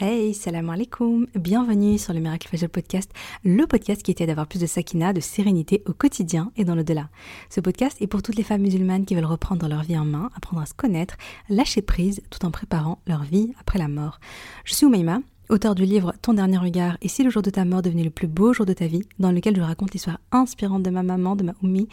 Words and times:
Hey, 0.00 0.32
salam 0.32 0.70
alaikum, 0.70 1.26
bienvenue 1.34 1.98
sur 1.98 2.12
le 2.12 2.20
Miracle 2.20 2.46
Fajr 2.46 2.68
Podcast, 2.68 3.10
le 3.42 3.66
podcast 3.66 4.00
qui 4.00 4.12
était 4.12 4.26
d'avoir 4.26 4.46
plus 4.46 4.60
de 4.60 4.66
sakina, 4.66 5.12
de 5.12 5.18
sérénité 5.18 5.82
au 5.86 5.92
quotidien 5.92 6.52
et 6.56 6.64
dans 6.64 6.76
le-delà. 6.76 7.08
Ce 7.50 7.60
podcast 7.60 8.00
est 8.00 8.06
pour 8.06 8.22
toutes 8.22 8.36
les 8.36 8.44
femmes 8.44 8.60
musulmanes 8.60 9.06
qui 9.06 9.16
veulent 9.16 9.24
reprendre 9.24 9.66
leur 9.66 9.82
vie 9.82 9.98
en 9.98 10.04
main, 10.04 10.30
apprendre 10.36 10.62
à 10.62 10.66
se 10.66 10.74
connaître, 10.74 11.16
lâcher 11.48 11.82
prise 11.82 12.22
tout 12.30 12.46
en 12.46 12.52
préparant 12.52 13.00
leur 13.08 13.24
vie 13.24 13.52
après 13.58 13.80
la 13.80 13.88
mort. 13.88 14.20
Je 14.64 14.74
suis 14.74 14.86
Oumaima, 14.86 15.18
auteur 15.48 15.74
du 15.74 15.84
livre 15.84 16.12
Ton 16.20 16.34
dernier 16.34 16.58
regard 16.58 16.98
et 17.00 17.08
si 17.08 17.22
le 17.22 17.30
jour 17.30 17.42
de 17.42 17.50
ta 17.50 17.64
mort 17.64 17.82
devenait 17.82 18.04
le 18.04 18.10
plus 18.10 18.26
beau 18.26 18.52
jour 18.52 18.66
de 18.66 18.72
ta 18.72 18.86
vie, 18.86 19.02
dans 19.18 19.32
lequel 19.32 19.56
je 19.56 19.60
raconte 19.60 19.92
l'histoire 19.92 20.20
inspirante 20.30 20.82
de 20.82 20.90
ma 20.90 21.02
maman, 21.02 21.36
de 21.36 21.44
ma 21.44 21.54
Oumi, 21.62 21.88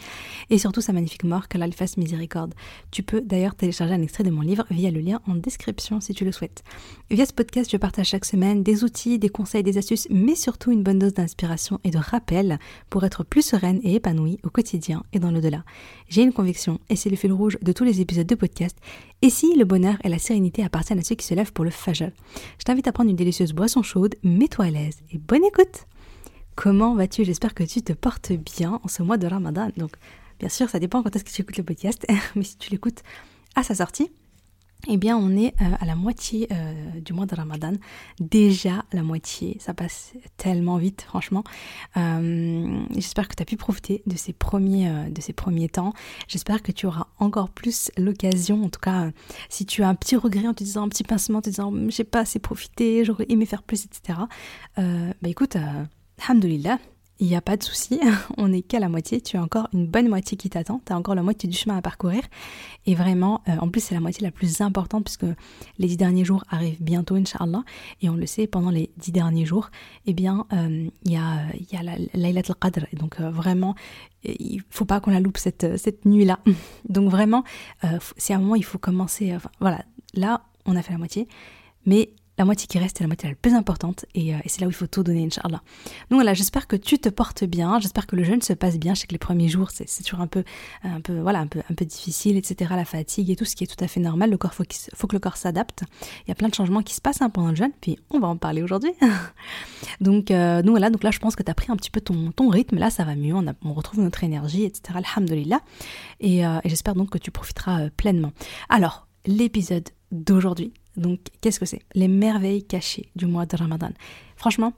et 0.50 0.58
surtout 0.58 0.80
sa 0.80 0.92
magnifique 0.92 1.24
mort, 1.24 1.48
qu'Allah 1.48 1.70
fasse 1.72 1.96
miséricorde. 1.96 2.54
Tu 2.90 3.02
peux 3.02 3.20
d'ailleurs 3.20 3.54
télécharger 3.54 3.94
un 3.94 4.02
extrait 4.02 4.24
de 4.24 4.30
mon 4.30 4.42
livre 4.42 4.64
via 4.70 4.90
le 4.90 5.00
lien 5.00 5.20
en 5.26 5.34
description 5.34 6.00
si 6.00 6.12
tu 6.12 6.24
le 6.24 6.32
souhaites. 6.32 6.62
Via 7.10 7.24
ce 7.24 7.32
podcast, 7.32 7.70
je 7.70 7.76
partage 7.76 8.08
chaque 8.08 8.24
semaine 8.24 8.62
des 8.62 8.84
outils, 8.84 9.18
des 9.18 9.28
conseils, 9.28 9.62
des 9.62 9.78
astuces, 9.78 10.08
mais 10.10 10.34
surtout 10.34 10.70
une 10.70 10.82
bonne 10.82 10.98
dose 10.98 11.14
d'inspiration 11.14 11.80
et 11.84 11.90
de 11.90 11.98
rappel 11.98 12.58
pour 12.90 13.04
être 13.04 13.24
plus 13.24 13.42
sereine 13.42 13.80
et 13.82 13.94
épanouie 13.94 14.38
au 14.42 14.50
quotidien 14.50 15.02
et 15.12 15.18
dans 15.18 15.30
le-delà. 15.30 15.64
J'ai 16.08 16.22
une 16.22 16.32
conviction, 16.32 16.78
et 16.88 16.96
c'est 16.96 17.10
le 17.10 17.16
fil 17.16 17.32
rouge 17.32 17.58
de 17.62 17.72
tous 17.72 17.84
les 17.84 18.00
épisodes 18.00 18.26
de 18.26 18.34
podcast, 18.34 18.76
et 19.22 19.30
si 19.30 19.56
le 19.56 19.64
bonheur 19.64 19.96
et 20.04 20.08
la 20.08 20.18
sérénité 20.18 20.62
appartiennent 20.62 20.98
à 20.98 21.02
ceux 21.02 21.14
qui 21.14 21.26
se 21.26 21.34
lèvent 21.34 21.52
pour 21.52 21.64
le 21.64 21.70
fajr 21.70 22.10
Je 22.58 22.64
t'invite 22.64 22.86
à 22.86 22.92
prendre 22.92 23.10
une 23.10 23.16
délicieuse 23.16 23.45
boisson 23.52 23.82
chaude, 23.82 24.14
mets-toi 24.22 24.66
à 24.66 24.70
l'aise 24.70 24.98
et 25.10 25.18
bonne 25.18 25.44
écoute 25.44 25.86
Comment 26.54 26.94
vas-tu? 26.94 27.24
J'espère 27.24 27.54
que 27.54 27.64
tu 27.64 27.82
te 27.82 27.92
portes 27.92 28.32
bien 28.32 28.80
en 28.82 28.88
ce 28.88 29.02
mois 29.02 29.18
de 29.18 29.26
Ramadan. 29.26 29.68
Donc, 29.76 29.92
bien 30.38 30.48
sûr, 30.48 30.70
ça 30.70 30.78
dépend 30.78 31.02
quand 31.02 31.14
est-ce 31.14 31.24
que 31.24 31.30
tu 31.30 31.42
écoutes 31.42 31.58
le 31.58 31.64
podcast, 31.64 32.06
mais 32.34 32.44
si 32.44 32.56
tu 32.56 32.70
l'écoutes 32.70 33.02
à 33.54 33.62
sa 33.62 33.74
sortie, 33.74 34.10
eh 34.88 34.96
bien, 34.96 35.16
on 35.16 35.36
est 35.36 35.54
euh, 35.60 35.64
à 35.80 35.84
la 35.84 35.94
moitié 35.94 36.48
euh, 36.52 37.00
du 37.00 37.12
mois 37.12 37.26
de 37.26 37.34
Ramadan. 37.34 37.72
Déjà 38.20 38.84
la 38.92 39.02
moitié, 39.02 39.56
ça 39.60 39.74
passe 39.74 40.12
tellement 40.36 40.76
vite, 40.76 41.02
franchement. 41.02 41.44
Euh, 41.96 42.84
j'espère 42.94 43.28
que 43.28 43.34
tu 43.34 43.42
as 43.42 43.46
pu 43.46 43.56
profiter 43.56 44.02
de 44.06 44.16
ces 44.16 44.32
premiers, 44.32 44.88
temps. 45.72 45.92
J'espère 46.28 46.62
que 46.62 46.72
tu 46.72 46.86
auras 46.86 47.06
encore 47.18 47.50
plus 47.50 47.90
l'occasion, 47.96 48.64
en 48.64 48.68
tout 48.68 48.80
cas, 48.80 49.10
si 49.48 49.66
tu 49.66 49.82
as 49.82 49.88
un 49.88 49.94
petit 49.94 50.16
regret 50.16 50.46
en 50.46 50.54
te 50.54 50.62
disant 50.62 50.84
un 50.84 50.88
petit 50.88 51.04
pincement, 51.04 51.38
en 51.38 51.42
te 51.42 51.50
disant 51.50 51.72
j'ai 51.88 52.04
pas 52.04 52.20
assez 52.20 52.38
profité, 52.38 53.04
j'aurais 53.04 53.26
aimé 53.28 53.46
faire 53.46 53.62
plus, 53.62 53.84
etc. 53.84 54.18
bah 54.76 55.28
écoute, 55.28 55.56
alhamdoulilah, 56.18 56.78
il 57.18 57.28
n'y 57.28 57.36
a 57.36 57.40
pas 57.40 57.56
de 57.56 57.62
souci, 57.62 58.00
on 58.36 58.48
n'est 58.48 58.62
qu'à 58.62 58.78
la 58.78 58.88
moitié, 58.88 59.20
tu 59.20 59.36
as 59.36 59.42
encore 59.42 59.68
une 59.72 59.86
bonne 59.86 60.08
moitié 60.08 60.36
qui 60.36 60.50
t'attend, 60.50 60.80
tu 60.84 60.92
as 60.92 60.96
encore 60.96 61.14
la 61.14 61.22
moitié 61.22 61.48
du 61.48 61.56
chemin 61.56 61.76
à 61.76 61.82
parcourir. 61.82 62.22
Et 62.84 62.94
vraiment, 62.94 63.42
euh, 63.48 63.56
en 63.58 63.68
plus 63.68 63.80
c'est 63.80 63.94
la 63.94 64.00
moitié 64.00 64.22
la 64.22 64.30
plus 64.30 64.60
importante 64.60 65.04
puisque 65.04 65.26
les 65.78 65.88
dix 65.88 65.96
derniers 65.96 66.24
jours 66.24 66.44
arrivent 66.50 66.82
bientôt, 66.82 67.14
Inch'Allah. 67.14 67.62
Et 68.02 68.10
on 68.10 68.16
le 68.16 68.26
sait, 68.26 68.46
pendant 68.46 68.70
les 68.70 68.90
dix 68.98 69.12
derniers 69.12 69.46
jours, 69.46 69.70
eh 70.06 70.12
bien, 70.12 70.46
euh, 70.52 70.88
il 71.04 71.12
y, 71.12 71.16
a, 71.16 71.46
y 71.72 71.76
a 71.76 71.82
la 71.82 71.96
Laylat 72.14 72.42
al-Qadr. 72.48 72.86
Donc 72.92 73.20
euh, 73.20 73.30
vraiment, 73.30 73.74
il 74.24 74.62
faut 74.70 74.84
pas 74.84 75.00
qu'on 75.00 75.10
la 75.10 75.20
loupe 75.20 75.38
cette, 75.38 75.78
cette 75.78 76.04
nuit-là. 76.04 76.40
Donc 76.88 77.10
vraiment, 77.10 77.44
c'est 78.16 78.34
un 78.34 78.38
moment 78.38 78.56
il 78.56 78.64
faut 78.64 78.78
commencer, 78.78 79.36
voilà, 79.60 79.84
là 80.14 80.42
on 80.66 80.76
a 80.76 80.82
fait 80.82 80.92
la 80.92 80.98
moitié, 80.98 81.28
mais 81.86 82.10
la 82.38 82.44
moitié 82.44 82.66
qui 82.66 82.78
reste 82.78 83.00
est 83.00 83.04
la 83.04 83.08
moitié 83.08 83.28
la 83.28 83.34
plus 83.34 83.54
importante 83.54 84.04
et, 84.14 84.34
euh, 84.34 84.38
et 84.44 84.48
c'est 84.48 84.60
là 84.60 84.66
où 84.66 84.70
il 84.70 84.74
faut 84.74 84.86
tout 84.86 85.02
donner, 85.02 85.24
Inch'Allah. 85.24 85.62
Donc 86.10 86.18
voilà, 86.18 86.34
j'espère 86.34 86.66
que 86.66 86.76
tu 86.76 86.98
te 86.98 87.08
portes 87.08 87.44
bien, 87.44 87.80
j'espère 87.80 88.06
que 88.06 88.16
le 88.16 88.24
jeûne 88.24 88.42
se 88.42 88.52
passe 88.52 88.78
bien. 88.78 88.94
Je 88.94 89.00
sais 89.00 89.06
que 89.06 89.12
les 89.12 89.18
premiers 89.18 89.48
jours, 89.48 89.70
c'est 89.70 89.86
toujours 90.02 90.20
un 90.20 90.26
peu, 90.26 90.44
un 90.82 91.00
peu, 91.00 91.18
voilà, 91.20 91.40
un 91.40 91.46
peu, 91.46 91.60
un 91.70 91.74
peu 91.74 91.84
difficile, 91.84 92.36
etc. 92.36 92.72
La 92.76 92.84
fatigue 92.84 93.30
et 93.30 93.36
tout, 93.36 93.44
ce 93.44 93.56
qui 93.56 93.64
est 93.64 93.66
tout 93.66 93.82
à 93.82 93.88
fait 93.88 94.00
normal. 94.00 94.30
Le 94.30 94.36
corps, 94.36 94.54
faut, 94.54 94.64
faut 94.94 95.06
que 95.06 95.16
le 95.16 95.20
corps 95.20 95.36
s'adapte. 95.36 95.84
Il 96.26 96.28
y 96.28 96.32
a 96.32 96.34
plein 96.34 96.48
de 96.48 96.54
changements 96.54 96.82
qui 96.82 96.94
se 96.94 97.00
passent 97.00 97.22
hein, 97.22 97.30
pendant 97.30 97.50
le 97.50 97.56
jeûne, 97.56 97.72
puis 97.80 97.98
on 98.10 98.18
va 98.18 98.28
en 98.28 98.36
parler 98.36 98.62
aujourd'hui. 98.62 98.92
donc, 100.00 100.30
euh, 100.30 100.62
donc 100.62 100.70
voilà, 100.70 100.90
donc 100.90 101.02
là, 101.02 101.10
je 101.10 101.18
pense 101.18 101.36
que 101.36 101.42
tu 101.42 101.50
as 101.50 101.54
pris 101.54 101.72
un 101.72 101.76
petit 101.76 101.90
peu 101.90 102.00
ton, 102.00 102.32
ton 102.32 102.48
rythme. 102.48 102.78
Là, 102.78 102.90
ça 102.90 103.04
va 103.04 103.14
mieux, 103.14 103.34
on, 103.34 103.46
a, 103.46 103.54
retrouve 103.62 104.00
notre 104.00 104.24
énergie, 104.24 104.64
etc. 104.64 104.98
Alhamdulillah. 105.04 105.60
Et, 106.20 106.46
euh, 106.46 106.58
et 106.64 106.68
j'espère 106.68 106.94
donc 106.94 107.10
que 107.10 107.18
tu 107.18 107.30
profiteras 107.30 107.88
pleinement. 107.90 108.32
Alors, 108.68 109.06
l'épisode 109.26 109.88
d'aujourd'hui, 110.12 110.72
donc, 110.96 111.20
qu'est-ce 111.40 111.60
que 111.60 111.66
c'est? 111.66 111.82
Les 111.94 112.08
merveilles 112.08 112.64
cachées 112.64 113.10
du 113.16 113.26
mois 113.26 113.46
de 113.46 113.56
Ramadan. 113.56 113.90
Franchement, 114.36 114.72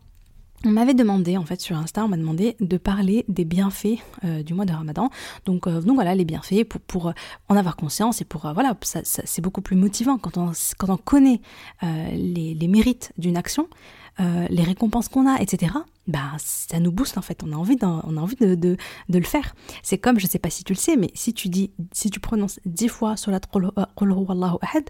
on 0.65 0.71
m'avait 0.71 0.95
demandé, 0.95 1.37
en 1.37 1.45
fait, 1.45 1.61
sur 1.61 1.77
Insta, 1.77 2.05
on 2.05 2.09
m'a 2.09 2.17
demandé 2.17 2.57
de 2.61 2.77
parler 2.77 3.25
des 3.29 3.45
bienfaits 3.45 3.99
euh, 4.25 4.43
du 4.43 4.55
mois 4.55 4.65
de 4.65 4.73
Ramadan. 4.73 5.11
Donc, 5.45 5.67
euh, 5.67 5.81
donc 5.81 5.95
voilà, 5.95 6.15
les 6.15 6.25
bienfaits 6.25 6.65
pour, 6.87 7.09
euh, 7.09 7.13
en 7.49 7.57
avoir 7.57 7.77
conscience 7.77 8.21
et 8.21 8.25
pour, 8.25 8.51
voilà, 8.53 8.77
ça, 8.83 9.01
c'est 9.05 9.41
beaucoup 9.41 9.63
plus 9.63 9.77
motivant 9.77 10.19
quand 10.19 10.37
on, 10.37 10.53
quand 10.79 10.91
on 10.91 10.97
connaît 10.97 11.41
les, 11.83 12.55
les, 12.55 12.69
mérites 12.69 13.13
d'une 13.19 13.37
action, 13.37 13.69
les 14.19 14.63
récompenses 14.63 15.09
qu'on 15.09 15.29
a, 15.29 15.41
etc 15.41 15.73
bah 16.09 16.33
ça 16.39 16.81
nous 16.81 16.91
booste 16.91 17.19
en 17.19 17.23
fait, 17.23 17.43
on 17.45 17.53
a 17.53 17.57
envie, 17.57 17.77
a 17.83 17.87
envie 17.87 18.37
de, 18.37 18.55
de, 18.55 18.77
le 19.09 19.23
faire. 19.23 19.55
C'est 19.83 19.99
comme, 19.99 20.19
je 20.19 20.27
sais 20.27 20.39
pas 20.39 20.51
si 20.51 20.65
tu 20.65 20.73
le 20.73 20.79
sais, 20.79 20.97
mais 20.97 21.11
si 21.15 21.35
tu 21.35 21.49
dis, 21.49 21.71
si 21.93 22.11
tu 22.11 22.19
prononces 22.19 22.59
dix 22.65 22.89
fois 22.89 23.17
surat 23.17 23.41
Qul 23.41 23.71
Allahu 24.29 24.57
Ahad, 24.63 24.85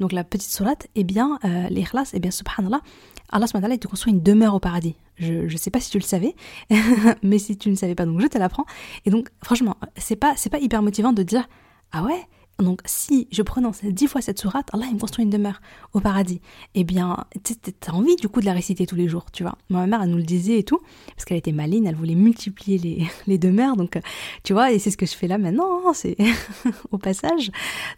donc 0.00 0.12
la 0.12 0.24
petite 0.24 0.50
surat, 0.50 0.74
eh 0.94 1.04
bien 1.04 1.38
euh, 1.44 1.68
l'ikhlas, 1.68 2.10
eh 2.14 2.18
bien 2.18 2.30
subhanallah, 2.30 2.80
Allah 3.34 3.48
subhanahu 3.48 3.78
te 3.78 3.88
construit 3.88 4.12
une 4.12 4.22
demeure 4.22 4.54
au 4.54 4.60
paradis. 4.60 4.94
Je 5.16 5.52
ne 5.52 5.56
sais 5.56 5.70
pas 5.70 5.80
si 5.80 5.90
tu 5.90 5.98
le 5.98 6.04
savais, 6.04 6.36
mais 7.22 7.38
si 7.38 7.56
tu 7.56 7.68
ne 7.68 7.74
savais 7.74 7.96
pas, 7.96 8.06
donc 8.06 8.20
je 8.20 8.28
te 8.28 8.38
l'apprends. 8.38 8.64
Et 9.06 9.10
donc 9.10 9.28
franchement, 9.42 9.76
c'est 9.96 10.14
pas, 10.14 10.34
c'est 10.36 10.50
pas 10.50 10.60
hyper 10.60 10.82
motivant 10.82 11.12
de 11.12 11.24
dire, 11.24 11.48
ah 11.90 12.04
ouais, 12.04 12.20
donc, 12.60 12.82
si 12.84 13.26
je 13.32 13.42
prononce 13.42 13.84
dix 13.84 14.06
fois 14.06 14.20
cette 14.20 14.38
sourate, 14.38 14.68
Allah 14.72 14.84
il 14.88 14.94
me 14.94 15.00
construit 15.00 15.24
une 15.24 15.30
demeure 15.30 15.60
au 15.92 16.00
paradis. 16.00 16.40
Eh 16.74 16.84
bien, 16.84 17.16
t'as 17.80 17.92
envie 17.92 18.14
du 18.14 18.28
coup 18.28 18.40
de 18.40 18.46
la 18.46 18.52
réciter 18.52 18.86
tous 18.86 18.94
les 18.94 19.08
jours, 19.08 19.26
tu 19.32 19.42
vois. 19.42 19.58
ma 19.70 19.86
mère, 19.86 20.02
elle 20.02 20.10
nous 20.10 20.18
le 20.18 20.22
disait 20.22 20.58
et 20.58 20.62
tout, 20.62 20.80
parce 21.08 21.24
qu'elle 21.24 21.36
était 21.36 21.52
maligne, 21.52 21.86
elle 21.86 21.96
voulait 21.96 22.14
multiplier 22.14 22.78
les, 22.78 23.06
les 23.26 23.38
demeures. 23.38 23.76
Donc, 23.76 23.98
tu 24.44 24.52
vois, 24.52 24.70
et 24.70 24.78
c'est 24.78 24.92
ce 24.92 24.96
que 24.96 25.06
je 25.06 25.14
fais 25.14 25.26
là 25.26 25.36
maintenant, 25.36 25.80
hein, 25.84 25.92
c'est 25.94 26.16
au 26.92 26.98
passage. 26.98 27.50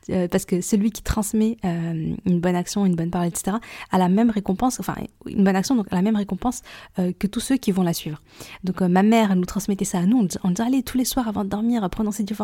Euh, 0.08 0.26
parce 0.26 0.46
que 0.46 0.62
celui 0.62 0.90
qui 0.90 1.02
transmet 1.02 1.58
euh, 1.64 2.14
une 2.24 2.40
bonne 2.40 2.56
action, 2.56 2.86
une 2.86 2.96
bonne 2.96 3.10
parole, 3.10 3.28
etc., 3.28 3.58
a 3.90 3.98
la 3.98 4.08
même 4.08 4.30
récompense, 4.30 4.80
enfin, 4.80 4.94
une 5.26 5.44
bonne 5.44 5.56
action, 5.56 5.74
donc 5.74 5.86
a 5.92 5.96
la 5.96 6.02
même 6.02 6.16
récompense 6.16 6.62
euh, 6.98 7.12
que 7.18 7.26
tous 7.26 7.40
ceux 7.40 7.58
qui 7.58 7.72
vont 7.72 7.82
la 7.82 7.92
suivre. 7.92 8.22
Donc, 8.64 8.80
ma 8.80 9.02
mère, 9.02 9.32
elle 9.32 9.38
nous 9.38 9.44
transmettait 9.44 9.84
ça 9.84 9.98
à 9.98 10.06
nous, 10.06 10.26
on, 10.44 10.50
disait, 10.50 10.62
allez, 10.62 10.82
tous 10.82 10.96
les 10.96 11.04
soirs 11.04 11.28
avant 11.28 11.44
de 11.44 11.50
dormir, 11.50 11.88
prononcer 11.90 12.22
du 12.22 12.34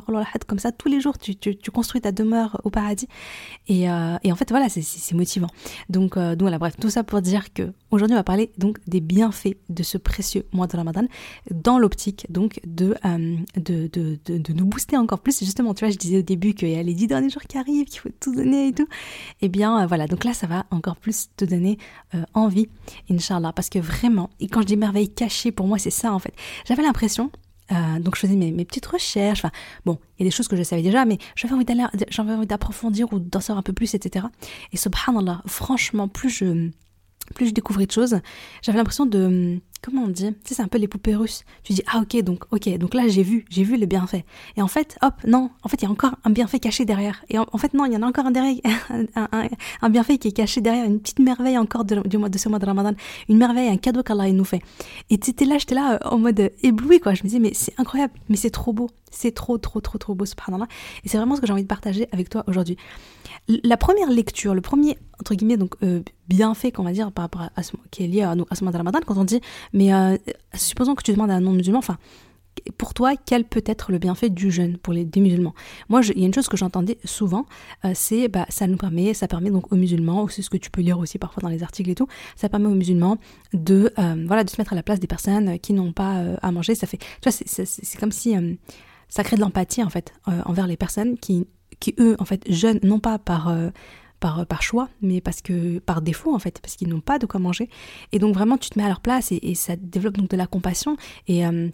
comme 0.46 0.58
ça, 0.58 0.72
tous 0.72 0.88
les 0.88 1.00
jours, 1.00 1.18
tu, 1.18 1.36
tu, 1.36 1.56
tu 1.56 1.70
construis 1.70 2.01
ta 2.02 2.12
demeure 2.12 2.60
au 2.64 2.70
paradis. 2.70 3.08
Et, 3.68 3.90
euh, 3.90 4.16
et 4.22 4.32
en 4.32 4.36
fait, 4.36 4.50
voilà, 4.50 4.68
c'est 4.68 5.14
motivant. 5.14 5.48
Donc, 5.88 6.16
euh, 6.16 6.30
donc 6.32 6.42
voilà, 6.42 6.58
bref, 6.58 6.74
tout 6.78 6.90
ça 6.90 7.04
pour 7.04 7.22
dire 7.22 7.52
que 7.52 7.72
aujourd'hui, 7.90 8.14
on 8.14 8.18
va 8.18 8.24
parler 8.24 8.52
donc 8.58 8.78
des 8.86 9.00
bienfaits 9.00 9.56
de 9.68 9.82
ce 9.82 9.98
précieux 9.98 10.44
mois 10.52 10.66
de 10.66 10.76
Ramadan 10.76 11.04
dans 11.50 11.78
l'optique 11.78 12.26
donc 12.28 12.60
de, 12.66 12.94
euh, 13.04 13.36
de, 13.56 13.88
de, 13.88 14.52
nous 14.52 14.66
booster 14.66 14.96
encore 14.96 15.20
plus. 15.20 15.38
Justement, 15.40 15.74
tu 15.74 15.84
vois, 15.84 15.92
je 15.92 15.98
disais 15.98 16.18
au 16.18 16.22
début 16.22 16.54
qu'il 16.54 16.68
y 16.68 16.76
a 16.76 16.82
les 16.82 16.94
dix 16.94 17.06
derniers 17.06 17.30
jours 17.30 17.42
qui 17.42 17.56
arrivent, 17.58 17.86
qu'il 17.86 18.00
faut 18.00 18.10
tout 18.20 18.34
donner 18.34 18.68
et 18.68 18.72
tout. 18.72 18.88
Et 19.40 19.46
eh 19.46 19.48
bien, 19.48 19.86
voilà, 19.86 20.06
donc 20.06 20.24
là, 20.24 20.34
ça 20.34 20.46
va 20.46 20.66
encore 20.70 20.96
plus 20.96 21.28
te 21.36 21.44
donner 21.44 21.78
envie, 22.34 22.68
Inch'Allah, 23.10 23.52
parce 23.52 23.68
que 23.68 23.78
vraiment, 23.78 24.30
et 24.40 24.48
quand 24.48 24.62
je 24.62 24.66
dis 24.66 24.76
merveille 24.76 25.08
cachée, 25.08 25.52
pour 25.52 25.66
moi, 25.66 25.78
c'est 25.78 25.90
ça 25.90 26.12
en 26.12 26.18
fait. 26.18 26.34
J'avais 26.66 26.82
l'impression 26.82 27.30
euh, 27.72 27.98
donc 28.00 28.16
je 28.16 28.20
faisais 28.20 28.36
mes, 28.36 28.64
petites 28.64 28.86
recherches. 28.86 29.40
Enfin, 29.40 29.50
bon, 29.84 29.98
il 30.18 30.22
y 30.22 30.26
a 30.26 30.30
des 30.30 30.34
choses 30.34 30.48
que 30.48 30.56
je 30.56 30.62
savais 30.62 30.82
déjà, 30.82 31.04
mais 31.04 31.18
j'avais 31.34 31.54
envie 31.54 31.64
d'aller, 31.64 31.84
j'avais 32.08 32.32
envie 32.32 32.46
d'approfondir 32.46 33.12
ou 33.12 33.18
d'en 33.18 33.40
savoir 33.40 33.58
un 33.58 33.62
peu 33.62 33.72
plus, 33.72 33.94
etc. 33.94 34.26
Et 34.72 34.76
subhanallah, 34.76 35.42
franchement, 35.46 36.08
plus 36.08 36.30
je, 36.30 36.70
plus 37.34 37.48
je 37.48 37.52
découvrais 37.52 37.86
de 37.86 37.92
choses, 37.92 38.20
j'avais 38.62 38.78
l'impression 38.78 39.06
de 39.06 39.60
comment 39.82 40.04
on 40.04 40.08
dit 40.08 40.32
Tu 40.44 40.48
sais, 40.48 40.54
c'est 40.54 40.62
un 40.62 40.68
peu 40.68 40.78
les 40.78 40.88
poupées 40.88 41.14
russes. 41.14 41.44
Tu 41.64 41.72
dis, 41.72 41.82
ah 41.92 42.00
ok, 42.00 42.22
donc 42.22 42.44
ok, 42.52 42.78
donc 42.78 42.94
là 42.94 43.08
j'ai 43.08 43.22
vu, 43.22 43.44
j'ai 43.50 43.64
vu 43.64 43.76
les 43.76 43.86
bienfaits. 43.86 44.24
Et 44.56 44.62
en 44.62 44.68
fait, 44.68 44.96
hop, 45.02 45.14
non, 45.26 45.50
en 45.62 45.68
fait 45.68 45.82
il 45.82 45.84
y 45.84 45.88
a 45.88 45.90
encore 45.90 46.14
un 46.24 46.30
bienfait 46.30 46.60
caché 46.60 46.84
derrière. 46.84 47.24
Et 47.28 47.38
en, 47.38 47.58
fait 47.58 47.74
non, 47.74 47.84
il 47.84 47.92
y 47.92 47.96
en 47.96 48.02
a 48.02 48.06
encore 48.06 48.26
un 48.26 48.30
derrière, 48.30 48.62
un, 49.82 49.90
bienfait 49.90 50.18
qui 50.18 50.28
est 50.28 50.32
caché 50.32 50.60
derrière, 50.60 50.84
une 50.84 51.00
petite 51.00 51.18
merveille 51.18 51.58
encore 51.58 51.84
de, 51.84 51.96
du 52.06 52.16
mois, 52.16 52.28
de 52.28 52.38
ce 52.38 52.48
mois 52.48 52.58
de 52.58 52.66
Ramadan, 52.66 52.92
une 53.28 53.38
merveille, 53.38 53.68
un 53.68 53.76
cadeau 53.76 54.02
qu'Allah 54.02 54.30
nous 54.32 54.44
fait. 54.44 54.62
Et 55.10 55.18
tu 55.18 55.30
étais 55.30 55.44
là, 55.44 55.58
j'étais 55.58 55.74
là 55.74 55.94
euh, 55.94 56.08
en 56.08 56.18
mode 56.18 56.52
ébloui 56.62 57.00
quoi. 57.00 57.14
Je 57.14 57.22
me 57.22 57.28
disais, 57.28 57.40
mais 57.40 57.52
c'est 57.54 57.78
incroyable, 57.78 58.14
mais 58.28 58.36
c'est 58.36 58.50
trop 58.50 58.72
beau, 58.72 58.88
c'est 59.10 59.34
trop 59.34 59.58
trop 59.58 59.80
trop 59.80 59.98
trop 59.98 60.14
beau, 60.14 60.24
subhanallah. 60.24 60.66
Et 61.04 61.08
c'est 61.08 61.18
vraiment 61.18 61.34
ce 61.36 61.40
que 61.40 61.46
j'ai 61.46 61.52
envie 61.52 61.62
de 61.62 61.68
partager 61.68 62.08
avec 62.12 62.30
toi 62.30 62.44
aujourd'hui. 62.46 62.76
La 63.48 63.76
première 63.76 64.10
lecture, 64.10 64.54
le 64.54 64.60
premier 64.60 64.96
entre 65.22 65.34
guillemets 65.34 65.56
donc 65.56 65.74
euh, 65.82 66.02
bienfait 66.28 66.72
qu'on 66.72 66.82
va 66.82 66.92
dire 66.92 67.12
par 67.12 67.24
rapport 67.24 67.48
à, 67.54 67.62
ce 67.62 67.72
qui 67.90 68.04
est 68.04 68.06
lié 68.08 68.22
à, 68.22 68.34
à 68.50 68.54
ce 68.54 68.64
mois 68.64 68.72
de 68.72 68.76
Ramadan, 68.76 69.00
quand 69.06 69.16
on 69.16 69.24
dit 69.24 69.40
mais 69.72 69.92
euh, 69.92 70.16
supposons 70.54 70.94
que 70.94 71.02
tu 71.02 71.12
demandes 71.12 71.30
à 71.30 71.34
un 71.34 71.40
non-musulman, 71.40 71.78
enfin, 71.78 71.98
pour 72.76 72.92
toi, 72.92 73.14
quel 73.16 73.44
peut 73.44 73.62
être 73.64 73.92
le 73.92 73.98
bienfait 73.98 74.28
du 74.28 74.50
jeûne 74.50 74.76
pour 74.76 74.92
les 74.92 75.04
des 75.04 75.20
musulmans? 75.20 75.54
Moi, 75.88 76.02
il 76.14 76.20
y 76.20 76.24
a 76.24 76.26
une 76.26 76.34
chose 76.34 76.48
que 76.48 76.56
j'entendais 76.56 76.98
souvent, 77.04 77.46
euh, 77.84 77.92
c'est 77.94 78.28
bah 78.28 78.46
ça 78.50 78.66
nous 78.66 78.76
permet, 78.76 79.14
ça 79.14 79.26
permet 79.26 79.50
donc 79.50 79.72
aux 79.72 79.76
musulmans, 79.76 80.28
c'est 80.28 80.42
ce 80.42 80.50
que 80.50 80.58
tu 80.58 80.70
peux 80.70 80.82
lire 80.82 80.98
aussi 80.98 81.18
parfois 81.18 81.42
dans 81.42 81.48
les 81.48 81.62
articles 81.62 81.90
et 81.90 81.94
tout, 81.94 82.08
ça 82.36 82.48
permet 82.48 82.66
aux 82.66 82.74
musulmans 82.74 83.16
de 83.54 83.92
euh, 83.98 84.24
voilà 84.26 84.44
de 84.44 84.50
se 84.50 84.56
mettre 84.58 84.74
à 84.74 84.76
la 84.76 84.82
place 84.82 85.00
des 85.00 85.06
personnes 85.06 85.58
qui 85.58 85.72
n'ont 85.72 85.92
pas 85.92 86.22
à 86.42 86.52
manger. 86.52 86.74
Ça 86.74 86.86
fait, 86.86 86.98
tu 86.98 87.30
vois, 87.30 87.32
c'est 87.32 87.98
comme 87.98 88.12
si 88.12 88.34
ça 89.08 89.24
crée 89.24 89.36
de 89.36 89.40
l'empathie 89.40 89.82
en 89.82 89.90
fait 89.90 90.12
envers 90.26 90.66
les 90.66 90.76
personnes 90.76 91.18
qui 91.18 91.46
qui 91.80 91.94
eux 91.98 92.16
en 92.18 92.24
fait 92.24 92.44
jeûnent 92.50 92.80
non 92.82 93.00
pas 93.00 93.18
par 93.18 93.52
par, 94.22 94.46
par 94.46 94.62
choix, 94.62 94.88
mais 95.02 95.20
parce 95.20 95.42
que 95.42 95.80
par 95.80 96.00
défaut 96.00 96.32
en 96.34 96.38
fait, 96.38 96.60
parce 96.62 96.76
qu'ils 96.76 96.88
n'ont 96.88 97.00
pas 97.00 97.18
de 97.18 97.26
quoi 97.26 97.40
manger. 97.40 97.68
Et 98.12 98.18
donc 98.18 98.34
vraiment, 98.34 98.56
tu 98.56 98.70
te 98.70 98.78
mets 98.78 98.84
à 98.84 98.88
leur 98.88 99.00
place 99.00 99.32
et, 99.32 99.54
ça 99.54 99.74
développe 99.76 100.16
donc 100.16 100.30
de 100.30 100.36
la 100.36 100.46
compassion. 100.46 100.96
Et 101.26 101.44
euh, 101.44 101.68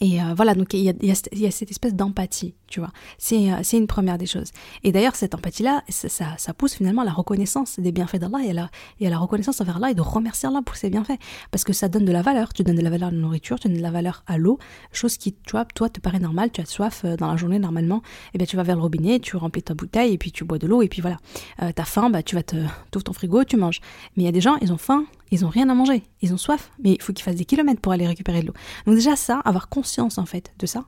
et 0.00 0.20
euh, 0.20 0.34
voilà, 0.34 0.54
donc 0.54 0.74
il 0.74 0.82
y 0.82 1.10
a, 1.10 1.50
cette 1.50 1.70
espèce 1.70 1.94
d'empathie, 1.94 2.54
tu 2.68 2.80
vois. 2.80 2.90
C'est 3.18 3.52
euh, 3.52 3.56
c'est 3.62 3.76
une 3.76 3.86
première 3.86 4.18
des 4.18 4.26
choses. 4.26 4.50
Et 4.84 4.92
d'ailleurs, 4.92 5.16
cette 5.16 5.34
empathie-là, 5.34 5.82
ça, 5.88 6.08
ça, 6.36 6.54
pousse 6.54 6.74
finalement 6.74 7.02
à 7.02 7.04
la 7.04 7.12
reconnaissance 7.12 7.78
des 7.78 7.92
bienfaits 7.92 8.16
d'Allah 8.16 8.38
et, 8.44 8.50
à 8.50 8.52
la, 8.52 8.70
et 9.00 9.08
la 9.08 9.18
reconnaissance 9.18 9.60
envers 9.60 9.76
Allah 9.76 9.90
et 9.90 9.94
de 9.94 10.00
remercier 10.00 10.48
Allah 10.48 10.62
pour 10.64 10.76
ses 10.76 10.90
bienfaits. 10.90 11.18
Parce 11.50 11.64
que 11.64 11.72
ça 11.72 11.88
donne 11.88 12.04
de 12.04 12.12
la 12.12 12.22
valeur. 12.22 12.52
Tu 12.52 12.62
donnes 12.62 12.76
de 12.76 12.82
la 12.82 12.90
valeur 12.90 13.08
à 13.08 13.12
la 13.12 13.18
nourriture, 13.18 13.58
tu 13.58 13.68
donnes 13.68 13.76
de 13.76 13.82
la 13.82 13.90
valeur 13.90 14.22
à 14.26 14.38
l'eau, 14.38 14.58
chose 14.92 15.16
qui, 15.16 15.32
tu 15.32 15.52
vois, 15.52 15.64
toi, 15.64 15.88
te 15.88 16.00
paraît 16.00 16.20
normale. 16.20 16.50
Tu 16.50 16.60
as 16.60 16.66
soif 16.66 17.02
euh, 17.04 17.16
dans 17.16 17.28
la 17.28 17.36
journée 17.36 17.58
normalement. 17.58 17.98
Et 17.98 18.30
eh 18.34 18.38
bien, 18.38 18.46
tu 18.46 18.56
vas 18.56 18.62
vers 18.62 18.76
le 18.76 18.82
robinet, 18.82 19.20
tu 19.20 19.36
remplis 19.36 19.62
ta 19.62 19.74
bouteille 19.74 20.12
et 20.12 20.18
puis 20.18 20.32
tu 20.32 20.44
bois 20.44 20.58
de 20.58 20.66
l'eau 20.66 20.82
et 20.82 20.88
puis 20.88 21.00
voilà. 21.02 21.18
Euh, 21.62 21.70
T'as 21.74 21.84
faim, 21.84 22.10
bah, 22.10 22.22
tu 22.22 22.34
vas 22.34 22.42
te, 22.42 22.56
ouvres 22.56 23.04
ton 23.04 23.12
frigo, 23.12 23.44
tu 23.44 23.56
manges. 23.56 23.80
Mais 24.16 24.22
il 24.22 24.26
y 24.26 24.28
a 24.28 24.32
des 24.32 24.40
gens, 24.40 24.56
ils 24.60 24.72
ont 24.72 24.78
faim, 24.78 25.04
ils 25.30 25.44
ont 25.44 25.48
rien 25.48 25.68
à 25.68 25.74
manger, 25.74 26.02
ils 26.22 26.32
ont 26.32 26.38
soif, 26.38 26.70
mais 26.82 26.92
il 26.92 27.02
faut 27.02 27.12
qu'ils 27.12 27.24
fassent 27.24 27.36
des 27.36 27.44
kilomètres 27.44 27.80
pour 27.80 27.92
aller 27.92 28.06
récupérer 28.06 28.42
de 28.42 28.48
l'eau. 28.48 28.54
Donc 28.86 28.94
déjà 28.94 29.16
ça, 29.16 29.40
avoir 29.40 29.68
conscience 29.68 30.18
en 30.18 30.26
fait 30.26 30.52
de 30.58 30.66
ça, 30.66 30.84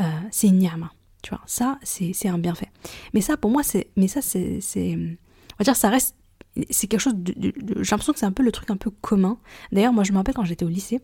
euh, 0.00 0.02
c'est 0.30 0.48
une 0.48 0.58
niama. 0.58 0.90
Ça 1.46 1.78
c'est 1.82 2.28
un 2.28 2.38
bienfait. 2.38 2.70
Mais 3.14 3.20
ça 3.20 3.36
pour 3.36 3.50
moi 3.50 3.62
c'est, 3.62 3.88
mais 3.96 4.08
ça 4.08 4.20
c'est, 4.22 4.60
on 4.76 5.58
va 5.58 5.64
dire 5.64 5.76
ça 5.76 5.90
reste, 5.90 6.16
c'est 6.70 6.86
quelque 6.86 7.00
chose 7.00 7.14
de, 7.14 7.32
j'ai 7.36 7.90
l'impression 7.90 8.12
que 8.12 8.18
c'est 8.18 8.26
un 8.26 8.32
peu 8.32 8.42
le 8.42 8.52
truc 8.52 8.70
un 8.70 8.76
peu 8.76 8.90
commun. 8.90 9.38
D'ailleurs 9.72 9.92
moi 9.92 10.04
je 10.04 10.12
me 10.12 10.18
rappelle 10.18 10.34
quand 10.34 10.44
j'étais 10.44 10.64
au 10.64 10.68
lycée, 10.68 11.00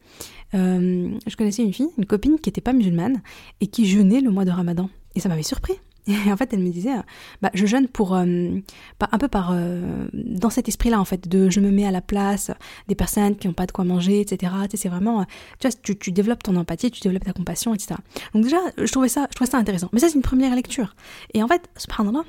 euh, 0.54 1.10
je 1.26 1.36
connaissais 1.36 1.62
une 1.62 1.72
fille, 1.72 1.88
une 1.98 2.06
copine 2.06 2.38
qui 2.38 2.48
n'était 2.48 2.60
pas 2.60 2.72
musulmane 2.72 3.22
et 3.60 3.66
qui 3.66 3.86
jeûnait 3.86 4.20
le 4.20 4.30
mois 4.30 4.44
de 4.44 4.50
Ramadan. 4.50 4.90
Et 5.14 5.20
ça 5.20 5.28
m'avait 5.28 5.42
surpris. 5.42 5.74
Et 6.26 6.32
en 6.32 6.36
fait, 6.36 6.52
elle 6.52 6.60
me 6.60 6.70
disait, 6.70 6.92
euh, 6.92 7.02
bah, 7.40 7.50
je 7.54 7.64
jeûne 7.66 7.88
pour 7.88 8.14
euh, 8.14 8.24
un 8.24 9.18
peu 9.18 9.28
par 9.28 9.50
euh, 9.52 10.06
dans 10.12 10.50
cet 10.50 10.68
esprit-là 10.68 11.00
en 11.00 11.04
fait, 11.04 11.28
de 11.28 11.48
je 11.48 11.60
me 11.60 11.70
mets 11.70 11.86
à 11.86 11.90
la 11.90 12.02
place 12.02 12.50
des 12.88 12.94
personnes 12.94 13.36
qui 13.36 13.46
n'ont 13.46 13.54
pas 13.54 13.66
de 13.66 13.72
quoi 13.72 13.84
manger, 13.84 14.20
etc. 14.20 14.52
Tu 14.64 14.70
sais, 14.72 14.76
c'est 14.82 14.88
vraiment, 14.88 15.24
tu 15.58 15.68
vois, 15.68 15.76
tu, 15.82 15.96
tu, 15.96 16.12
développes 16.12 16.42
ton 16.42 16.56
empathie, 16.56 16.90
tu 16.90 17.00
développes 17.00 17.24
ta 17.24 17.32
compassion, 17.32 17.74
etc. 17.74 17.94
Donc 18.34 18.44
déjà, 18.44 18.58
je 18.76 18.90
trouvais 18.90 19.08
ça, 19.08 19.26
je 19.30 19.34
trouvais 19.34 19.50
ça 19.50 19.58
intéressant. 19.58 19.88
Mais 19.92 20.00
ça, 20.00 20.08
c'est 20.08 20.16
une 20.16 20.22
première 20.22 20.54
lecture. 20.54 20.94
Et 21.32 21.42
en 21.42 21.48
fait, 21.48 21.62
subhanallah, 21.76 22.24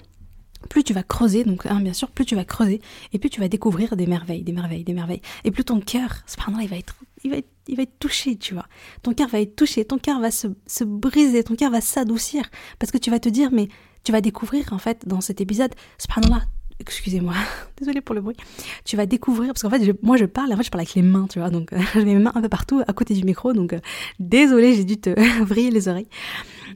plus 0.69 0.83
tu 0.83 0.93
vas 0.93 1.03
creuser, 1.03 1.43
donc 1.43 1.65
hein, 1.65 1.79
bien 1.81 1.93
sûr, 1.93 2.09
plus 2.11 2.25
tu 2.25 2.35
vas 2.35 2.45
creuser, 2.45 2.81
et 3.13 3.19
plus 3.19 3.29
tu 3.29 3.39
vas 3.39 3.47
découvrir 3.47 3.95
des 3.95 4.07
merveilles, 4.07 4.43
des 4.43 4.53
merveilles, 4.53 4.83
des 4.83 4.93
merveilles. 4.93 5.21
Et 5.43 5.51
plus 5.51 5.63
ton 5.63 5.79
cœur, 5.79 6.09
subhanallah, 6.25 6.63
il 6.63 6.69
va 6.69 6.77
être, 6.77 6.95
il 7.23 7.31
va 7.31 7.37
être 7.37 7.49
il 7.67 7.77
va 7.77 7.83
être 7.83 7.97
touché, 7.99 8.35
tu 8.35 8.53
vois. 8.53 8.67
Ton 9.01 9.13
cœur 9.13 9.27
va 9.27 9.39
être 9.39 9.55
touché, 9.55 9.85
ton 9.85 9.97
cœur 9.97 10.19
va 10.19 10.31
se, 10.31 10.47
se 10.67 10.83
briser, 10.83 11.43
ton 11.43 11.55
cœur 11.55 11.71
va 11.71 11.81
s'adoucir. 11.81 12.49
Parce 12.79 12.91
que 12.91 12.97
tu 12.97 13.09
vas 13.09 13.19
te 13.19 13.29
dire, 13.29 13.49
mais 13.51 13.69
tu 14.03 14.11
vas 14.11 14.21
découvrir, 14.21 14.71
en 14.71 14.77
fait, 14.77 15.07
dans 15.07 15.21
cet 15.21 15.41
épisode, 15.41 15.73
subhanallah, 15.97 16.43
excusez-moi, 16.79 17.33
désolé 17.77 18.01
pour 18.01 18.15
le 18.15 18.21
bruit, 18.21 18.35
tu 18.83 18.97
vas 18.97 19.05
découvrir, 19.05 19.53
parce 19.53 19.61
qu'en 19.61 19.69
fait, 19.69 20.03
moi 20.03 20.17
je 20.17 20.25
parle, 20.25 20.53
en 20.53 20.57
fait, 20.57 20.63
je 20.63 20.71
parle 20.71 20.81
avec 20.81 20.95
les 20.95 21.01
mains, 21.01 21.27
tu 21.29 21.39
vois, 21.39 21.49
donc 21.49 21.73
euh, 21.73 21.79
j'ai 21.93 22.05
mes 22.05 22.15
mains 22.15 22.31
un 22.35 22.41
peu 22.41 22.49
partout 22.49 22.81
à 22.87 22.93
côté 22.93 23.13
du 23.13 23.23
micro, 23.23 23.53
donc 23.53 23.73
euh, 23.73 23.79
désolé, 24.19 24.75
j'ai 24.75 24.85
dû 24.85 24.97
te 24.97 25.09
vriller 25.43 25.71
les 25.71 25.87
oreilles. 25.87 26.07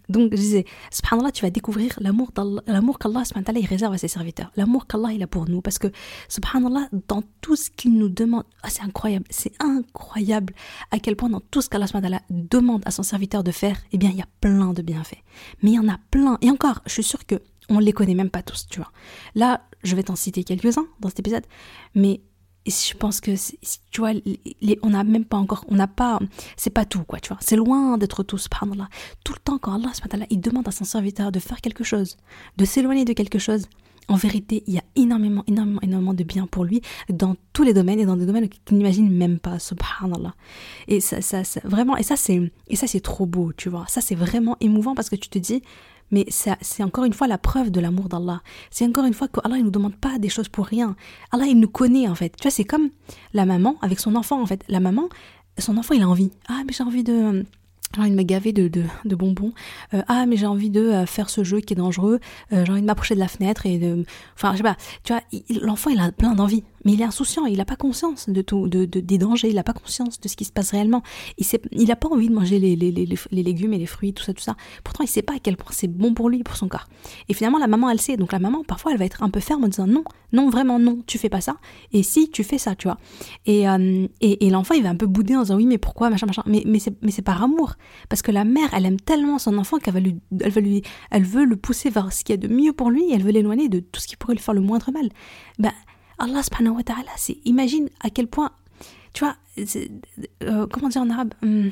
Donc, 0.07 0.31
je 0.31 0.37
disais, 0.37 0.65
subhanallah, 0.91 1.31
tu 1.31 1.43
vas 1.43 1.51
découvrir 1.51 1.97
l'amour 1.99 2.31
qu'Allah, 2.33 3.23
réserve 3.69 3.93
à 3.93 3.97
ses 3.97 4.07
serviteurs. 4.07 4.51
L'amour 4.55 4.87
qu'Allah, 4.87 5.13
il 5.13 5.21
a 5.21 5.27
pour 5.27 5.47
nous. 5.47 5.61
Parce 5.61 5.77
que, 5.77 5.87
subhanallah, 6.27 6.89
dans 7.07 7.23
tout 7.41 7.55
ce 7.55 7.69
qu'il 7.69 7.93
nous 7.93 8.09
demande, 8.09 8.43
ah, 8.63 8.69
c'est 8.69 8.81
incroyable, 8.81 9.25
c'est 9.29 9.53
incroyable 9.59 10.53
à 10.91 10.99
quel 10.99 11.15
point 11.15 11.29
dans 11.29 11.41
tout 11.51 11.61
ce 11.61 11.69
qu'Allah, 11.69 11.85
demande 12.29 12.81
à 12.85 12.91
son 12.91 13.03
serviteur 13.03 13.43
de 13.43 13.51
faire, 13.51 13.77
eh 13.91 13.97
bien, 13.97 14.09
il 14.09 14.17
y 14.17 14.21
a 14.21 14.27
plein 14.41 14.73
de 14.73 14.81
bienfaits. 14.81 15.21
Mais 15.61 15.71
il 15.71 15.75
y 15.75 15.79
en 15.79 15.87
a 15.87 15.99
plein. 16.11 16.37
Et 16.41 16.49
encore, 16.49 16.81
je 16.85 16.93
suis 16.93 17.03
sûre 17.03 17.25
que 17.25 17.41
on 17.69 17.79
les 17.79 17.93
connaît 17.93 18.15
même 18.15 18.29
pas 18.29 18.41
tous, 18.41 18.67
tu 18.69 18.79
vois. 18.79 18.91
Là, 19.35 19.61
je 19.83 19.95
vais 19.95 20.03
t'en 20.03 20.15
citer 20.15 20.43
quelques-uns 20.43 20.87
dans 20.99 21.09
cet 21.09 21.19
épisode, 21.19 21.45
mais 21.95 22.21
je 22.67 22.93
pense 22.93 23.21
que 23.21 23.31
tu 23.91 24.01
vois 24.01 24.11
on 24.83 24.89
n'a 24.89 25.03
même 25.03 25.25
pas 25.25 25.37
encore 25.37 25.65
on 25.69 25.75
n'a 25.75 25.87
pas 25.87 26.19
c'est 26.57 26.69
pas 26.69 26.85
tout 26.85 27.03
quoi 27.03 27.19
tu 27.19 27.29
vois 27.29 27.37
c'est 27.39 27.55
loin 27.55 27.97
d'être 27.97 28.21
tout 28.21 28.37
subhanallah 28.37 28.89
tout 29.23 29.33
le 29.33 29.39
temps 29.39 29.57
quand 29.57 29.73
Allah 29.73 29.91
subhanallah 29.93 30.27
il 30.29 30.41
demande 30.41 30.67
à 30.67 30.71
son 30.71 30.83
serviteur 30.83 31.31
de 31.31 31.39
faire 31.39 31.61
quelque 31.61 31.83
chose 31.83 32.17
de 32.57 32.65
s'éloigner 32.65 33.05
de 33.05 33.13
quelque 33.13 33.39
chose 33.39 33.67
en 34.09 34.15
vérité, 34.15 34.63
il 34.65 34.73
y 34.73 34.79
a 34.79 34.83
énormément, 34.95 35.43
énormément, 35.45 35.79
énormément 35.83 36.13
de 36.15 36.23
bien 36.23 36.47
pour 36.47 36.63
lui 36.63 36.81
dans 37.09 37.35
tous 37.53 37.61
les 37.61 37.73
domaines 37.75 37.99
et 37.99 38.05
dans 38.05 38.17
des 38.17 38.25
domaines 38.25 38.49
qu'il 38.49 38.75
n'imagine 38.77 39.09
même 39.09 39.37
pas, 39.37 39.59
subhanallah. 39.59 40.33
Et 40.87 40.99
ça, 40.99 41.21
ça 41.21 41.43
vraiment, 41.63 41.95
et 41.95 42.01
ça 42.01 42.15
c'est, 42.15 42.51
et 42.67 42.75
ça 42.75 42.87
c'est 42.87 43.01
trop 43.01 43.27
beau, 43.27 43.53
tu 43.53 43.69
vois. 43.69 43.85
Ça 43.87 44.01
c'est 44.01 44.15
vraiment 44.15 44.57
émouvant 44.61 44.95
parce 44.95 45.11
que 45.11 45.15
tu 45.15 45.29
te 45.29 45.37
dis, 45.37 45.61
mais 46.11 46.25
c'est 46.29 46.83
encore 46.83 47.03
une 47.03 47.13
fois 47.13 47.27
la 47.27 47.37
preuve 47.37 47.71
de 47.71 47.79
l'amour 47.79 48.09
d'Allah. 48.09 48.41
C'est 48.71 48.85
encore 48.85 49.05
une 49.05 49.13
fois 49.13 49.27
qu'Allah 49.27 49.57
ne 49.57 49.63
nous 49.63 49.71
demande 49.71 49.95
pas 49.95 50.17
des 50.19 50.29
choses 50.29 50.49
pour 50.49 50.65
rien. 50.65 50.95
Allah, 51.31 51.45
il 51.45 51.59
nous 51.59 51.69
connaît 51.69 52.07
en 52.07 52.15
fait. 52.15 52.35
Tu 52.35 52.43
vois, 52.43 52.51
c'est 52.51 52.63
comme 52.63 52.89
la 53.33 53.45
maman 53.45 53.77
avec 53.81 53.99
son 53.99 54.15
enfant 54.15 54.41
en 54.41 54.45
fait. 54.45 54.63
La 54.69 54.79
maman, 54.79 55.09
son 55.57 55.77
enfant, 55.77 55.93
il 55.93 56.01
a 56.01 56.09
envie. 56.09 56.31
Ah, 56.47 56.61
mais 56.65 56.73
j'ai 56.73 56.83
envie 56.83 57.03
de 57.03 57.45
j'ai 57.95 58.01
envie 58.01 58.11
de 58.11 58.15
me 58.15 58.23
gaver 58.23 58.53
de, 58.53 58.67
de, 58.67 59.15
bonbons. 59.15 59.51
Euh, 59.93 60.03
ah, 60.07 60.25
mais 60.27 60.37
j'ai 60.37 60.45
envie 60.45 60.69
de 60.69 60.81
euh, 60.81 61.05
faire 61.07 61.29
ce 61.29 61.43
jeu 61.43 61.59
qui 61.59 61.73
est 61.73 61.75
dangereux. 61.75 62.19
Euh, 62.53 62.63
j'ai 62.63 62.71
envie 62.71 62.81
de 62.81 62.85
m'approcher 62.85 63.15
de 63.15 63.19
la 63.19 63.27
fenêtre 63.27 63.65
et 63.65 63.79
de... 63.79 64.05
Enfin, 64.35 64.51
je 64.51 64.57
sais 64.57 64.63
pas. 64.63 64.77
Tu 65.03 65.11
vois, 65.11 65.23
l'enfant, 65.61 65.89
il 65.89 65.99
a 65.99 66.11
plein 66.11 66.35
d'envies. 66.35 66.63
Mais 66.85 66.93
il 66.93 67.01
est 67.01 67.05
insouciant, 67.05 67.45
il 67.45 67.57
n'a 67.57 67.65
pas 67.65 67.75
conscience 67.75 68.29
de 68.29 68.41
tout, 68.41 68.67
de, 68.67 68.85
des 68.85 69.17
dangers, 69.17 69.49
il 69.49 69.55
n'a 69.55 69.63
pas 69.63 69.73
conscience 69.73 70.19
de 70.19 70.27
ce 70.27 70.35
qui 70.35 70.45
se 70.45 70.51
passe 70.51 70.71
réellement. 70.71 71.03
Il 71.71 71.87
n'a 71.87 71.95
pas 71.95 72.07
envie 72.09 72.29
de 72.29 72.33
manger 72.33 72.59
les, 72.59 72.75
les, 72.75 72.91
les, 72.91 73.05
les, 73.05 73.43
légumes 73.43 73.73
et 73.73 73.77
les 73.77 73.85
fruits, 73.85 74.13
tout 74.13 74.23
ça, 74.23 74.33
tout 74.33 74.41
ça. 74.41 74.55
Pourtant, 74.83 75.03
il 75.03 75.07
sait 75.07 75.21
pas 75.21 75.33
à 75.33 75.39
quel 75.39 75.57
point 75.57 75.71
c'est 75.71 75.87
bon 75.87 76.13
pour 76.13 76.29
lui, 76.29 76.43
pour 76.43 76.55
son 76.55 76.67
corps. 76.67 76.87
Et 77.27 77.33
finalement, 77.33 77.59
la 77.59 77.67
maman, 77.67 77.89
elle 77.89 78.01
sait. 78.01 78.17
Donc 78.17 78.31
la 78.31 78.39
maman, 78.39 78.63
parfois, 78.63 78.91
elle 78.91 78.99
va 78.99 79.05
être 79.05 79.23
un 79.23 79.29
peu 79.29 79.39
ferme 79.39 79.63
en 79.63 79.67
disant 79.67 79.87
non, 79.87 80.03
non, 80.31 80.49
vraiment 80.49 80.79
non, 80.79 80.99
tu 81.07 81.17
fais 81.17 81.29
pas 81.29 81.41
ça. 81.41 81.57
Et 81.91 82.03
si, 82.03 82.29
tu 82.29 82.43
fais 82.43 82.57
ça, 82.57 82.75
tu 82.75 82.87
vois. 82.87 82.97
Et, 83.45 83.67
euh, 83.67 84.07
et, 84.21 84.45
et 84.45 84.49
l'enfant, 84.49 84.75
il 84.75 84.83
va 84.83 84.89
un 84.89 84.95
peu 84.95 85.07
bouder 85.07 85.35
en 85.35 85.41
disant 85.41 85.55
oui, 85.55 85.65
mais 85.65 85.77
pourquoi, 85.77 86.09
machin, 86.09 86.27
machin. 86.27 86.43
Mais, 86.45 86.63
mais 86.65 86.79
c'est 86.79 87.21
par 87.21 87.43
amour. 87.43 87.73
Parce 88.07 88.21
que 88.21 88.31
la 88.31 88.45
mère, 88.45 88.69
elle 88.73 88.85
aime 88.85 88.99
tellement 88.99 89.39
son 89.39 89.57
enfant 89.57 89.77
qu'elle 89.77 89.93
va 89.93 89.99
lui, 89.99 90.15
elle 90.41 90.53
elle 91.11 91.23
veut 91.23 91.45
le 91.45 91.55
pousser 91.55 91.89
vers 91.89 92.11
ce 92.13 92.23
qu'il 92.23 92.33
y 92.33 92.37
a 92.37 92.47
de 92.47 92.53
mieux 92.53 92.73
pour 92.73 92.89
lui 92.89 93.03
et 93.09 93.13
elle 93.13 93.23
veut 93.23 93.31
l'éloigner 93.31 93.69
de 93.69 93.79
tout 93.79 93.99
ce 93.99 94.07
qui 94.07 94.15
pourrait 94.15 94.35
lui 94.35 94.41
faire 94.41 94.53
le 94.53 94.61
moindre 94.61 94.91
mal. 94.91 95.09
Ben, 95.57 95.71
Allah 96.19 96.43
subhanahu 96.43 96.75
wa 96.75 96.83
ta'ala, 96.83 97.11
imagine 97.45 97.89
à 98.01 98.09
quel 98.09 98.27
point, 98.27 98.51
tu 99.13 99.23
vois, 99.23 99.35
euh, 100.43 100.67
comment 100.67 100.89
dire 100.89 101.01
en 101.01 101.09
arabe 101.09 101.33
hum, 101.41 101.71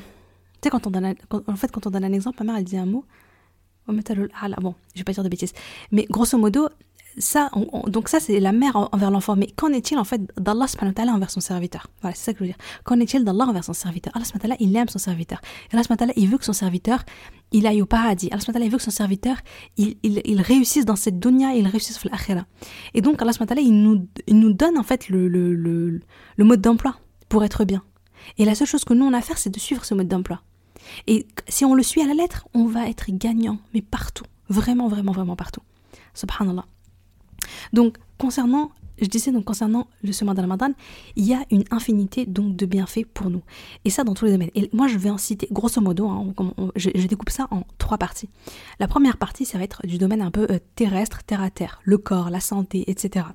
sais, 0.64 0.70
quand 0.70 0.86
on 0.86 0.90
donne, 0.90 1.14
en 1.46 1.56
fait, 1.56 1.70
quand 1.70 1.86
on 1.86 1.90
donne 1.90 2.04
un 2.04 2.12
exemple, 2.12 2.38
ma 2.40 2.52
mère, 2.52 2.56
elle 2.58 2.64
dit 2.64 2.76
un 2.76 2.86
mot. 2.86 3.04
Bon, 3.86 3.94
je 4.94 5.00
vais 5.00 5.04
pas 5.04 5.12
dire 5.12 5.24
de 5.24 5.28
bêtises. 5.28 5.52
Mais 5.92 6.04
grosso 6.10 6.36
modo, 6.36 6.68
donc 7.86 8.08
ça, 8.08 8.20
c'est 8.20 8.40
la 8.40 8.52
mère 8.52 8.88
envers 8.92 9.10
l'enfant. 9.10 9.36
Mais 9.36 9.48
qu'en 9.48 9.72
est-il 9.72 9.98
en 9.98 10.04
fait 10.04 10.20
d'Allah 10.38 10.66
envers 11.08 11.30
son 11.30 11.40
serviteur? 11.40 11.88
Voilà, 12.00 12.14
c'est 12.14 12.24
ça 12.24 12.32
que 12.32 12.38
je 12.38 12.44
veux 12.44 12.48
dire. 12.48 12.58
Qu'en 12.84 13.00
est-il 13.00 13.24
d'Allah 13.24 13.46
envers 13.46 13.64
son 13.64 13.72
serviteur? 13.72 14.12
Allah 14.14 14.56
il 14.60 14.76
aime 14.76 14.88
son 14.88 14.98
serviteur. 14.98 15.40
Allah 15.72 15.82
il 16.16 16.28
veut 16.28 16.38
que 16.38 16.44
son 16.44 16.52
serviteur, 16.52 17.04
il 17.52 17.66
aille 17.66 17.82
au 17.82 17.86
paradis. 17.86 18.28
Allah 18.30 18.42
il 18.64 18.70
veut 18.70 18.78
que 18.78 18.82
son 18.82 18.90
serviteur, 18.90 19.36
il, 19.76 19.96
il, 20.02 20.40
réussisse 20.40 20.84
dans 20.84 20.96
cette 20.96 21.18
dunya 21.18 21.54
et 21.54 21.58
il 21.58 21.66
réussisse 21.66 22.02
dans 22.02 22.10
l'akhira. 22.10 22.46
Et 22.94 23.00
donc 23.00 23.20
Allah 23.22 23.32
il 23.56 23.82
nous, 23.82 24.06
il 24.26 24.38
nous 24.38 24.52
donne 24.52 24.78
en 24.78 24.82
fait 24.82 25.08
le, 25.08 25.28
le, 25.28 25.54
le, 25.54 26.00
le 26.36 26.44
mode 26.44 26.60
d'emploi 26.60 26.96
pour 27.28 27.44
être 27.44 27.64
bien. 27.64 27.82
Et 28.36 28.44
la 28.44 28.54
seule 28.54 28.66
chose 28.66 28.84
que 28.84 28.94
nous 28.94 29.06
on 29.06 29.12
a 29.12 29.18
à 29.18 29.22
faire, 29.22 29.38
c'est 29.38 29.50
de 29.50 29.58
suivre 29.58 29.84
ce 29.84 29.94
mode 29.94 30.08
d'emploi. 30.08 30.42
Et 31.06 31.26
si 31.48 31.64
on 31.64 31.74
le 31.74 31.82
suit 31.82 32.02
à 32.02 32.06
la 32.06 32.14
lettre, 32.14 32.48
on 32.54 32.66
va 32.66 32.88
être 32.88 33.06
gagnant, 33.10 33.58
mais 33.74 33.82
partout. 33.82 34.24
Vraiment, 34.48 34.88
vraiment, 34.88 35.12
vraiment 35.12 35.36
partout. 35.36 35.60
Subhanallah. 36.14 36.64
Donc, 37.72 37.96
concernant, 38.18 38.70
je 39.00 39.06
disais 39.06 39.30
donc 39.30 39.44
concernant 39.44 39.86
le 40.02 40.12
semaine 40.12 40.34
de 40.34 40.40
Ramadan, 40.40 40.70
il 41.16 41.24
y 41.24 41.34
a 41.34 41.44
une 41.50 41.64
infinité 41.70 42.26
donc 42.26 42.56
de 42.56 42.66
bienfaits 42.66 43.06
pour 43.12 43.30
nous. 43.30 43.42
Et 43.84 43.90
ça 43.90 44.04
dans 44.04 44.14
tous 44.14 44.24
les 44.24 44.32
domaines. 44.32 44.50
Et 44.54 44.68
moi, 44.72 44.88
je 44.88 44.98
vais 44.98 45.10
en 45.10 45.18
citer, 45.18 45.48
grosso 45.50 45.80
modo, 45.80 46.08
hein, 46.08 46.34
je, 46.76 46.90
découpe 47.06 47.30
ça 47.30 47.48
en 47.50 47.64
trois 47.78 47.98
parties. 47.98 48.28
La 48.80 48.88
première 48.88 49.16
partie, 49.16 49.44
ça 49.44 49.58
va 49.58 49.64
être 49.64 49.86
du 49.86 49.98
domaine 49.98 50.22
un 50.22 50.30
peu 50.30 50.46
euh, 50.50 50.58
terrestre, 50.74 51.22
terre 51.24 51.42
à 51.42 51.50
terre, 51.50 51.80
le 51.84 51.98
corps, 51.98 52.30
la 52.30 52.40
santé, 52.40 52.84
etc. 52.90 53.26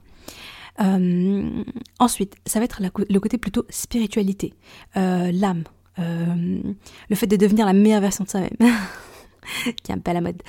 Euh, 0.81 1.63
ensuite, 1.99 2.35
ça 2.45 2.59
va 2.59 2.65
être 2.65 2.81
le 2.81 3.19
côté 3.19 3.37
plutôt 3.37 3.65
spiritualité, 3.69 4.53
euh, 4.97 5.31
l'âme, 5.31 5.63
le 5.97 7.15
fait 7.15 7.27
de 7.27 7.35
devenir 7.35 7.65
la 7.67 7.73
meilleure 7.73 8.01
version 8.01 8.23
de 8.23 8.29
soi-même. 8.29 8.57
qui 9.83 9.91
est 9.91 9.95
un 9.95 9.99
peu 9.99 10.11
à 10.11 10.13
la 10.13 10.21
mode, 10.21 10.41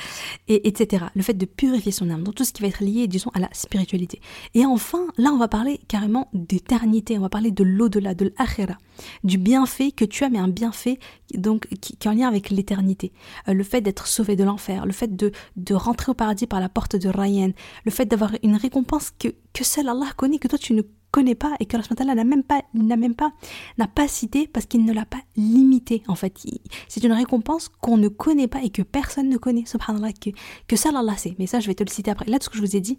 et, 0.49 0.69
etc. 0.69 1.07
Le 1.15 1.23
fait 1.23 1.35
de 1.35 1.47
purifier 1.47 1.93
son 1.93 2.11
âme, 2.11 2.23
donc 2.23 2.35
tout 2.35 2.45
ce 2.45 2.53
qui 2.53 2.63
va 2.63 2.69
être 2.69 2.83
lié, 2.83 3.07
disons, 3.07 3.31
à 3.35 3.41
la 3.41 3.49
spiritualité. 3.53 4.21
Et 4.55 4.65
enfin, 4.65 5.07
là, 5.17 5.31
on 5.33 5.39
va 5.39 5.49
parler 5.49 5.81
carrément 5.89 6.29
d'éternité, 6.33 7.19
on 7.19 7.23
va 7.23 7.29
parler 7.29 7.51
de 7.51 7.65
l'au-delà, 7.65 8.15
de 8.15 8.33
l'akhira, 8.39 8.79
du 9.23 9.39
bienfait 9.39 9.91
que 9.91 10.05
tu 10.05 10.25
as, 10.25 10.29
mais 10.29 10.39
un 10.39 10.49
bienfait 10.49 10.99
donc 11.35 11.67
qui, 11.81 11.95
est 11.95 12.07
en 12.07 12.13
lien 12.13 12.29
avec 12.29 12.51
l'éternité. 12.51 13.13
Euh, 13.49 13.55
le 13.55 13.65
fait 13.65 13.81
d'être 13.81 14.07
sauvé 14.07 14.37
de 14.37 14.45
l'enfer, 14.45 14.87
le 14.87 14.93
fait 14.93 15.15
de, 15.17 15.33
de 15.57 15.75
rentrer 15.75 16.11
au 16.11 16.15
paradis 16.15 16.47
par 16.47 16.61
la 16.61 16.69
porte 16.69 16.97
de 16.97 17.09
Ryan, 17.09 17.53
le 17.85 17.91
fait 17.91 18.07
d'avoir 18.07 18.33
une 18.43 18.57
récompense 18.57 19.13
que, 19.19 19.29
que 19.53 19.65
seul 19.65 19.89
Allah 19.89 20.11
connaît, 20.17 20.39
que 20.39 20.49
toi 20.49 20.59
tu 20.59 20.75
ne 20.75 20.83
connaît 21.15 21.37
pas 21.37 21.53
et 21.61 21.67
que 21.67 21.77
Allah 21.77 22.15
n'a 22.17 22.25
même 22.25 22.43
pas, 22.43 22.63
n'a 22.75 22.97
même 22.97 23.15
pas, 23.15 23.31
n'a 23.79 23.87
pas 23.87 24.09
cité 24.09 24.49
parce 24.53 24.67
qu'il 24.67 24.85
ne 24.85 24.93
l'a 24.93 25.05
pas 25.05 25.21
limité 25.37 26.03
en 26.09 26.17
fait. 26.17 26.45
C'est 26.89 27.05
une 27.05 27.13
récompense 27.13 27.69
qu'on 27.69 27.97
ne 27.97 28.09
connaît 28.09 28.49
pas 28.49 28.65
et 28.65 28.71
que 28.71 28.83
personne 28.83 29.29
ne 29.29 29.37
connaît, 29.37 29.65
subhanallah, 29.65 30.13
que, 30.13 30.31
que 30.67 30.75
ça 30.75 30.89
Allah 30.89 31.17
sait. 31.17 31.37
Mais 31.39 31.47
ça, 31.47 31.61
je 31.61 31.69
vais 31.69 31.75
te 31.77 31.85
le 31.85 31.89
citer 31.89 32.11
après. 32.11 32.29
Là, 32.29 32.41
tout 32.41 32.47
ce 32.47 32.51
que 32.51 32.57
je 32.57 32.63
vous 32.63 32.75
ai 32.75 32.81
dit, 32.81 32.99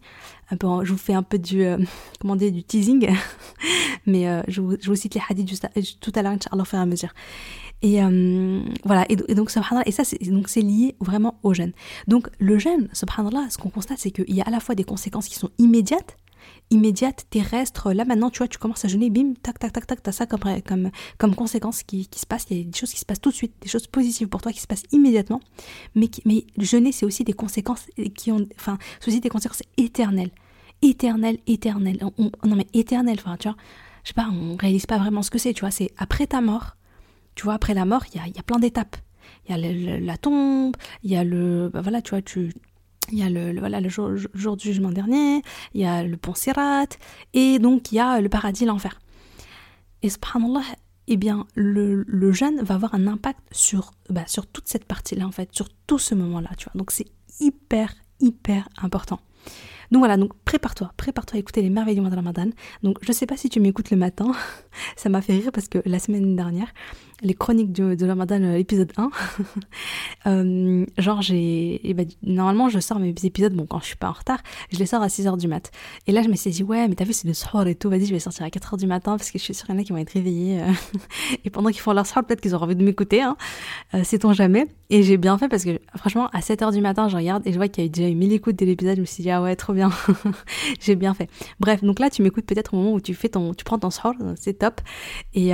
je 0.50 0.92
vous 0.92 0.98
fais 0.98 1.14
un 1.14 1.24
peu 1.24 1.38
du, 1.38 1.66
euh, 1.66 1.78
comment 2.22 2.38
dire, 2.38 2.54
du 2.54 2.64
teasing, 2.64 3.10
mais 4.06 4.30
euh, 4.30 4.42
je, 4.48 4.62
vous, 4.62 4.96
cite 4.96 5.16
les 5.16 5.22
hadiths 5.30 5.66
tout 6.00 6.14
à 6.16 6.22
l'heure, 6.22 6.32
Inch'Allah, 6.32 6.62
au 6.62 6.66
fur 6.66 6.80
et 6.80 6.82
à 6.82 6.86
mesure. 6.86 7.14
Et 7.82 8.02
euh, 8.02 8.62
voilà, 8.86 9.06
et, 9.10 9.18
donc 9.36 9.52
subhanallah, 9.52 9.86
et 9.86 9.92
ça 9.92 10.06
c'est 10.06 10.18
donc 10.30 10.48
c'est 10.48 10.62
lié 10.62 10.96
vraiment 11.02 11.38
au 11.44 11.54
jeûne. 11.54 11.74
Donc 12.08 12.30
le 12.40 12.58
jeûne, 12.58 12.88
subhanallah, 12.94 13.50
ce 13.50 13.58
qu'on 13.58 13.70
constate 13.70 14.00
c'est 14.00 14.12
qu'il 14.12 14.34
y 14.34 14.40
a 14.40 14.46
à 14.46 14.50
la 14.50 14.62
fois 14.62 14.74
des 14.74 14.86
conséquences 14.86 15.28
qui 15.28 15.36
sont 15.36 15.50
immédiates, 15.58 16.18
immédiates, 16.70 17.26
terrestres. 17.30 17.94
Là 17.94 18.06
maintenant, 18.06 18.30
tu 18.30 18.40
vois, 18.40 18.48
tu 18.48 18.58
commences 18.58 18.86
à 18.86 18.88
jeûner, 18.88 19.10
bim, 19.10 19.34
tac, 19.42 19.60
tac, 19.60 19.74
tac, 19.74 19.88
tac, 19.88 20.04
t'as 20.04 20.12
ça 20.12 20.26
comme, 20.26 20.42
comme, 20.66 20.92
comme 21.18 21.36
conséquence 21.36 21.84
qui, 21.84 22.08
qui 22.08 22.20
se 22.20 22.26
passe. 22.26 22.46
Il 22.50 22.58
y 22.58 22.62
a 22.62 22.64
des 22.64 22.78
choses 22.78 22.92
qui 22.92 23.00
se 23.00 23.06
passent 23.06 23.22
tout 23.22 23.32
de 23.32 23.36
suite, 23.36 23.54
des 23.62 23.70
choses 23.70 23.88
positives 23.88 24.28
pour 24.28 24.42
toi 24.42 24.52
qui 24.52 24.62
se 24.62 24.68
passent 24.68 24.86
immédiatement. 24.92 25.42
Mais, 25.96 26.10
mais 26.26 26.46
jeûner, 26.58 26.92
c'est 26.92 27.06
aussi 27.06 27.24
des 27.24 27.34
conséquences 27.34 27.88
qui 28.16 28.32
ont, 28.32 28.46
enfin, 28.58 28.78
c'est 29.00 29.10
aussi 29.10 29.22
des 29.22 29.30
conséquences 29.30 29.64
éternelles. 29.78 30.32
Éternelles, 30.82 31.40
éternelles. 31.48 32.00
non 32.00 32.56
mais 32.56 32.68
éternelles, 32.74 33.20
enfin, 33.20 33.38
tu 33.38 33.48
vois. 33.48 33.58
Je 34.04 34.10
sais 34.10 34.14
pas, 34.14 34.28
on 34.32 34.56
réalise 34.56 34.86
pas 34.86 35.00
vraiment 35.00 35.24
ce 35.24 35.32
que 35.32 35.40
c'est, 35.40 35.54
tu 35.54 35.62
vois. 35.62 35.72
C'est 35.72 35.92
après 35.98 36.28
ta 36.28 36.42
mort 36.42 36.76
tu 37.36 37.44
vois, 37.44 37.54
après 37.54 37.74
la 37.74 37.86
mort, 37.86 38.04
il 38.14 38.18
y 38.18 38.24
a, 38.24 38.28
y 38.28 38.40
a, 38.40 38.44
plein 38.44 38.60
d'étapes. 38.60 38.96
Il 39.48 39.52
y 39.52 39.54
a 39.54 40.00
la 40.00 40.18
tombe, 40.18 40.76
il 41.04 41.12
y 41.12 41.16
a 41.16 41.24
le. 41.24 41.70
Bah 41.72 41.82
voilà, 41.82 42.02
tu 42.02 42.12
vois, 42.12 42.22
tu. 42.22 42.54
Il 43.12 43.18
y 43.18 43.24
a 43.24 43.30
le, 43.30 43.60
voilà, 43.60 43.82
le 43.82 43.90
jour, 43.90 44.58
du 44.58 44.64
jugement 44.68 44.92
dernier, 44.92 45.42
il 45.74 45.82
y 45.82 45.86
a 45.86 46.04
le 46.04 46.18
pont 46.18 46.34
Sirat, 46.34 46.88
et 47.34 47.60
donc 47.60 47.92
il 47.92 47.96
y 47.96 48.00
a 48.00 48.22
le 48.22 48.30
paradis, 48.30 48.66
l'enfer. 48.66 49.00
Et 50.02 50.10
subhanallah, 50.10 50.64
eh 51.08 51.18
bien, 51.18 51.46
le, 51.56 52.04
le 52.08 52.32
jeûne 52.32 52.62
va 52.62 52.76
avoir 52.76 52.96
un 52.96 53.08
impact 53.08 53.40
sur, 53.52 53.92
bah, 54.10 54.26
sur 54.28 54.48
toute 54.48 54.68
cette 54.68 54.86
partie-là, 54.86 55.28
en 55.28 55.32
fait, 55.32 55.50
sur 55.54 55.70
tout 55.88 56.00
ce 56.00 56.16
moment-là, 56.16 56.50
tu 56.58 56.66
vois. 56.66 56.74
Donc 56.76 56.92
c'est 56.92 57.08
hyper, 57.40 57.94
hyper 58.20 58.68
important. 58.78 59.20
Donc 59.92 60.00
voilà, 60.00 60.18
donc 60.18 60.34
prépare-toi, 60.44 60.92
prépare-toi 60.98 61.38
à 61.38 61.40
écouter 61.40 61.62
les 61.62 61.70
merveilles 61.70 61.96
du 61.96 62.02
mois 62.02 62.10
de 62.10 62.16
Ramadan. 62.16 62.50
Donc 62.84 62.98
je 63.02 63.12
sais 63.12 63.26
pas 63.26 63.38
si 63.38 63.50
tu 63.50 63.60
m'écoutes 63.60 63.92
le 63.92 63.98
matin, 63.98 64.32
ça 64.96 65.10
m'a 65.10 65.22
fait 65.22 65.34
rire 65.34 65.52
parce 65.54 65.68
que 65.68 65.80
la 65.86 66.00
semaine 66.00 66.36
dernière, 66.36 66.74
les 67.22 67.34
chroniques 67.34 67.72
de, 67.72 67.96
de 67.96 68.06
Ramadan, 68.06 68.42
euh, 68.42 68.56
épisode 68.58 68.92
1, 68.98 69.10
euh, 70.28 70.86
genre 70.98 71.22
j'ai. 71.22 71.80
Eh 71.84 71.94
ben, 71.94 72.08
normalement 72.24 72.70
je 72.70 72.80
sors 72.80 73.00
mes 73.00 73.14
épisodes, 73.24 73.54
bon 73.54 73.66
quand 73.66 73.80
je 73.80 73.86
suis 73.86 73.96
pas 73.96 74.10
en 74.10 74.14
retard, 74.14 74.40
je 74.72 74.78
les 74.78 74.86
sors 74.86 75.02
à 75.02 75.08
6h 75.08 75.38
du 75.38 75.48
mat. 75.48 75.72
Et 76.08 76.12
là 76.12 76.22
je 76.22 76.28
me 76.28 76.36
suis 76.36 76.52
dit, 76.52 76.64
ouais, 76.64 76.88
mais 76.88 76.96
t'as 76.96 77.06
vu, 77.06 77.14
c'est 77.14 77.28
le 77.28 77.34
soir 77.34 77.66
et 77.68 77.76
tout, 77.76 77.90
vas-y, 77.90 78.06
je 78.06 78.14
vais 78.14 78.20
sortir 78.20 78.46
à 78.46 78.50
4h 78.50 78.78
du 78.78 78.88
matin 78.88 79.18
parce 79.18 79.32
que 79.32 79.40
je 79.40 79.44
suis 79.44 79.54
sûre 79.54 79.66
qu'il 79.66 79.76
y 79.76 79.78
en 79.78 79.82
a 79.82 79.84
qui 79.84 79.92
vont 79.94 79.98
être 79.98 80.12
réveillés. 80.12 80.62
Euh, 80.62 80.72
et 81.46 81.50
pendant 81.50 81.70
qu'ils 81.70 81.80
font 81.82 81.94
leur 81.94 82.06
soir, 82.06 82.26
peut-être 82.26 82.42
qu'ils 82.42 82.54
auront 82.54 82.66
envie 82.66 82.76
de 82.76 82.84
m'écouter, 82.84 83.22
hein, 83.22 83.38
sait-on 84.04 84.34
jamais. 84.34 84.68
Et 84.90 85.02
j'ai 85.02 85.18
bien 85.18 85.38
fait 85.38 85.48
parce 85.48 85.64
que 85.64 85.80
franchement, 85.96 86.28
à 86.34 86.42
7h 86.42 86.74
du 86.74 86.82
matin, 86.82 87.08
je 87.08 87.16
regarde 87.16 87.46
et 87.48 87.52
je 87.52 87.58
vois 87.58 87.68
qu'il 87.70 87.84
y 87.84 87.88
a 87.88 87.90
déjà 87.90 88.10
eu 88.10 88.16
1000 88.16 88.34
écoutes 88.34 88.58
de 88.58 88.66
l'épisode, 88.66 88.98
je 88.98 89.02
me 89.02 89.06
suis 89.06 89.24
dit, 89.24 89.32
ah 89.32 89.42
ouais, 89.42 89.56
trop 89.56 89.74
bien, 89.74 89.90
j'ai 90.82 90.96
bien 90.96 91.14
fait. 91.14 91.30
Bref, 91.60 91.84
donc 91.84 92.00
là 92.00 92.10
tu 92.10 92.22
m'écoutes 92.22 92.46
peut-être 92.46 92.74
au 92.74 92.78
moment 92.78 92.94
où 92.94 93.02
tu 93.02 93.14
fais 93.14 93.30
ton, 93.30 93.54
tu 93.54 93.64
prends 93.64 93.80
ton 93.80 93.90
soir, 93.90 94.14
c'est 94.36 94.60
top. 94.60 94.82
Et 95.34 95.52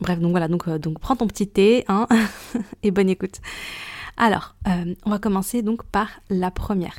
bref, 0.00 0.18
donc 0.18 0.30
voilà, 0.30 0.48
donc 0.48 0.64
donc 0.78 0.98
prends 0.98 1.16
ton 1.16 1.26
petit 1.26 1.48
thé 1.48 1.84
hein, 1.88 2.06
et 2.82 2.90
bonne 2.90 3.08
écoute. 3.08 3.40
Alors, 4.16 4.56
euh, 4.66 4.94
on 5.04 5.10
va 5.10 5.18
commencer 5.18 5.62
donc 5.62 5.84
par 5.84 6.08
la 6.28 6.50
première. 6.50 6.98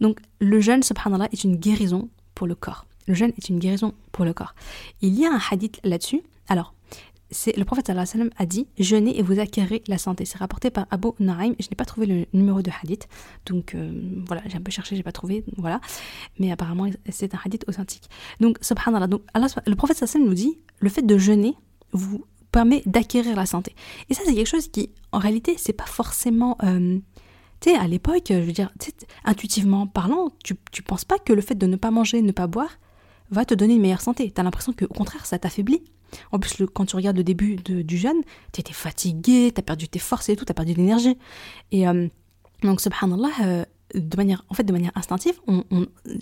Donc, 0.00 0.18
le 0.40 0.60
jeûne, 0.60 0.82
subhanallah, 0.82 1.28
est 1.32 1.44
une 1.44 1.56
guérison 1.56 2.08
pour 2.34 2.46
le 2.46 2.54
corps. 2.54 2.86
Le 3.06 3.14
jeûne 3.14 3.32
est 3.36 3.48
une 3.48 3.58
guérison 3.58 3.94
pour 4.12 4.24
le 4.24 4.32
corps. 4.32 4.54
Il 5.00 5.14
y 5.18 5.24
a 5.24 5.32
un 5.32 5.40
hadith 5.50 5.80
là-dessus. 5.84 6.22
Alors, 6.48 6.74
c'est 7.30 7.56
le 7.56 7.64
prophète 7.64 7.86
sallam 7.86 8.30
a 8.38 8.46
dit 8.46 8.66
jeûnez 8.78 9.18
et 9.18 9.22
vous 9.22 9.38
acquérez 9.38 9.82
la 9.86 9.98
santé. 9.98 10.24
C'est 10.24 10.38
rapporté 10.38 10.70
par 10.70 10.86
Abu 10.90 11.08
Naïm. 11.20 11.54
Je 11.58 11.66
n'ai 11.66 11.74
pas 11.76 11.84
trouvé 11.84 12.06
le 12.06 12.26
numéro 12.32 12.62
de 12.62 12.70
hadith, 12.82 13.06
donc 13.44 13.74
euh, 13.74 13.92
voilà, 14.26 14.42
j'ai 14.46 14.56
un 14.56 14.62
peu 14.62 14.70
cherché, 14.70 14.96
j'ai 14.96 15.02
pas 15.02 15.12
trouvé, 15.12 15.44
voilà. 15.58 15.80
Mais 16.38 16.50
apparemment 16.50 16.86
c'est 17.10 17.34
un 17.34 17.38
hadith 17.44 17.64
authentique. 17.68 18.08
Donc 18.40 18.58
subhanallah, 18.62 19.08
donc 19.08 19.22
le 19.66 19.74
prophète 19.74 19.98
sallam 19.98 20.26
nous 20.26 20.34
dit 20.34 20.58
le 20.80 20.88
fait 20.88 21.02
de 21.02 21.18
jeûner 21.18 21.54
vous 21.92 22.24
permet 22.52 22.82
d'acquérir 22.86 23.36
la 23.36 23.46
santé. 23.46 23.74
Et 24.08 24.14
ça, 24.14 24.22
c'est 24.24 24.34
quelque 24.34 24.48
chose 24.48 24.68
qui, 24.68 24.90
en 25.12 25.18
réalité, 25.18 25.54
c'est 25.58 25.72
pas 25.72 25.86
forcément. 25.86 26.56
Euh, 26.62 26.98
tu 27.60 27.70
sais, 27.70 27.76
à 27.76 27.88
l'époque, 27.88 28.26
je 28.30 28.34
veux 28.34 28.52
dire, 28.52 28.72
intuitivement 29.24 29.86
parlant, 29.86 30.30
tu, 30.44 30.54
tu 30.70 30.82
penses 30.82 31.04
pas 31.04 31.18
que 31.18 31.32
le 31.32 31.40
fait 31.40 31.56
de 31.56 31.66
ne 31.66 31.76
pas 31.76 31.90
manger, 31.90 32.22
ne 32.22 32.32
pas 32.32 32.46
boire, 32.46 32.78
va 33.30 33.44
te 33.44 33.54
donner 33.54 33.74
une 33.74 33.82
meilleure 33.82 34.00
santé. 34.00 34.30
Tu 34.30 34.40
as 34.40 34.44
l'impression 34.44 34.72
qu'au 34.72 34.86
contraire, 34.86 35.26
ça 35.26 35.38
t'affaiblit. 35.38 35.82
En 36.32 36.38
plus, 36.38 36.62
quand 36.72 36.86
tu 36.86 36.96
regardes 36.96 37.16
le 37.16 37.24
début 37.24 37.56
du 37.56 37.96
jeûne, 37.96 38.22
tu 38.52 38.60
étais 38.60 38.72
fatigué, 38.72 39.52
tu 39.54 39.58
as 39.58 39.62
perdu 39.62 39.88
tes 39.88 39.98
forces 39.98 40.28
et 40.28 40.36
tout, 40.36 40.44
tu 40.44 40.50
as 40.50 40.54
perdu 40.54 40.72
de 40.72 40.78
l'énergie. 40.78 41.18
Et 41.70 41.86
euh, 41.88 42.08
donc, 42.62 42.80
subhanallah, 42.80 43.30
euh, 43.42 43.64
de 43.94 44.16
manière, 44.16 44.44
en 44.48 44.54
fait, 44.54 44.64
de 44.64 44.72
manière 44.72 44.92
instinctive, 44.94 45.38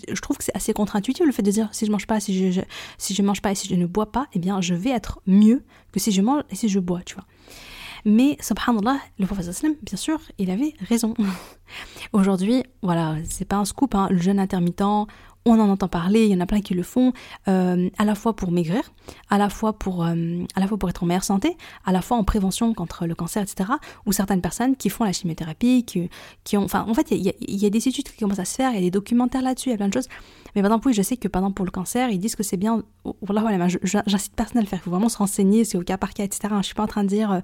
je 0.07 0.21
trouve 0.21 0.37
que 0.37 0.43
c'est 0.43 0.55
assez 0.55 0.73
contre-intuitif 0.73 1.25
le 1.25 1.31
fait 1.31 1.41
de 1.41 1.51
dire 1.51 1.69
si 1.71 1.85
je 1.85 1.91
mange 1.91 2.07
pas, 2.07 2.19
si 2.19 2.51
je, 2.51 2.61
si 2.97 3.13
je 3.13 3.21
mange 3.21 3.41
pas 3.41 3.51
et 3.51 3.55
si 3.55 3.67
je 3.67 3.75
ne 3.75 3.85
bois 3.85 4.11
pas, 4.11 4.27
eh 4.33 4.39
bien, 4.39 4.61
je 4.61 4.73
vais 4.73 4.91
être 4.91 5.19
mieux 5.27 5.63
que 5.91 5.99
si 5.99 6.11
je 6.11 6.21
mange 6.21 6.43
et 6.49 6.55
si 6.55 6.69
je 6.69 6.79
bois, 6.79 7.01
tu 7.05 7.15
vois. 7.15 7.25
Mais, 8.05 8.37
subhanallah, 8.39 8.99
le 9.19 9.25
Islam, 9.49 9.73
bien 9.83 9.97
sûr, 9.97 10.21
il 10.37 10.49
avait 10.49 10.73
raison. 10.87 11.13
Aujourd'hui, 12.13 12.63
voilà, 12.81 13.17
c'est 13.25 13.45
pas 13.45 13.57
un 13.57 13.65
scoop, 13.65 13.95
hein, 13.95 14.07
le 14.09 14.17
jeûne 14.17 14.39
intermittent, 14.39 15.07
on 15.49 15.59
en 15.59 15.69
entend 15.69 15.87
parler, 15.87 16.25
il 16.25 16.31
y 16.31 16.35
en 16.35 16.39
a 16.39 16.45
plein 16.45 16.61
qui 16.61 16.73
le 16.73 16.83
font, 16.83 17.13
euh, 17.47 17.89
à 17.97 18.05
la 18.05 18.15
fois 18.15 18.35
pour 18.35 18.51
maigrir, 18.51 18.81
à 19.29 19.37
la 19.37 19.49
fois 19.49 19.73
pour, 19.73 20.05
euh, 20.05 20.43
à 20.55 20.59
la 20.59 20.67
fois 20.67 20.77
pour 20.77 20.89
être 20.89 21.03
en 21.03 21.05
meilleure 21.05 21.23
santé, 21.23 21.57
à 21.85 21.91
la 21.91 22.01
fois 22.01 22.17
en 22.17 22.23
prévention 22.23 22.73
contre 22.73 23.05
le 23.05 23.15
cancer, 23.15 23.43
etc. 23.43 23.71
Ou 24.05 24.11
certaines 24.11 24.41
personnes 24.41 24.75
qui 24.75 24.89
font 24.89 25.03
la 25.03 25.13
chimiothérapie, 25.13 25.85
qui, 25.85 26.57
ont, 26.57 26.63
enfin, 26.63 26.85
en 26.87 26.93
fait, 26.93 27.11
il 27.11 27.21
y, 27.21 27.65
a, 27.65 27.69
des 27.69 27.87
études 27.87 28.09
qui 28.09 28.17
commencent 28.17 28.39
à 28.39 28.45
se 28.45 28.55
faire, 28.55 28.71
il 28.71 28.75
y 28.75 28.79
a 28.79 28.81
des 28.81 28.91
documentaires 28.91 29.41
là-dessus, 29.41 29.69
il 29.69 29.71
y 29.71 29.75
a 29.75 29.77
plein 29.77 29.89
de 29.89 29.93
choses. 29.93 30.07
Mais 30.55 30.61
par 30.61 30.71
exemple, 30.71 30.87
oui, 30.87 30.93
je 30.93 31.01
sais 31.01 31.17
que 31.17 31.27
pour 31.27 31.65
le 31.65 31.71
cancer, 31.71 32.09
ils 32.09 32.19
disent 32.19 32.35
que 32.35 32.43
c'est 32.43 32.57
bien. 32.57 32.83
Voilà, 33.21 33.41
voilà, 33.41 33.67
j'incite 33.83 34.33
personne 34.35 34.57
à 34.57 34.61
le 34.61 34.67
faire. 34.67 34.79
Il 34.79 34.83
faut 34.83 34.91
vraiment 34.91 35.09
se 35.09 35.17
renseigner, 35.17 35.63
c'est 35.63 35.77
au 35.77 35.83
cas 35.83 35.97
par 35.97 36.13
cas, 36.13 36.23
etc. 36.23 36.53
Je 36.57 36.65
suis 36.65 36.75
pas 36.75 36.83
en 36.83 36.87
train 36.87 37.03
de 37.03 37.09
dire 37.09 37.31
euh, 37.31 37.39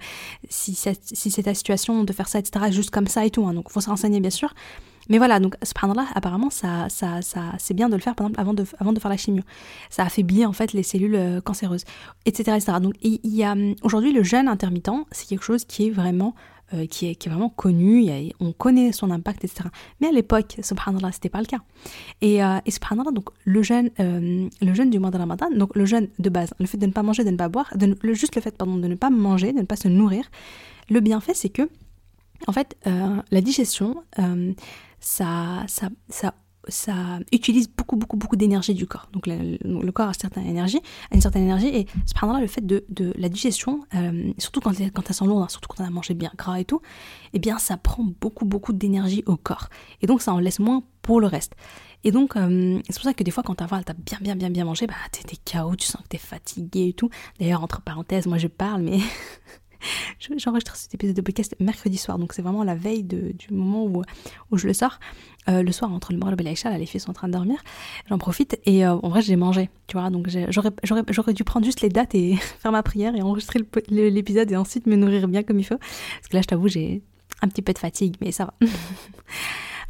si, 0.49 0.75
si 0.75 1.31
c'est 1.31 1.43
ta 1.43 1.53
situation 1.53 2.03
de 2.03 2.13
faire 2.13 2.27
ça, 2.27 2.39
etc. 2.39 2.65
Juste 2.71 2.89
comme 2.89 3.07
ça 3.07 3.25
et 3.25 3.29
tout. 3.29 3.45
Hein. 3.45 3.53
Donc, 3.53 3.65
il 3.69 3.71
faut 3.71 3.81
se 3.81 3.89
renseigner, 3.89 4.19
bien 4.19 4.29
sûr. 4.29 4.53
Mais 5.09 5.17
voilà, 5.17 5.39
donc 5.39 5.55
subhanallah, 5.63 6.07
apparemment, 6.15 6.49
ça, 6.49 6.87
ça, 6.89 7.21
ça, 7.21 7.53
c'est 7.57 7.73
bien 7.73 7.89
de 7.89 7.95
le 7.95 8.01
faire 8.01 8.15
par 8.15 8.27
exemple, 8.27 8.39
avant 8.39 8.53
de, 8.53 8.65
avant 8.79 8.93
de 8.93 8.99
faire 8.99 9.11
la 9.11 9.17
chimio. 9.17 9.43
Ça 9.89 10.03
affaiblit 10.03 10.45
en 10.45 10.53
fait 10.53 10.73
les 10.73 10.83
cellules 10.83 11.15
euh, 11.15 11.41
cancéreuses, 11.41 11.83
etc. 12.25 12.57
etc. 12.57 12.77
Donc 12.81 12.95
il 13.01 13.19
y 13.23 13.43
a 13.43 13.51
hum, 13.53 13.75
aujourd'hui 13.83 14.13
le 14.13 14.23
jeûne 14.23 14.47
intermittent, 14.47 14.89
c'est 15.11 15.27
quelque 15.27 15.43
chose 15.43 15.65
qui 15.65 15.87
est 15.87 15.89
vraiment 15.89 16.35
euh, 16.73 16.87
qui, 16.87 17.07
est, 17.07 17.15
qui 17.15 17.27
est 17.27 17.31
vraiment 17.31 17.49
connu, 17.49 18.09
on 18.39 18.51
connaît 18.51 18.93
son 18.93 19.11
impact, 19.11 19.43
etc. 19.43 19.69
Mais 19.99 20.07
à 20.07 20.11
l'époque, 20.11 20.55
subhanallah, 20.61 21.11
c'était 21.11 21.29
pas 21.29 21.39
le 21.39 21.45
cas. 21.45 21.59
Et, 22.21 22.43
euh, 22.43 22.57
et 22.65 22.71
subhanallah, 22.71 23.11
donc 23.11 23.29
le 23.43 23.61
jeûne, 23.61 23.89
le 23.99 24.73
jeûne 24.73 24.89
du 24.89 24.97
mois 24.97 25.11
de 25.11 25.17
Ramadan, 25.17 25.47
donc 25.55 25.75
le 25.75 25.85
jeûne 25.85 26.07
de 26.17 26.29
base, 26.29 26.53
le 26.59 26.65
fait 26.65 26.77
de 26.77 26.85
ne 26.85 26.91
pas 26.91 27.03
manger, 27.03 27.23
de 27.23 27.29
ne 27.29 27.37
pas 27.37 27.49
boire, 27.49 27.69
de, 27.75 27.95
le, 28.01 28.13
juste 28.13 28.35
le 28.35 28.41
fait 28.41 28.57
pardon, 28.57 28.77
de 28.77 28.87
ne 28.87 28.95
pas 28.95 29.09
manger, 29.09 29.51
de 29.51 29.59
ne 29.59 29.65
pas 29.65 29.75
se 29.75 29.87
nourrir, 29.87 30.23
le 30.89 30.99
bienfait 30.99 31.33
c'est 31.33 31.49
que 31.49 31.69
en 32.47 32.51
fait, 32.51 32.75
la 32.85 33.39
digestion, 33.39 34.03
ça, 35.03 35.63
ça, 35.67 35.89
ça, 36.09 36.33
ça 36.67 37.19
utilise 37.31 37.69
beaucoup, 37.69 37.97
beaucoup, 37.97 38.15
beaucoup 38.15 38.37
d'énergie 38.37 38.73
du 38.73 38.87
corps. 38.87 39.09
Donc 39.11 39.27
le, 39.27 39.91
corps 39.91 40.09
a 40.09 40.13
certaine 40.13 40.45
énergie, 40.45 40.79
a 41.11 41.15
une 41.15 41.21
certaine 41.21 41.43
énergie, 41.43 41.67
et 41.67 41.87
cependant 42.05 42.39
le 42.39 42.47
fait 42.47 42.65
de, 42.65 42.85
de 42.89 43.13
la 43.17 43.27
digestion, 43.27 43.81
euh, 43.95 44.31
surtout 44.37 44.61
quand, 44.61 44.71
quand 44.93 45.03
elle 45.09 45.15
sent 45.15 45.25
lourde, 45.25 45.43
hein, 45.43 45.49
surtout 45.49 45.67
quand 45.67 45.83
on 45.83 45.87
a 45.87 45.89
mangé 45.89 46.13
bien 46.13 46.31
gras 46.37 46.59
et 46.59 46.65
tout, 46.65 46.81
eh 47.33 47.39
bien 47.39 47.59
ça 47.59 47.75
prend 47.75 48.05
beaucoup, 48.21 48.45
beaucoup 48.45 48.71
d'énergie 48.71 49.23
au 49.25 49.35
corps. 49.35 49.67
Et 50.01 50.07
donc 50.07 50.21
ça 50.21 50.33
en 50.33 50.39
laisse 50.39 50.59
moins 50.59 50.83
pour 51.01 51.19
le 51.19 51.27
reste. 51.27 51.53
Et 52.05 52.11
donc, 52.11 52.35
euh, 52.35 52.79
c'est 52.89 52.95
pour 52.95 53.03
ça 53.03 53.13
que 53.13 53.23
des 53.23 53.31
fois, 53.31 53.43
quand 53.43 53.55
t'as 53.55 53.65
as 53.65 53.93
bien, 53.93 54.17
bien, 54.21 54.35
bien, 54.35 54.49
bien 54.49 54.65
mangé, 54.65 54.87
bah, 54.87 54.95
t'es 55.11 55.37
KO, 55.37 55.75
tu 55.75 55.87
sens 55.87 56.01
que 56.01 56.09
t'es 56.09 56.17
fatigué 56.17 56.89
et 56.89 56.93
tout. 56.93 57.09
D'ailleurs, 57.39 57.63
entre 57.63 57.81
parenthèses, 57.81 58.25
moi 58.25 58.37
je 58.37 58.47
parle, 58.47 58.81
mais 58.81 58.99
J'enregistre 60.37 60.75
cet 60.75 60.93
épisode 60.93 61.15
de 61.15 61.21
podcast 61.21 61.55
mercredi 61.59 61.97
soir, 61.97 62.17
donc 62.17 62.33
c'est 62.33 62.41
vraiment 62.41 62.63
la 62.63 62.75
veille 62.75 63.03
du 63.03 63.33
moment 63.51 63.85
où, 63.85 64.03
je 64.57 64.67
le 64.67 64.73
sors. 64.73 64.99
Euh, 65.49 65.61
le 65.61 65.71
soir, 65.73 65.91
entre 65.91 66.13
le 66.13 66.19
Maghreb 66.19 66.39
et 66.39 66.43
l'Aïcha, 66.43 66.75
les 66.77 66.85
filles 66.85 67.01
sont 67.01 67.09
en 67.09 67.13
train 67.13 67.27
de 67.27 67.33
dormir. 67.33 67.59
J'en 68.07 68.17
profite 68.17 68.59
et 68.65 68.85
euh, 68.85 68.95
en 68.95 69.09
vrai, 69.09 69.21
j'ai 69.21 69.35
mangé, 69.35 69.69
tu 69.87 69.97
vois. 69.97 70.09
Donc 70.09 70.29
j'aurais 71.09 71.33
dû 71.33 71.43
prendre 71.43 71.65
juste 71.65 71.81
les 71.81 71.89
dates 71.89 72.15
et 72.15 72.35
faire 72.59 72.71
ma 72.71 72.83
prière 72.83 73.15
et 73.15 73.21
enregistrer 73.21 73.59
l'épisode 73.89 74.51
et 74.51 74.55
ensuite 74.55 74.85
me 74.87 74.95
nourrir 74.95 75.27
bien 75.27 75.43
comme 75.43 75.59
il 75.59 75.65
faut. 75.65 75.77
Parce 75.77 76.27
que 76.29 76.35
là, 76.35 76.41
je 76.41 76.47
t'avoue, 76.47 76.67
j'ai 76.69 77.01
un 77.41 77.49
petit 77.49 77.61
peu 77.61 77.73
de 77.73 77.79
fatigue, 77.79 78.15
mais 78.21 78.31
ça 78.31 78.45
va. 78.45 78.53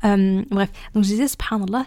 Euh, 0.05 0.43
bref, 0.51 0.69
donc 0.93 1.05
je 1.05 1.07
disais, 1.12 1.29
subhanallah, 1.29 1.85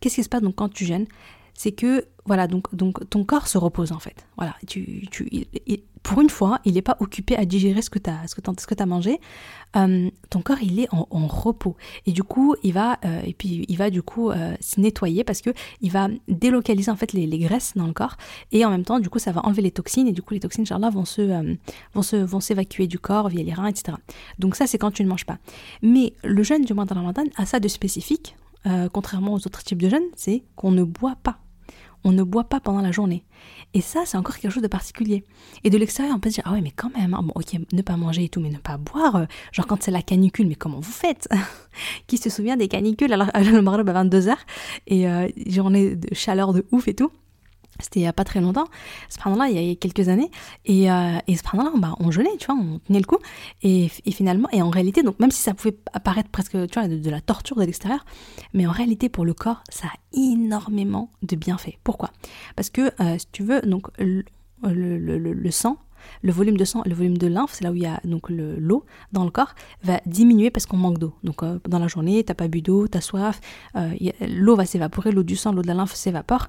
qu'est-ce 0.00 0.16
qui 0.16 0.24
se 0.24 0.28
passe 0.28 0.42
donc 0.42 0.56
quand 0.56 0.68
tu 0.68 0.84
jeûnes? 0.84 1.06
C'est 1.54 1.70
que 1.70 2.04
voilà 2.26 2.48
donc 2.48 2.74
donc 2.74 3.08
ton 3.08 3.24
corps 3.24 3.46
se 3.46 3.56
repose 3.56 3.92
en 3.92 3.98
fait 3.98 4.26
voilà 4.36 4.54
tu 4.66 5.06
tu 5.10 5.46
pour 6.06 6.20
une 6.20 6.30
fois, 6.30 6.60
il 6.64 6.74
n'est 6.74 6.82
pas 6.82 6.96
occupé 7.00 7.34
à 7.34 7.44
digérer 7.44 7.82
ce 7.82 7.90
que 7.90 7.98
tu 7.98 8.08
as, 8.08 8.28
ce 8.28 8.36
que 8.36 8.80
as 8.80 8.86
mangé. 8.86 9.18
Euh, 9.74 10.08
ton 10.30 10.40
corps, 10.40 10.62
il 10.62 10.78
est 10.78 10.86
en, 10.92 11.26
repos. 11.26 11.76
Et 12.06 12.12
du 12.12 12.22
coup, 12.22 12.54
il 12.62 12.74
va, 12.74 13.00
euh, 13.04 13.22
et 13.24 13.34
puis 13.34 13.66
il 13.68 13.76
va 13.76 13.90
du 13.90 14.02
coup 14.02 14.30
euh, 14.30 14.54
se 14.60 14.80
nettoyer 14.80 15.24
parce 15.24 15.40
que 15.42 15.50
il 15.80 15.90
va 15.90 16.06
délocaliser 16.28 16.92
en 16.92 16.96
fait 16.96 17.12
les, 17.12 17.26
graisses 17.40 17.72
dans 17.74 17.88
le 17.88 17.92
corps. 17.92 18.16
Et 18.52 18.64
en 18.64 18.70
même 18.70 18.84
temps, 18.84 19.00
du 19.00 19.10
coup, 19.10 19.18
ça 19.18 19.32
va 19.32 19.44
enlever 19.44 19.62
les 19.62 19.72
toxines. 19.72 20.06
Et 20.06 20.12
du 20.12 20.22
coup, 20.22 20.32
les 20.32 20.38
toxines, 20.38 20.64
là 20.70 20.90
vont 20.90 21.04
se, 21.04 21.56
vont 21.92 22.02
se, 22.02 22.14
vont 22.14 22.38
s'évacuer 22.38 22.86
du 22.86 23.00
corps 23.00 23.28
via 23.28 23.42
les 23.42 23.52
reins, 23.52 23.66
etc. 23.66 23.98
Donc 24.38 24.54
ça, 24.54 24.68
c'est 24.68 24.78
quand 24.78 24.92
tu 24.92 25.02
ne 25.02 25.08
manges 25.08 25.26
pas. 25.26 25.38
Mais 25.82 26.12
le 26.22 26.44
jeûne 26.44 26.64
du 26.64 26.72
mois 26.72 26.84
de 26.84 26.94
Ramadan 26.94 27.24
a 27.36 27.46
ça 27.46 27.58
de 27.58 27.66
spécifique, 27.66 28.36
contrairement 28.92 29.32
aux 29.34 29.44
autres 29.44 29.64
types 29.64 29.82
de 29.82 29.88
jeûnes, 29.88 30.08
c'est 30.14 30.44
qu'on 30.54 30.70
ne 30.70 30.84
boit 30.84 31.16
pas 31.20 31.40
on 32.06 32.12
ne 32.12 32.22
boit 32.22 32.44
pas 32.44 32.60
pendant 32.60 32.80
la 32.80 32.92
journée. 32.92 33.24
Et 33.74 33.80
ça, 33.80 34.02
c'est 34.06 34.16
encore 34.16 34.38
quelque 34.38 34.52
chose 34.52 34.62
de 34.62 34.68
particulier. 34.68 35.24
Et 35.64 35.70
de 35.70 35.76
l'extérieur, 35.76 36.14
on 36.16 36.20
peut 36.20 36.30
se 36.30 36.36
dire, 36.36 36.44
ah 36.46 36.52
ouais, 36.52 36.62
mais 36.62 36.70
quand 36.70 36.90
même, 36.96 37.12
hein, 37.12 37.22
bon, 37.22 37.32
ok, 37.34 37.58
ne 37.72 37.82
pas 37.82 37.96
manger 37.96 38.24
et 38.24 38.28
tout, 38.28 38.40
mais 38.40 38.50
ne 38.50 38.58
pas 38.58 38.78
boire. 38.78 39.16
Euh, 39.16 39.24
genre 39.52 39.66
quand 39.66 39.82
c'est 39.82 39.90
la 39.90 40.02
canicule, 40.02 40.46
mais 40.46 40.54
comment 40.54 40.80
vous 40.80 40.92
faites 40.92 41.28
Qui 42.06 42.16
se 42.16 42.30
souvient 42.30 42.56
des 42.56 42.68
canicules? 42.68 43.12
Alors 43.12 43.28
le 43.34 43.60
Maghreb 43.60 43.88
à 43.88 44.04
22h 44.04 44.34
et 44.86 45.08
euh, 45.08 45.28
journée 45.46 45.96
de 45.96 46.14
chaleur 46.14 46.52
de 46.52 46.64
ouf 46.72 46.88
et 46.88 46.94
tout 46.94 47.10
c'était 47.80 48.00
il 48.00 48.02
n'y 48.02 48.08
a 48.08 48.12
pas 48.12 48.24
très 48.24 48.40
longtemps, 48.40 48.66
là 49.24 49.48
il 49.48 49.60
y 49.60 49.70
a 49.70 49.74
quelques 49.74 50.08
années, 50.08 50.30
et, 50.64 50.90
euh, 50.90 51.18
et 51.26 51.34
là 51.34 51.72
bah, 51.76 51.94
on 52.00 52.10
jeûnait, 52.10 52.36
tu 52.38 52.46
vois, 52.46 52.56
on 52.56 52.78
tenait 52.80 53.00
le 53.00 53.06
coup, 53.06 53.18
et, 53.62 53.88
finalement, 54.10 54.48
et 54.52 54.62
en 54.62 54.70
réalité, 54.70 55.02
donc 55.02 55.18
même 55.20 55.30
si 55.30 55.42
ça 55.42 55.54
pouvait 55.54 55.76
apparaître 55.92 56.30
presque, 56.30 56.52
tu 56.52 56.78
vois, 56.78 56.88
de, 56.88 57.10
la 57.10 57.20
torture 57.20 57.56
de 57.56 57.64
l'extérieur, 57.64 58.04
mais 58.52 58.66
en 58.66 58.72
réalité, 58.72 59.08
pour 59.08 59.24
le 59.24 59.34
corps, 59.34 59.62
ça 59.70 59.88
a 59.88 59.98
énormément 60.12 61.10
de 61.22 61.36
bienfaits. 61.36 61.78
Pourquoi? 61.84 62.10
Parce 62.54 62.70
que, 62.70 62.92
euh, 63.00 63.18
si 63.18 63.26
tu 63.32 63.42
veux, 63.42 63.60
donc, 63.62 63.88
le, 63.98 64.24
le, 64.62 65.50
sang, 65.50 65.78
le 66.22 66.32
volume 66.32 66.56
de 66.56 66.64
sang, 66.64 66.82
le 66.86 66.94
volume 66.94 67.18
de 67.18 67.26
lymphe, 67.26 67.52
c'est 67.52 67.64
là 67.64 67.70
où 67.72 67.74
il 67.74 67.82
y 67.82 67.86
a 67.86 68.00
donc 68.04 68.30
l'eau 68.30 68.84
dans 69.12 69.24
le 69.24 69.30
corps, 69.30 69.54
va 69.82 70.00
diminuer 70.06 70.50
parce 70.50 70.66
qu'on 70.66 70.76
manque 70.76 70.98
d'eau. 70.98 71.14
Donc 71.24 71.42
euh, 71.42 71.58
dans 71.68 71.78
la 71.78 71.88
journée, 71.88 72.24
t'as 72.24 72.34
pas 72.34 72.48
bu 72.48 72.62
d'eau, 72.62 72.88
t'as 72.88 73.00
soif, 73.00 73.40
euh, 73.76 73.92
l'eau 74.28 74.56
va 74.56 74.66
s'évaporer, 74.66 75.12
l'eau 75.12 75.22
du 75.22 75.36
sang, 75.36 75.52
l'eau 75.52 75.62
de 75.62 75.68
la 75.68 75.74
lymphe 75.74 75.94
s'évapore 75.94 76.48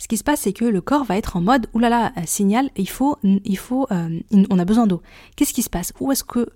ce 0.00 0.08
qui 0.08 0.16
se 0.16 0.24
passe, 0.24 0.40
c'est 0.40 0.54
que 0.54 0.64
le 0.64 0.80
corps 0.80 1.04
va 1.04 1.18
être 1.18 1.36
en 1.36 1.42
mode 1.42 1.66
oulala, 1.74 2.10
euh, 2.16 2.22
signal, 2.24 2.70
il 2.74 2.88
faut, 2.88 3.18
il 3.22 3.58
faut, 3.58 3.86
euh, 3.90 4.18
on 4.48 4.58
a 4.58 4.64
besoin 4.64 4.86
d'eau. 4.86 5.02
Qu'est-ce 5.36 5.52
qui 5.52 5.60
se 5.60 5.68
passe? 5.68 5.92
Où 6.00 6.10
est-ce 6.10 6.24
que, 6.24 6.48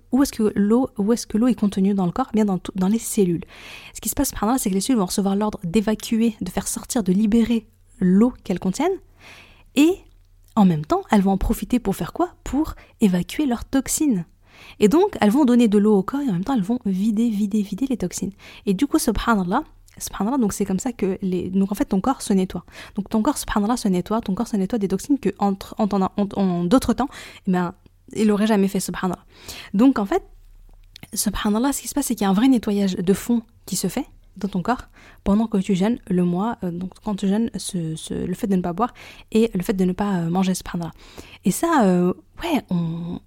l'eau, 0.55 0.89
est 1.47 1.59
contenue 1.59 1.93
dans 1.93 2.07
le 2.07 2.11
corps? 2.11 2.31
Bien 2.33 2.45
dans, 2.45 2.59
dans 2.73 2.87
les 2.87 2.97
cellules. 2.97 3.43
Ce 3.93 4.01
qui 4.01 4.09
se 4.09 4.15
passe 4.15 4.31
par 4.31 4.47
là, 4.47 4.57
c'est 4.57 4.71
que 4.71 4.73
les 4.73 4.81
cellules 4.81 4.97
vont 4.97 5.05
recevoir 5.05 5.35
l'ordre 5.35 5.59
d'évacuer, 5.63 6.35
de 6.41 6.49
faire 6.49 6.67
sortir, 6.67 7.03
de 7.03 7.13
libérer 7.13 7.67
l'eau 7.99 8.33
qu'elles 8.43 8.59
contiennent, 8.59 8.97
et 9.75 9.93
en 10.55 10.65
même 10.65 10.83
temps, 10.83 11.03
elles 11.11 11.21
vont 11.21 11.33
en 11.33 11.37
profiter 11.37 11.77
pour 11.77 11.95
faire 11.95 12.13
quoi? 12.13 12.29
Pour 12.43 12.73
évacuer 12.99 13.45
leurs 13.45 13.65
toxines. 13.65 14.25
Et 14.79 14.87
donc, 14.87 15.17
elles 15.21 15.29
vont 15.29 15.45
donner 15.45 15.67
de 15.67 15.77
l'eau 15.77 15.95
au 15.95 16.01
corps 16.01 16.21
et 16.21 16.29
en 16.29 16.33
même 16.33 16.43
temps, 16.43 16.55
elles 16.55 16.63
vont 16.63 16.79
vider, 16.85 17.29
vider, 17.29 17.61
vider 17.61 17.85
les 17.85 17.97
toxines. 17.97 18.31
Et 18.65 18.73
du 18.73 18.87
coup, 18.87 18.97
subhanallah, 18.97 19.63
subhanallah, 19.97 20.37
donc 20.37 20.53
c'est 20.53 20.65
comme 20.65 20.79
ça 20.79 20.91
que 20.91 21.17
les. 21.21 21.49
Donc 21.49 21.71
en 21.71 21.75
fait, 21.75 21.85
ton 21.85 22.01
corps 22.01 22.21
se 22.21 22.33
nettoie. 22.33 22.65
Donc 22.95 23.09
ton 23.09 23.21
corps, 23.21 23.37
subhanallah, 23.37 23.77
se 23.77 23.87
nettoie, 23.87 24.21
ton 24.21 24.33
corps 24.35 24.47
se 24.47 24.57
nettoie 24.57 24.79
des 24.79 24.87
toxines 24.87 25.19
que 25.19 25.29
entre, 25.39 25.75
en, 25.77 25.87
en, 25.89 26.63
d'autres 26.65 26.93
temps, 26.93 27.09
eh 27.47 27.51
ben, 27.51 27.73
il 28.13 28.27
n'aurait 28.27 28.47
jamais 28.47 28.67
fait, 28.67 28.79
subhanallah. 28.79 29.23
Donc 29.73 29.99
en 29.99 30.05
fait, 30.05 30.23
subhanallah, 31.13 31.73
ce 31.73 31.81
qui 31.81 31.87
se 31.87 31.93
passe, 31.93 32.07
c'est 32.07 32.15
qu'il 32.15 32.23
y 32.23 32.27
a 32.27 32.29
un 32.29 32.33
vrai 32.33 32.47
nettoyage 32.47 32.95
de 32.95 33.13
fond 33.13 33.41
qui 33.65 33.75
se 33.75 33.87
fait 33.87 34.05
dans 34.37 34.47
ton 34.47 34.61
corps 34.61 34.87
pendant 35.23 35.47
que 35.47 35.57
tu 35.57 35.75
gênes 35.75 35.99
le 36.07 36.23
mois, 36.23 36.57
euh, 36.63 36.71
donc 36.71 36.91
quand 37.03 37.15
tu 37.15 37.27
gênes 37.27 37.49
ce, 37.55 38.13
le 38.13 38.33
fait 38.33 38.47
de 38.47 38.55
ne 38.55 38.61
pas 38.61 38.73
boire 38.73 38.93
et 39.31 39.49
le 39.53 39.63
fait 39.63 39.73
de 39.73 39.85
ne 39.85 39.93
pas 39.93 40.17
euh, 40.17 40.29
manger, 40.29 40.53
subhanallah. 40.53 40.93
Et 41.45 41.51
ça, 41.51 41.83
euh, 41.85 42.13
ouais, 42.43 42.61
on, 42.69 43.19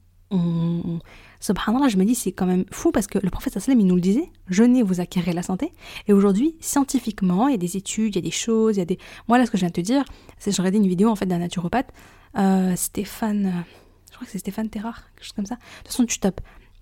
subhanallah, 1.40 1.88
je 1.88 1.97
me 1.97 2.04
dis, 2.04 2.14
c'est 2.14 2.33
quand 2.33 2.47
même 2.47 2.64
fou 2.71 2.90
parce 2.90 3.07
que 3.07 3.18
le 3.18 3.30
prophète 3.30 3.59
sallam, 3.59 3.80
il 3.80 3.87
nous 3.87 3.95
le 3.95 4.00
disait, 4.00 4.30
jeûnez, 4.49 4.83
vous 4.83 5.00
acquérez 5.00 5.33
la 5.33 5.42
santé. 5.42 5.73
Et 6.07 6.12
aujourd'hui, 6.12 6.57
scientifiquement, 6.61 7.49
il 7.49 7.52
y 7.52 7.54
a 7.54 7.59
des 7.59 7.76
études, 7.76 8.14
il 8.14 8.18
y 8.18 8.18
a 8.18 8.23
des 8.23 8.30
choses, 8.30 8.76
il 8.76 8.80
y 8.80 8.83
a 8.83 8.87
des... 8.87 8.99
Moi, 9.28 9.38
là, 9.38 9.47
ce 9.47 9.50
que 9.50 9.57
je 9.57 9.62
viens 9.62 9.68
de 9.68 9.75
te 9.75 9.80
dire, 9.80 10.04
c'est 10.38 10.50
je 10.50 10.57
regardais 10.59 10.78
une 10.78 10.88
vidéo, 10.88 11.09
en 11.09 11.16
fait, 11.16 11.26
d'un 11.26 11.38
naturopathe, 11.38 11.92
euh, 12.37 12.75
Stéphane, 12.76 13.47
euh, 13.47 13.73
je 14.11 14.14
crois 14.14 14.26
que 14.26 14.33
c'est 14.33 14.38
Stéphane 14.38 14.68
Terrar, 14.68 15.02
quelque 15.14 15.25
chose 15.25 15.33
comme 15.33 15.47
ça. 15.47 15.54
De 15.54 15.61
toute 15.78 15.88
façon, 15.88 16.04
tu 16.04 16.18
tapes 16.18 16.40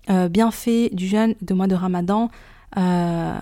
euh, 0.09 0.29
du 0.29 1.07
jeûne 1.07 1.35
de 1.41 1.53
mois 1.53 1.67
de 1.67 1.75
ramadan, 1.75 2.29
euh, 2.75 3.39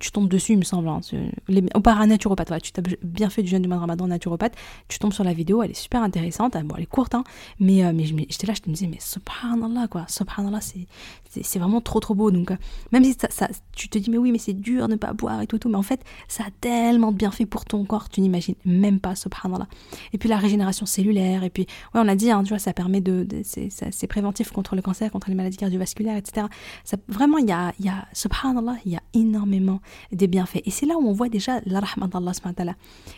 tu 0.00 0.10
tombes 0.10 0.28
dessus, 0.28 0.52
il 0.52 0.58
me 0.58 0.64
semble. 0.64 0.88
Hein, 0.88 1.00
les, 1.48 1.62
ou 1.74 1.80
par 1.80 2.00
un 2.00 2.08
naturopathe, 2.08 2.60
tu 2.62 2.72
t'as 2.72 2.82
bien 3.02 3.30
fait 3.30 3.42
du 3.42 3.48
jeûne 3.48 3.62
du 3.62 3.68
mois 3.68 3.76
de 3.76 3.82
ramadan 3.82 4.08
naturopathe, 4.08 4.54
tu 4.88 4.98
tombes 4.98 5.12
sur 5.12 5.22
la 5.22 5.32
vidéo, 5.32 5.62
elle 5.62 5.70
est 5.70 5.74
super 5.80 6.02
intéressante, 6.02 6.56
bon, 6.64 6.74
elle 6.76 6.82
est 6.82 6.86
courte, 6.86 7.14
hein, 7.14 7.22
mais, 7.60 7.84
euh, 7.84 7.92
mais 7.94 8.04
j'étais 8.04 8.46
là, 8.46 8.54
je 8.54 8.68
me 8.68 8.74
disais, 8.74 8.88
mais 8.88 8.98
subhanallah, 8.98 9.86
quoi, 9.88 10.04
subhanallah, 10.08 10.60
c'est, 10.60 11.58
vraiment 11.58 11.80
trop 11.80 12.00
trop 12.00 12.14
beau. 12.14 12.30
Donc, 12.32 12.50
euh, 12.50 12.56
même 12.90 13.04
si 13.04 13.16
ça, 13.30 13.48
tu 13.72 13.88
te 13.88 13.98
dis, 13.98 14.10
mais 14.10 14.18
oui, 14.18 14.32
mais 14.32 14.38
c'est 14.38 14.52
dur 14.52 14.88
de 14.88 14.94
ne 14.94 14.98
pas 14.98 15.12
boire 15.12 15.40
et 15.40 15.46
tout, 15.46 15.58
tout, 15.58 15.68
mais 15.68 15.76
en 15.76 15.82
fait, 15.82 16.02
ça 16.26 16.44
a 16.44 16.50
tellement 16.60 17.12
de 17.12 17.16
bienfaits 17.16 17.46
pour 17.46 17.64
ton 17.64 17.84
corps, 17.84 18.08
tu 18.08 18.20
n'imagines 18.20 18.56
même 18.64 18.98
pas, 18.98 19.14
subhanallah. 19.14 19.68
Et 20.12 20.18
puis 20.18 20.28
la 20.28 20.38
régénération 20.38 20.86
cellulaire, 20.86 21.44
et 21.44 21.50
puis, 21.50 21.66
ouais, 21.94 22.00
on 22.00 22.04
l'a 22.04 22.16
dit, 22.16 22.32
hein, 22.32 22.42
tu 22.42 22.48
vois, 22.48 22.58
ça 22.58 22.72
permet 22.72 23.00
de, 23.00 23.26
c'est, 23.44 24.06
préventif 24.08 24.50
contre 24.50 24.74
le 24.74 24.82
cancer, 24.82 25.12
contre 25.12 25.28
les 25.28 25.36
maladies 25.36 25.56
cardiovasculaires, 25.56 26.16
etc. 26.16 26.48
Ça, 26.82 26.96
vraiment, 27.06 27.38
il 27.38 27.48
y 27.48 27.52
a, 27.52 27.72
y 27.78 27.88
a 27.88 28.06
subhanallah, 28.12 28.39
il 28.84 28.92
y 28.92 28.96
a 28.96 29.02
énormément 29.14 29.80
de 30.12 30.26
bienfaits. 30.26 30.62
Et 30.64 30.70
c'est 30.70 30.86
là 30.86 30.96
où 30.96 31.06
on 31.06 31.12
voit 31.12 31.28
déjà 31.28 31.60
la 31.66 31.80
rahmat 31.80 32.08
d'Allah 32.08 32.74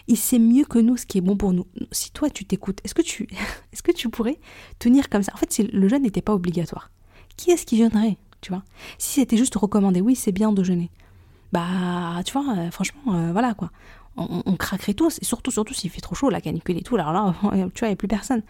Il 0.09 0.17
sait 0.17 0.39
mieux 0.39 0.65
que 0.65 0.79
nous 0.79 0.97
ce 0.97 1.07
qui 1.07 1.19
est 1.19 1.23
bon 1.23 1.37
pour 1.37 1.53
nous. 1.53 1.67
Si 1.91 2.11
toi 2.13 2.31
tu 2.31 2.45
t'écoutes, 2.45 2.81
est-ce 2.85 2.95
que 2.95 3.03
tu, 3.03 3.29
est-ce 3.73 3.83
que 3.83 3.93
tu 3.93 4.09
pourrais 4.09 4.39
tenir 4.79 5.09
comme 5.09 5.23
ça? 5.23 5.33
En 5.35 5.37
fait, 5.37 5.63
le 5.73 5.89
jeûne 5.89 6.03
n'était 6.03 6.23
pas 6.23 6.35
obligatoire, 6.35 6.91
qui 7.37 7.51
est-ce 7.51 7.67
qui 7.67 7.77
jeûnerait 7.77 8.17
Tu 8.41 8.51
vois? 8.51 8.63
Si 8.99 9.21
c'était 9.21 9.37
juste 9.37 9.55
recommandé, 9.55 10.01
oui, 10.01 10.17
c'est 10.17 10.33
bien 10.33 10.53
de 10.53 10.63
jeûner. 10.63 10.91
Bah, 11.53 12.23
tu 12.25 12.33
vois, 12.33 12.57
euh, 12.57 12.71
franchement, 12.71 13.15
euh, 13.15 13.33
voilà 13.33 13.55
quoi 13.55 13.71
on, 14.17 14.57
craquerait 14.57 14.95
tous, 14.95 15.19
et 15.21 15.25
surtout, 15.25 15.51
surtout 15.51 15.75
s'il 15.75 15.91
fait 15.91 16.01
trop 16.01 16.15
chaud, 16.15 16.31
la 16.31 16.41
canicule 16.41 16.77
et 16.77 16.83
tout, 16.83 16.97
alors 16.97 17.13
là, 17.13 17.35
tu 17.43 17.49
vois, 17.49 17.69
il 17.83 17.87
n'y 17.87 17.93
a 17.93 17.97
plus 17.97 18.09
personne. 18.09 18.43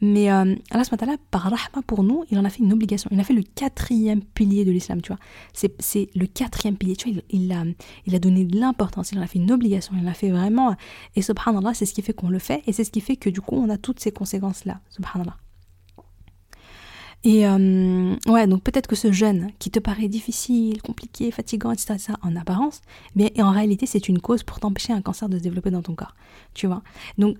Mais 0.00 0.30
euh, 0.30 0.54
Allah, 0.70 1.16
par 1.30 1.42
rahma 1.42 1.82
pour 1.86 2.02
nous, 2.02 2.24
il 2.30 2.38
en 2.38 2.44
a 2.44 2.50
fait 2.50 2.62
une 2.62 2.72
obligation. 2.72 3.08
Il 3.12 3.20
a 3.20 3.24
fait 3.24 3.32
le 3.32 3.42
quatrième 3.42 4.22
pilier 4.22 4.64
de 4.64 4.70
l'islam, 4.70 5.00
tu 5.00 5.12
vois. 5.12 5.18
C'est 5.52 6.08
le 6.14 6.26
quatrième 6.26 6.76
pilier, 6.76 6.96
tu 6.96 7.10
vois, 7.10 7.22
il, 7.30 7.52
a, 7.52 7.64
il 8.06 8.14
a 8.14 8.18
donné 8.18 8.44
de 8.44 8.58
l'importance, 8.58 9.12
il 9.12 9.18
en 9.18 9.22
a 9.22 9.26
fait 9.26 9.38
une 9.38 9.50
obligation, 9.52 9.94
il 9.96 10.06
en 10.06 10.10
a 10.10 10.14
fait 10.14 10.30
vraiment. 10.30 10.76
Et 11.14 11.22
subhanallah, 11.22 11.74
c'est 11.74 11.86
ce 11.86 11.94
qui 11.94 12.02
fait 12.02 12.12
qu'on 12.12 12.28
le 12.28 12.38
fait, 12.38 12.62
et 12.66 12.72
c'est 12.72 12.84
ce 12.84 12.90
qui 12.90 13.00
fait 13.00 13.16
que 13.16 13.30
du 13.30 13.40
coup, 13.40 13.56
on 13.56 13.70
a 13.70 13.78
toutes 13.78 14.00
ces 14.00 14.12
conséquences-là, 14.12 14.80
subhanallah. 14.90 15.36
Et 17.26 17.44
euh, 17.44 18.14
ouais, 18.28 18.46
donc 18.46 18.62
peut-être 18.62 18.86
que 18.86 18.94
ce 18.94 19.10
jeûne 19.10 19.50
qui 19.58 19.72
te 19.72 19.80
paraît 19.80 20.06
difficile, 20.06 20.80
compliqué, 20.80 21.32
fatigant, 21.32 21.72
etc., 21.72 21.96
en 22.22 22.36
apparence, 22.36 22.82
mais 23.16 23.32
en 23.42 23.50
réalité, 23.50 23.84
c'est 23.84 24.08
une 24.08 24.20
cause 24.20 24.44
pour 24.44 24.60
t'empêcher 24.60 24.92
un 24.92 25.02
cancer 25.02 25.28
de 25.28 25.36
se 25.36 25.42
développer 25.42 25.72
dans 25.72 25.82
ton 25.82 25.96
corps. 25.96 26.14
Tu 26.54 26.68
vois? 26.68 26.84
Donc, 27.18 27.38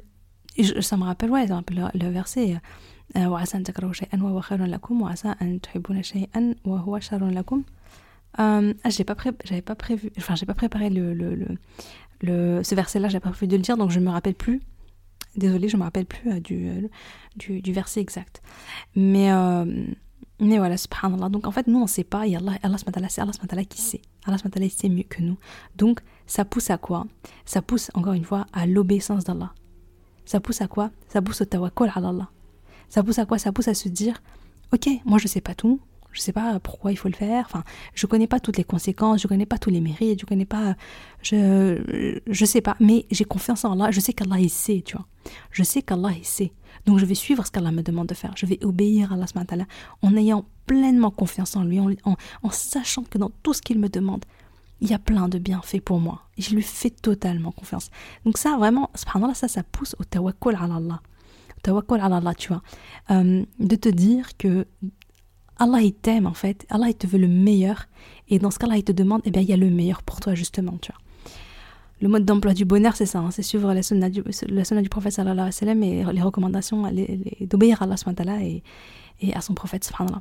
ça 0.80 0.96
me 0.96 1.04
rappelle, 1.04 1.30
ouais, 1.30 1.46
ça 1.46 1.52
me 1.52 1.58
rappelle 1.58 1.88
le, 1.94 2.08
verset. 2.08 2.54
Euh, 3.16 3.28
euh, 8.40 8.74
ah, 8.82 8.90
pas 9.04 9.14
j'avais 9.44 9.62
pas 9.62 9.76
prévu, 9.76 10.10
enfin, 10.18 10.34
j'ai 10.34 10.46
pas 10.46 10.54
préparé 10.54 10.90
le, 10.90 11.14
le, 11.14 11.36
le, 11.36 11.46
le 12.22 12.64
ce 12.64 12.74
verset-là, 12.74 13.08
j'ai 13.08 13.20
pas 13.20 13.30
prévu 13.30 13.46
de 13.46 13.54
le 13.56 13.62
dire, 13.62 13.76
donc 13.76 13.92
je 13.92 14.00
me 14.00 14.10
rappelle 14.10 14.34
plus 14.34 14.62
Désolée, 15.36 15.68
je 15.68 15.76
ne 15.76 15.80
me 15.80 15.84
rappelle 15.84 16.06
plus 16.06 16.30
euh, 16.30 16.40
euh, 16.50 16.88
du, 17.36 17.60
du, 17.60 17.72
verset 17.72 18.00
exact. 18.00 18.42
Mais, 18.94 19.32
euh, 19.32 19.64
mais 20.40 20.58
voilà, 20.58 20.76
subhanallah. 20.76 21.28
Donc 21.28 21.46
en 21.46 21.50
fait, 21.50 21.66
nous, 21.66 21.78
on 21.78 21.82
ne 21.82 21.88
sait 21.88 22.04
pas. 22.04 22.26
Et 22.26 22.36
Allah, 22.36 22.52
Allah 22.62 22.76
c'est 23.08 23.20
Allah 23.20 23.64
qui 23.64 23.80
sait. 23.80 24.00
Allah 24.24 24.38
il 24.56 24.70
sait 24.70 24.88
mieux 24.88 25.04
que 25.04 25.22
nous. 25.22 25.36
Donc 25.76 26.00
ça 26.26 26.44
pousse 26.44 26.70
à 26.70 26.78
quoi? 26.78 27.06
Ça 27.44 27.62
pousse, 27.62 27.90
encore 27.94 28.14
une 28.14 28.24
fois, 28.24 28.46
à 28.52 28.66
l'obéissance 28.66 29.24
d'Allah. 29.24 29.52
Ça 30.24 30.40
pousse 30.40 30.60
à 30.60 30.68
quoi? 30.68 30.90
Ça 31.08 31.22
pousse 31.22 31.42
au 31.42 31.44
tawakkul 31.44 31.88
à 31.94 31.98
Allah. 31.98 32.30
Ça 32.88 33.02
pousse 33.02 33.18
à 33.18 33.26
quoi? 33.26 33.38
Ça 33.38 33.52
pousse 33.52 33.68
à 33.68 33.74
se 33.74 33.88
dire, 33.88 34.20
ok, 34.72 34.88
moi 35.04 35.18
je 35.18 35.24
ne 35.24 35.28
sais 35.28 35.40
pas 35.40 35.54
tout, 35.54 35.80
je 36.16 36.22
sais 36.22 36.32
pas 36.32 36.58
pourquoi 36.60 36.92
il 36.92 36.96
faut 36.96 37.08
le 37.08 37.14
faire. 37.14 37.44
Enfin, 37.44 37.62
je 37.94 38.06
connais 38.06 38.26
pas 38.26 38.40
toutes 38.40 38.56
les 38.56 38.64
conséquences, 38.64 39.20
je 39.20 39.28
connais 39.28 39.44
pas 39.44 39.58
tous 39.58 39.68
les 39.68 39.82
mérites, 39.82 40.20
je 40.20 40.24
connais 40.24 40.46
pas, 40.46 40.74
je, 41.22 42.20
je 42.26 42.44
sais 42.46 42.62
pas. 42.62 42.74
Mais 42.80 43.06
j'ai 43.10 43.24
confiance 43.24 43.66
en 43.66 43.72
Allah. 43.72 43.90
Je 43.90 44.00
sais 44.00 44.14
qu'Allah 44.14 44.40
il 44.40 44.48
sait, 44.48 44.82
tu 44.84 44.96
vois. 44.96 45.06
Je 45.50 45.62
sais 45.62 45.82
qu'Allah 45.82 46.12
il 46.16 46.24
sait. 46.24 46.52
Donc 46.86 46.98
je 46.98 47.04
vais 47.04 47.14
suivre 47.14 47.44
ce 47.44 47.50
qu'Allah 47.50 47.70
me 47.70 47.82
demande 47.82 48.06
de 48.06 48.14
faire. 48.14 48.32
Je 48.34 48.46
vais 48.46 48.58
obéir 48.64 49.12
à 49.12 49.16
Allah 49.16 49.66
en 50.00 50.16
ayant 50.16 50.46
pleinement 50.66 51.10
confiance 51.10 51.54
en 51.54 51.64
lui, 51.64 51.80
en, 51.80 51.90
en, 52.04 52.50
sachant 52.50 53.02
que 53.02 53.18
dans 53.18 53.30
tout 53.42 53.52
ce 53.52 53.60
qu'il 53.60 53.78
me 53.78 53.90
demande, 53.90 54.24
il 54.80 54.88
y 54.88 54.94
a 54.94 54.98
plein 54.98 55.28
de 55.28 55.38
bienfaits 55.38 55.80
pour 55.80 56.00
moi. 56.00 56.22
Je 56.38 56.54
lui 56.54 56.62
fais 56.62 56.90
totalement 56.90 57.52
confiance. 57.52 57.90
Donc 58.24 58.38
ça, 58.38 58.56
vraiment, 58.56 58.90
subhanallah, 58.94 59.34
ça, 59.34 59.48
ça 59.48 59.62
pousse 59.62 59.94
au 59.98 60.04
tawakkul 60.04 60.54
à 60.54 60.64
Allah. 60.64 61.02
Tawakkul 61.62 62.00
à 62.00 62.06
Allah, 62.06 62.34
tu 62.34 62.48
vois. 62.48 62.62
Euh, 63.10 63.44
de 63.58 63.76
te 63.76 63.88
dire 63.90 64.36
que 64.38 64.66
Allah 65.58 65.80
il 65.80 65.94
t'aime 65.94 66.26
en 66.26 66.34
fait, 66.34 66.66
Allah 66.70 66.88
il 66.88 66.94
te 66.94 67.06
veut 67.06 67.18
le 67.18 67.28
meilleur 67.28 67.86
et 68.28 68.38
dans 68.38 68.50
ce 68.50 68.58
cas-là 68.58 68.76
il 68.76 68.84
te 68.84 68.92
demande, 68.92 69.22
eh 69.24 69.30
bien 69.30 69.42
il 69.42 69.48
y 69.48 69.52
a 69.52 69.56
le 69.56 69.70
meilleur 69.70 70.02
pour 70.02 70.20
toi 70.20 70.34
justement, 70.34 70.76
tu 70.80 70.92
vois. 70.92 71.00
le 72.00 72.08
mode 72.08 72.24
d'emploi 72.24 72.52
du 72.52 72.64
bonheur, 72.64 72.94
c'est 72.94 73.06
ça, 73.06 73.20
hein, 73.20 73.30
c'est 73.30 73.42
suivre 73.42 73.72
la 73.72 73.82
sunna 73.82 74.10
du, 74.10 74.22
la 74.48 74.88
prophète 74.88 75.12
sallallahu 75.12 75.32
alayhi 75.32 75.46
wa 75.46 75.52
sallam 75.52 75.82
et 75.82 76.04
les 76.12 76.22
recommandations 76.22 76.82
d'obéir 77.40 77.80
à 77.80 77.84
Allah 77.86 77.96
subhanahu 77.96 78.42
et, 78.42 78.62
et 79.20 79.34
à 79.34 79.40
son 79.40 79.54
prophète 79.54 79.84
subhanallah. 79.84 80.20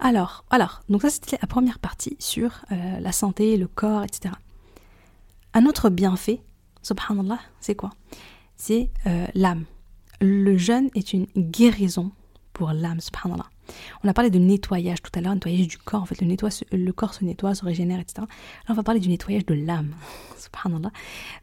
Alors, 0.00 0.44
alors, 0.50 0.82
donc 0.90 1.02
ça 1.02 1.08
c'était 1.08 1.38
la 1.40 1.48
première 1.48 1.78
partie 1.78 2.16
sur 2.18 2.64
euh, 2.72 3.00
la 3.00 3.12
santé, 3.12 3.56
le 3.56 3.68
corps, 3.68 4.04
etc. 4.04 4.34
Un 5.54 5.64
autre 5.64 5.88
bienfait, 5.88 6.40
subhanallah, 6.82 7.38
c'est 7.60 7.74
quoi? 7.74 7.90
C'est 8.56 8.90
euh, 9.06 9.26
l'âme. 9.34 9.64
Le 10.20 10.56
jeûne 10.58 10.90
est 10.94 11.12
une 11.12 11.26
guérison 11.36 12.12
pour 12.54 12.72
l'âme, 12.72 13.00
subhanallah. 13.00 13.50
On 14.02 14.08
a 14.08 14.14
parlé 14.14 14.30
de 14.30 14.38
nettoyage 14.38 15.02
tout 15.02 15.10
à 15.14 15.20
l'heure, 15.20 15.34
nettoyage 15.34 15.68
du 15.68 15.76
corps, 15.76 16.02
en 16.02 16.06
fait, 16.06 16.20
le, 16.22 16.26
le 16.72 16.92
corps 16.92 17.12
se 17.12 17.24
nettoie, 17.24 17.54
se 17.54 17.64
régénère, 17.64 18.00
etc. 18.00 18.22
Là, 18.22 18.26
on 18.70 18.74
va 18.74 18.82
parler 18.82 19.00
du 19.00 19.08
nettoyage 19.10 19.44
de 19.44 19.54
l'âme, 19.54 19.94
subhanallah, 20.38 20.90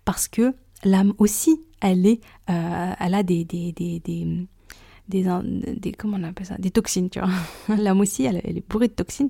parce 0.05 0.27
que 0.27 0.55
l'âme 0.83 1.13
aussi, 1.19 1.61
elle, 1.81 2.17
euh, 2.49 2.93
elle 2.99 3.13
a 3.13 3.23
des, 3.23 3.45
comment 5.97 6.17
on 6.17 6.23
appelle 6.23 6.45
ça 6.45 6.57
des 6.57 6.71
toxines 6.71 7.09
tu 7.09 7.19
vois. 7.19 7.29
L'âme 7.77 7.99
aussi 7.99 8.23
elle, 8.23 8.37
est 8.37 8.67
bourrée 8.69 8.87
de 8.87 8.93
toxines. 8.93 9.29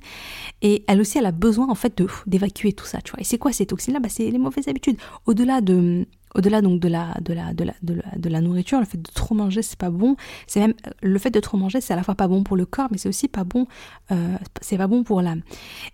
Et 0.61 0.83
elle 0.87 1.01
aussi 1.01 1.17
elle 1.17 1.25
a 1.25 1.31
besoin 1.31 1.67
en 1.69 1.75
fait 1.75 2.03
d'évacuer 2.27 2.73
tout 2.73 2.85
ça 2.85 3.01
tu 3.01 3.11
vois. 3.11 3.21
Et 3.21 3.23
c'est 3.23 3.37
quoi 3.37 3.51
ces 3.51 3.65
toxines 3.65 3.93
là 3.93 3.99
bah, 3.99 4.09
c'est 4.09 4.29
les 4.29 4.37
mauvaises 4.37 4.67
habitudes. 4.67 4.97
Au-delà 5.25 5.61
de 5.61 6.05
au-delà 6.35 6.61
donc 6.61 6.79
de 6.79 6.87
la, 6.87 7.15
de, 7.21 7.33
la, 7.33 7.53
de, 7.53 7.63
la, 7.63 7.73
de, 7.81 8.29
la, 8.29 8.41
nourriture, 8.41 8.79
le 8.79 8.85
fait 8.85 9.01
de 9.01 9.09
trop 9.13 9.35
manger, 9.35 9.61
c'est 9.61 9.77
pas 9.77 9.89
bon. 9.89 10.15
C'est 10.47 10.59
même 10.59 10.73
le 11.01 11.19
fait 11.19 11.31
de 11.31 11.39
trop 11.39 11.57
manger, 11.57 11.81
c'est 11.81 11.93
à 11.93 11.95
la 11.95 12.03
fois 12.03 12.15
pas 12.15 12.27
bon 12.27 12.43
pour 12.43 12.57
le 12.57 12.65
corps, 12.65 12.87
mais 12.91 12.97
c'est 12.97 13.09
aussi 13.09 13.27
pas 13.27 13.43
bon, 13.43 13.67
euh, 14.11 14.35
c'est 14.61 14.77
pas 14.77 14.87
bon 14.87 15.03
pour 15.03 15.21
l'âme. 15.21 15.41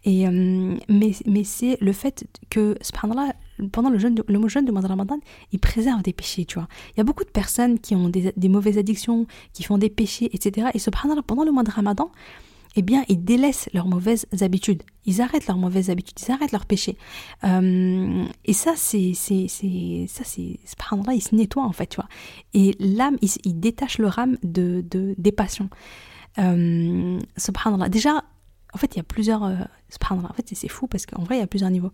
Et 0.05 0.27
euh, 0.27 0.75
mais, 0.89 1.11
mais 1.25 1.43
c'est 1.43 1.77
le 1.81 1.91
fait 1.91 2.25
que 2.49 2.77
pendant 3.71 3.89
le 3.89 3.97
jeûne, 3.97 4.21
le 4.27 4.47
jeûne 4.47 4.65
de 4.65 4.71
Ramadan, 4.71 5.19
il 5.51 5.59
préserve 5.59 6.01
des 6.03 6.13
péchés, 6.13 6.45
tu 6.45 6.59
vois. 6.59 6.67
Il 6.95 6.97
y 6.97 7.01
a 7.01 7.03
beaucoup 7.03 7.23
de 7.23 7.29
personnes 7.29 7.79
qui 7.79 7.95
ont 7.95 8.09
des, 8.09 8.33
des 8.35 8.49
mauvaises 8.49 8.77
addictions, 8.77 9.25
qui 9.53 9.63
font 9.63 9.77
des 9.77 9.89
péchés, 9.89 10.29
etc. 10.33 10.69
Et 10.73 10.79
subhanallah, 10.79 11.23
pendant 11.23 11.43
le 11.43 11.51
mois 11.51 11.63
de 11.63 11.71
Ramadan, 11.71 12.11
eh 12.77 12.83
bien, 12.83 13.03
ils 13.09 13.23
délaissent 13.23 13.69
leurs 13.73 13.87
mauvaises 13.87 14.27
habitudes. 14.41 14.83
Ils 15.05 15.19
arrêtent 15.19 15.47
leurs 15.47 15.57
mauvaises 15.57 15.89
habitudes, 15.89 16.19
ils 16.21 16.31
arrêtent 16.31 16.51
leurs 16.51 16.67
péchés. 16.67 16.95
Euh, 17.43 18.23
et 18.45 18.53
ça, 18.53 18.73
c'est, 18.75 19.13
c'est, 19.15 19.47
c'est, 19.47 20.05
ça, 20.07 20.23
c'est, 20.23 20.59
là, 20.91 21.13
il 21.13 21.21
se 21.21 21.33
nettoie 21.33 21.63
en 21.63 21.71
fait, 21.71 21.87
tu 21.87 21.95
vois. 21.95 22.07
Et 22.53 22.75
l'âme, 22.79 23.17
il, 23.21 23.59
détache 23.59 23.97
leur 23.97 24.19
âme 24.19 24.37
de, 24.43 24.85
de 24.89 25.15
des 25.17 25.31
passions. 25.31 25.71
Euh, 26.37 27.19
subhanallah. 27.35 27.89
Déjà, 27.89 28.23
en 28.73 28.77
fait, 28.77 28.93
il 28.95 28.97
y 28.97 28.99
a 28.99 29.03
plusieurs. 29.03 29.43
Euh, 29.43 29.55
subhanallah. 29.89 30.29
En 30.29 30.33
fait, 30.33 30.47
c'est 30.53 30.67
fou 30.67 30.85
parce 30.85 31.07
qu'en 31.07 31.23
vrai, 31.23 31.37
il 31.37 31.39
y 31.39 31.43
a 31.43 31.47
plusieurs 31.47 31.71
niveaux. 31.71 31.91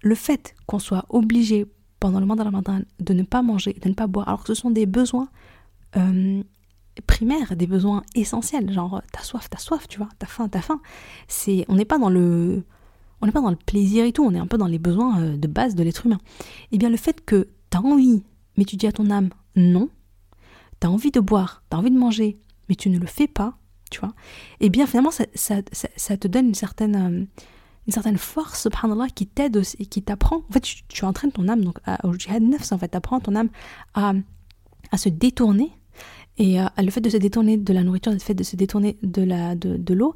Le 0.00 0.14
fait 0.14 0.54
qu'on 0.66 0.78
soit 0.78 1.04
obligé 1.10 1.66
pendant 2.00 2.18
le 2.18 2.24
mois 2.24 2.36
de 2.36 2.44
de 3.00 3.12
ne 3.12 3.22
pas 3.24 3.42
manger, 3.42 3.76
de 3.82 3.88
ne 3.90 3.94
pas 3.94 4.06
boire, 4.06 4.28
alors 4.28 4.40
que 4.40 4.54
ce 4.54 4.54
sont 4.54 4.70
des 4.70 4.86
besoins 4.86 5.28
euh, 5.96 6.42
primaires, 7.02 7.56
des 7.56 7.66
besoins 7.66 8.02
essentiels, 8.14 8.72
genre 8.72 9.02
t'as 9.12 9.22
soif, 9.22 9.48
t'as 9.50 9.58
soif, 9.58 9.88
tu 9.88 9.98
vois, 9.98 10.08
t'as 10.18 10.26
faim, 10.26 10.48
t'as 10.48 10.60
faim. 10.60 10.80
C'est, 11.26 11.64
on 11.68 11.76
n'est 11.76 11.84
pas 11.84 11.98
dans 11.98 12.10
le, 12.10 12.64
on 13.20 13.26
n'est 13.26 13.32
pas 13.32 13.40
dans 13.40 13.50
le 13.50 13.56
plaisir 13.56 14.04
et 14.04 14.12
tout, 14.12 14.24
on 14.24 14.34
est 14.34 14.38
un 14.38 14.46
peu 14.46 14.58
dans 14.58 14.66
les 14.66 14.78
besoins 14.78 15.20
euh, 15.20 15.36
de 15.36 15.48
base 15.48 15.74
de 15.74 15.82
l'être 15.82 16.06
humain. 16.06 16.20
Et 16.38 16.44
eh 16.72 16.78
bien 16.78 16.90
le 16.90 16.96
fait 16.96 17.24
que 17.24 17.48
t'as 17.70 17.80
envie, 17.80 18.22
mais 18.56 18.64
tu 18.64 18.76
dis 18.76 18.86
à 18.86 18.92
ton 18.92 19.10
âme 19.10 19.30
non, 19.56 19.88
t'as 20.80 20.88
envie 20.88 21.10
de 21.10 21.20
boire, 21.20 21.62
t'as 21.70 21.78
envie 21.78 21.90
de 21.90 21.98
manger, 21.98 22.38
mais 22.68 22.74
tu 22.74 22.90
ne 22.90 22.98
le 22.98 23.06
fais 23.06 23.26
pas, 23.26 23.58
tu 23.90 24.00
vois. 24.00 24.14
Et 24.60 24.66
eh 24.66 24.70
bien 24.70 24.86
finalement 24.86 25.10
ça, 25.10 25.24
ça, 25.34 25.56
ça, 25.72 26.16
te 26.16 26.28
donne 26.28 26.48
une 26.48 26.54
certaine 26.54 26.96
euh, 26.96 27.24
une 27.86 27.92
certaine 27.92 28.18
force, 28.18 28.62
subhanallah, 28.62 29.08
qui 29.08 29.26
t'aide 29.26 29.56
aussi, 29.56 29.78
qui 29.78 30.02
t'apprend. 30.02 30.44
En 30.50 30.52
fait, 30.52 30.60
tu, 30.60 30.82
tu, 30.88 31.06
entraînes 31.06 31.32
ton 31.32 31.48
âme, 31.48 31.64
donc 31.64 31.78
au 32.04 32.12
jihad 32.12 32.42
neuf, 32.42 32.70
en 32.70 32.76
fait, 32.76 32.88
t'apprends 32.88 33.18
ton 33.18 33.34
âme 33.34 33.48
à, 33.94 34.12
à 34.92 34.98
se 34.98 35.08
détourner 35.08 35.72
et 36.38 36.60
euh, 36.60 36.64
le 36.78 36.90
fait 36.90 37.00
de 37.00 37.10
se 37.10 37.16
détourner 37.16 37.56
de 37.56 37.72
la 37.72 37.82
nourriture, 37.82 38.12
le 38.12 38.18
fait 38.18 38.34
de 38.34 38.44
se 38.44 38.56
détourner 38.56 38.96
de 39.02 39.22
la 39.22 39.54
de, 39.54 39.76
de 39.76 39.94
l'eau, 39.94 40.14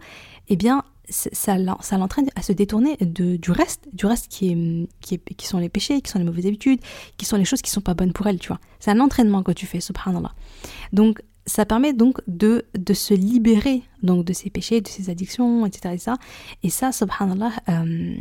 eh 0.48 0.56
bien 0.56 0.84
ça, 1.08 1.56
ça 1.80 1.98
l'entraîne 1.98 2.30
à 2.36 2.42
se 2.42 2.52
détourner 2.52 2.96
de, 2.98 3.36
du 3.36 3.50
reste, 3.50 3.88
du 3.92 4.06
reste 4.06 4.28
qui, 4.28 4.50
est, 4.50 4.88
qui, 5.00 5.14
est, 5.14 5.34
qui 5.34 5.46
sont 5.46 5.58
les 5.58 5.68
péchés, 5.68 6.00
qui 6.00 6.10
sont 6.10 6.18
les 6.18 6.24
mauvaises 6.24 6.46
habitudes, 6.46 6.80
qui 7.16 7.26
sont 7.26 7.36
les 7.36 7.44
choses 7.44 7.60
qui 7.60 7.70
sont 7.70 7.80
pas 7.80 7.94
bonnes 7.94 8.12
pour 8.12 8.26
elle, 8.26 8.38
tu 8.38 8.48
vois. 8.48 8.60
C'est 8.78 8.90
un 8.90 9.00
entraînement 9.00 9.42
que 9.42 9.52
tu 9.52 9.66
fais, 9.66 9.80
subhanallah. 9.80 10.32
Donc 10.92 11.22
ça 11.44 11.66
permet 11.66 11.92
donc 11.92 12.20
de, 12.28 12.64
de 12.78 12.94
se 12.94 13.14
libérer 13.14 13.82
donc 14.02 14.24
de 14.24 14.32
ces 14.32 14.48
péchés, 14.48 14.80
de 14.80 14.88
ces 14.88 15.10
addictions, 15.10 15.66
etc. 15.66 15.94
Et 15.94 15.98
ça, 15.98 16.16
et 16.62 16.70
ça 16.70 16.92
subhanallah, 16.92 17.52
euh, 17.68 18.14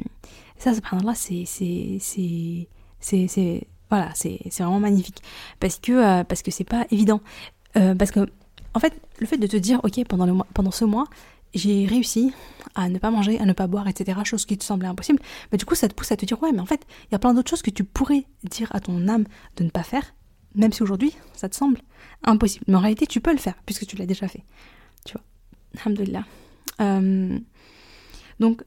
ça 0.58 0.74
subhanallah, 0.74 1.14
c'est 1.16 1.46
voilà, 3.90 4.10
c'est 4.16 4.40
vraiment 4.58 4.80
magnifique 4.80 5.22
parce 5.60 5.78
que 5.78 5.92
euh, 5.92 6.24
parce 6.24 6.42
que 6.42 6.64
pas 6.64 6.86
évident. 6.92 7.22
Euh, 7.78 7.96
parce 7.96 8.12
que, 8.12 8.30
en 8.74 8.80
fait, 8.80 8.94
le 9.20 9.26
fait 9.26 9.38
de 9.38 9.48
te 9.48 9.58
dire, 9.58 9.80
ok, 9.84 10.04
pendant, 10.06 10.46
pendant 10.54 10.72
ce 10.72 10.86
mois, 10.86 11.06
j'ai 11.54 11.86
réussi 11.86 12.34
à 12.76 12.90
ne 12.90 12.98
pas 12.98 13.12
manger, 13.12 13.40
à 13.40 13.46
ne 13.46 13.54
pas 13.54 13.68
boire, 13.68 13.88
etc., 13.88 14.20
chose 14.24 14.46
qui 14.46 14.58
te 14.58 14.64
semblait 14.64 14.88
impossible, 14.88 15.20
mais 15.52 15.58
du 15.58 15.66
coup, 15.66 15.76
ça 15.76 15.88
te 15.88 15.94
pousse 15.94 16.12
à 16.12 16.18
te 16.18 16.26
dire, 16.26 16.42
ouais, 16.42 16.52
mais 16.52 16.60
en 16.60 16.66
fait, 16.66 16.86
il 17.06 17.12
y 17.12 17.16
a 17.16 17.20
plein 17.20 17.34
d'autres 17.34 17.50
choses 17.50 17.62
que 17.62 17.70
tu 17.70 17.84
pourrais 17.84 18.26
dire 18.44 18.74
à 18.74 18.80
ton 18.80 19.08
âme 19.08 19.26
de 19.58 19.64
ne 19.64 19.70
pas 19.70 19.84
faire, 19.84 20.16
même 20.56 20.72
si 20.72 20.84
aujourd'hui, 20.84 21.14
ça 21.34 21.50
te 21.50 21.56
semble 21.56 21.80
impossible. 22.24 22.66
Mais 22.68 22.76
en 22.76 22.80
réalité, 22.80 23.06
tu 23.08 23.22
peux 23.22 23.32
le 23.32 23.38
faire, 23.38 23.56
puisque 23.66 23.86
tu 23.86 23.96
l'as 23.96 24.06
déjà 24.06 24.28
fait. 24.28 24.44
Tu 25.06 25.14
vois. 25.14 25.24
Alhamdulillah. 25.82 26.26
Euh, 26.80 27.40
donc, 28.40 28.64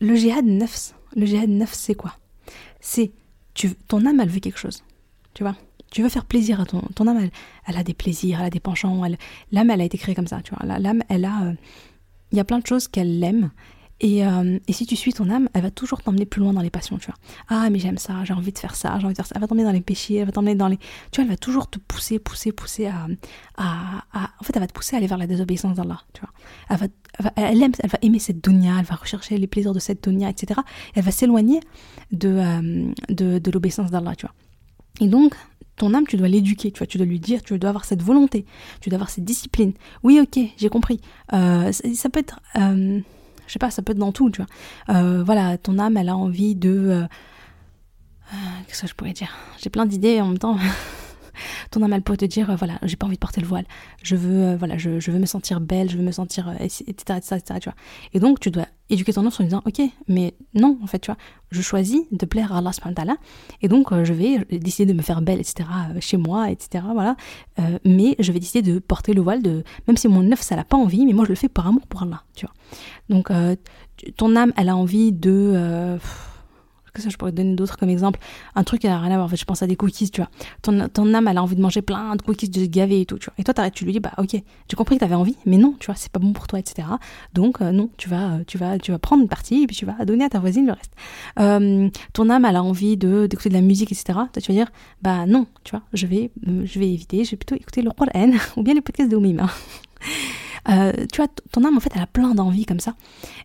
le 0.00 0.14
jihad 0.14 0.44
nefs, 0.44 0.94
le 1.14 1.26
jihad 1.26 1.48
nefs, 1.48 1.74
c'est 1.74 1.94
quoi? 1.94 2.16
C'est, 2.80 3.12
ton 3.88 4.04
âme, 4.06 4.20
elle 4.20 4.28
veut 4.28 4.40
quelque 4.40 4.58
chose. 4.58 4.82
Tu 5.34 5.42
vois? 5.42 5.56
Tu 5.94 6.02
veux 6.02 6.08
faire 6.08 6.24
plaisir 6.24 6.60
à 6.60 6.66
ton, 6.66 7.06
âme, 7.06 7.30
elle, 7.66 7.76
a 7.76 7.84
des 7.84 7.94
plaisirs, 7.94 8.40
elle 8.40 8.46
a 8.46 8.50
des 8.50 8.58
penchants, 8.58 9.00
l'âme, 9.52 9.70
elle 9.70 9.80
a 9.80 9.84
été 9.84 9.96
créée 9.96 10.16
comme 10.16 10.26
ça, 10.26 10.40
tu 10.42 10.52
vois. 10.52 10.78
L'âme, 10.78 11.04
elle 11.08 11.24
a, 11.24 11.44
euh, 11.44 11.52
il 12.32 12.36
y 12.36 12.40
a 12.40 12.44
plein 12.44 12.58
de 12.58 12.66
choses 12.66 12.88
qu'elle 12.88 13.22
aime. 13.22 13.52
Et, 14.00 14.26
euh, 14.26 14.58
et, 14.66 14.72
si 14.72 14.86
tu 14.86 14.96
suis 14.96 15.12
ton 15.12 15.30
âme, 15.30 15.48
elle 15.54 15.62
va 15.62 15.70
toujours 15.70 16.02
t'emmener 16.02 16.26
plus 16.26 16.40
loin 16.40 16.52
dans 16.52 16.62
les 16.62 16.70
passions, 16.70 16.98
tu 16.98 17.06
vois. 17.06 17.14
Ah, 17.46 17.70
mais 17.70 17.78
j'aime 17.78 17.96
ça, 17.96 18.24
j'ai 18.24 18.34
envie 18.34 18.50
de 18.50 18.58
faire 18.58 18.74
ça, 18.74 18.98
j'ai 18.98 19.04
envie 19.04 19.14
de 19.14 19.16
faire 19.16 19.26
ça. 19.26 19.34
Elle 19.36 19.40
va 19.40 19.46
t'emmener 19.46 19.62
dans 19.62 19.70
les 19.70 19.80
péchés, 19.82 20.16
elle 20.16 20.26
va 20.26 20.32
t'emmener 20.32 20.56
dans 20.56 20.66
les. 20.66 20.78
Tu 20.78 21.20
vois, 21.20 21.22
elle 21.22 21.30
va 21.30 21.36
toujours 21.36 21.70
te 21.70 21.78
pousser, 21.78 22.18
pousser, 22.18 22.50
pousser 22.50 22.86
à, 22.86 23.06
à, 23.56 24.30
En 24.40 24.42
fait, 24.42 24.50
elle 24.56 24.62
va 24.62 24.66
te 24.66 24.72
pousser 24.72 24.96
à 24.96 24.98
aller 24.98 25.06
vers 25.06 25.16
la 25.16 25.28
désobéissance 25.28 25.76
d'Allah, 25.76 26.00
tu 26.12 26.22
vois. 26.22 26.30
Elle 26.70 26.76
va, 26.76 27.30
elle, 27.36 27.62
aime, 27.62 27.72
elle 27.78 27.90
va 27.90 27.98
aimer 28.02 28.18
cette 28.18 28.42
dunya, 28.42 28.74
elle 28.80 28.84
va 28.84 28.96
rechercher 28.96 29.38
les 29.38 29.46
plaisirs 29.46 29.72
de 29.72 29.78
cette 29.78 30.02
dunya, 30.02 30.28
etc. 30.28 30.60
Elle 30.96 31.04
va 31.04 31.12
s'éloigner 31.12 31.60
de, 32.10 32.30
euh, 32.30 32.92
de, 33.10 33.38
de 33.38 33.50
l'obéissance 33.52 33.92
d'Allah, 33.92 34.16
tu 34.16 34.26
vois. 34.26 34.34
Et 35.00 35.08
donc, 35.08 35.34
ton 35.76 35.94
âme, 35.94 36.06
tu 36.06 36.16
dois 36.16 36.28
l'éduquer, 36.28 36.70
tu 36.70 36.78
vois, 36.78 36.86
tu 36.86 36.98
dois 36.98 37.06
lui 37.06 37.18
dire, 37.18 37.42
tu 37.42 37.58
dois 37.58 37.70
avoir 37.70 37.84
cette 37.84 38.02
volonté, 38.02 38.44
tu 38.80 38.90
dois 38.90 38.96
avoir 38.96 39.10
cette 39.10 39.24
discipline. 39.24 39.72
Oui, 40.02 40.20
ok, 40.20 40.38
j'ai 40.56 40.68
compris. 40.68 41.00
Euh, 41.32 41.72
ça, 41.72 42.08
peut 42.10 42.20
être, 42.20 42.40
euh, 42.56 43.00
je 43.46 43.52
sais 43.52 43.58
pas, 43.58 43.70
ça 43.70 43.82
peut 43.82 43.92
être 43.92 43.98
dans 43.98 44.12
tout, 44.12 44.30
tu 44.30 44.42
vois. 44.42 44.94
Euh, 44.94 45.22
voilà, 45.24 45.58
ton 45.58 45.78
âme, 45.78 45.96
elle 45.96 46.08
a 46.08 46.16
envie 46.16 46.54
de, 46.54 47.04
qu'est-ce 48.66 48.82
que 48.82 48.88
je 48.88 48.94
pourrais 48.94 49.12
dire? 49.12 49.34
J'ai 49.60 49.70
plein 49.70 49.86
d'idées 49.86 50.20
en 50.20 50.28
même 50.28 50.38
temps. 50.38 50.58
ton 51.70 51.82
âme 51.82 51.92
elle 51.92 52.02
peut 52.02 52.16
te 52.16 52.24
dire 52.24 52.54
voilà 52.56 52.78
j'ai 52.82 52.96
pas 52.96 53.06
envie 53.06 53.16
de 53.16 53.20
porter 53.20 53.40
le 53.40 53.46
voile. 53.46 53.64
Je 54.02 54.16
veux 54.16 54.56
voilà 54.56 54.78
je, 54.78 55.10
veux 55.10 55.18
me 55.18 55.26
sentir 55.26 55.60
belle 55.60 55.90
je 55.90 55.96
veux 55.96 56.02
me 56.02 56.12
sentir 56.12 56.52
etc 56.60 56.84
etc, 56.88 57.16
etc 57.16 57.42
tu 57.60 57.68
vois. 57.68 57.76
Et 58.12 58.20
donc 58.20 58.40
tu 58.40 58.50
dois 58.50 58.66
éduquer 58.90 59.12
ton 59.12 59.26
enfant 59.26 59.42
en 59.42 59.46
disant 59.46 59.62
ok 59.66 59.80
mais 60.08 60.34
non 60.54 60.78
en 60.82 60.86
fait 60.86 60.98
tu 60.98 61.10
vois. 61.10 61.18
Je 61.50 61.62
choisis 61.62 62.02
de 62.10 62.26
plaire 62.26 62.52
à 62.52 62.58
Allah 62.58 62.72
subhanahu 62.72 63.16
et 63.62 63.68
donc 63.68 63.92
euh, 63.92 64.04
je 64.04 64.12
vais 64.12 64.44
décider 64.58 64.92
de 64.92 64.96
me 64.96 65.02
faire 65.02 65.22
belle 65.22 65.40
etc 65.40 65.68
euh, 65.94 66.00
chez 66.00 66.16
moi 66.16 66.50
etc 66.50 66.84
voilà. 66.92 67.16
Euh, 67.58 67.78
mais 67.84 68.16
je 68.18 68.32
vais 68.32 68.40
décider 68.40 68.62
de 68.72 68.78
porter 68.78 69.14
le 69.14 69.22
voile 69.22 69.42
de 69.42 69.64
même 69.86 69.96
si 69.96 70.08
mon 70.08 70.30
œuf 70.32 70.40
ça 70.40 70.56
n'a 70.56 70.64
pas 70.64 70.76
envie 70.76 71.06
mais 71.06 71.12
moi 71.12 71.24
je 71.24 71.30
le 71.30 71.36
fais 71.36 71.48
par 71.48 71.66
amour 71.66 71.86
pour 71.86 72.02
Allah 72.02 72.22
tu 72.34 72.46
vois. 72.46 72.54
Donc 73.08 73.30
ton 74.16 74.36
âme 74.36 74.52
elle 74.56 74.68
a 74.68 74.76
envie 74.76 75.12
de 75.12 75.98
que 76.94 77.02
ça 77.02 77.10
je 77.10 77.16
pourrais 77.16 77.32
donner 77.32 77.54
d'autres 77.54 77.76
comme 77.76 77.90
exemple. 77.90 78.20
Un 78.54 78.64
truc 78.64 78.80
qui 78.80 78.86
n'a 78.86 78.98
rien 78.98 79.10
à 79.10 79.14
voir 79.14 79.26
en 79.26 79.28
fait 79.28 79.36
je 79.36 79.44
pense 79.44 79.62
à 79.62 79.66
des 79.66 79.76
cookies 79.76 80.10
tu 80.10 80.20
vois. 80.20 80.30
Ton, 80.62 80.88
ton 80.88 81.12
âme 81.14 81.28
elle 81.28 81.38
a 81.38 81.42
envie 81.42 81.56
de 81.56 81.60
manger 81.60 81.82
plein 81.82 82.16
de 82.16 82.22
cookies 82.22 82.48
de 82.48 82.60
se 82.60 82.66
gaver 82.66 83.02
et 83.02 83.06
tout 83.06 83.18
tu 83.18 83.26
vois. 83.26 83.34
Et 83.38 83.44
toi 83.44 83.54
t'arrêtes 83.54 83.74
tu 83.74 83.84
lui 83.84 83.92
dis 83.92 84.00
bah 84.00 84.12
ok 84.18 84.30
j'ai 84.32 84.76
compris 84.76 84.96
que 84.96 85.00
t'avais 85.00 85.14
envie 85.14 85.36
mais 85.44 85.56
non 85.56 85.74
tu 85.78 85.86
vois 85.86 85.94
c'est 85.96 86.10
pas 86.10 86.20
bon 86.20 86.32
pour 86.32 86.46
toi 86.46 86.58
etc 86.58 86.88
donc 87.34 87.60
euh, 87.60 87.72
non 87.72 87.90
tu 87.96 88.08
vas 88.08 88.38
tu 88.46 88.58
vas 88.58 88.78
tu 88.78 88.92
vas 88.92 88.98
prendre 88.98 89.22
une 89.22 89.28
partie 89.28 89.62
et 89.62 89.66
puis 89.66 89.76
tu 89.76 89.84
vas 89.84 90.04
donner 90.04 90.24
à 90.24 90.28
ta 90.28 90.38
voisine 90.38 90.66
le 90.66 90.72
reste. 90.72 90.92
Euh, 91.40 91.90
ton 92.12 92.30
âme 92.30 92.44
elle 92.44 92.56
a 92.56 92.62
envie 92.62 92.96
de 92.96 93.26
d'écouter 93.26 93.48
de 93.48 93.54
la 93.54 93.60
musique 93.60 93.92
etc 93.92 94.04
toi 94.32 94.42
tu 94.42 94.52
vas 94.52 94.58
dire 94.58 94.70
bah 95.02 95.26
non 95.26 95.46
tu 95.64 95.72
vois 95.72 95.82
je 95.92 96.06
vais 96.06 96.30
je 96.46 96.78
vais 96.78 96.92
éviter 96.92 97.24
je 97.24 97.32
vais 97.32 97.36
plutôt 97.36 97.56
écouter 97.56 97.82
le 97.82 97.90
Coran 97.90 98.32
ou 98.56 98.62
bien 98.62 98.74
les 98.74 98.80
podcasts 98.80 99.10
de 99.10 99.16
Oumima 99.16 99.50
euh, 100.68 100.92
tu 101.12 101.18
vois, 101.18 101.28
ton 101.52 101.64
âme, 101.64 101.76
en 101.76 101.80
fait, 101.80 101.92
elle 101.94 102.02
a 102.02 102.06
plein 102.06 102.34
d'envies 102.34 102.66
comme 102.66 102.80
ça. 102.80 102.94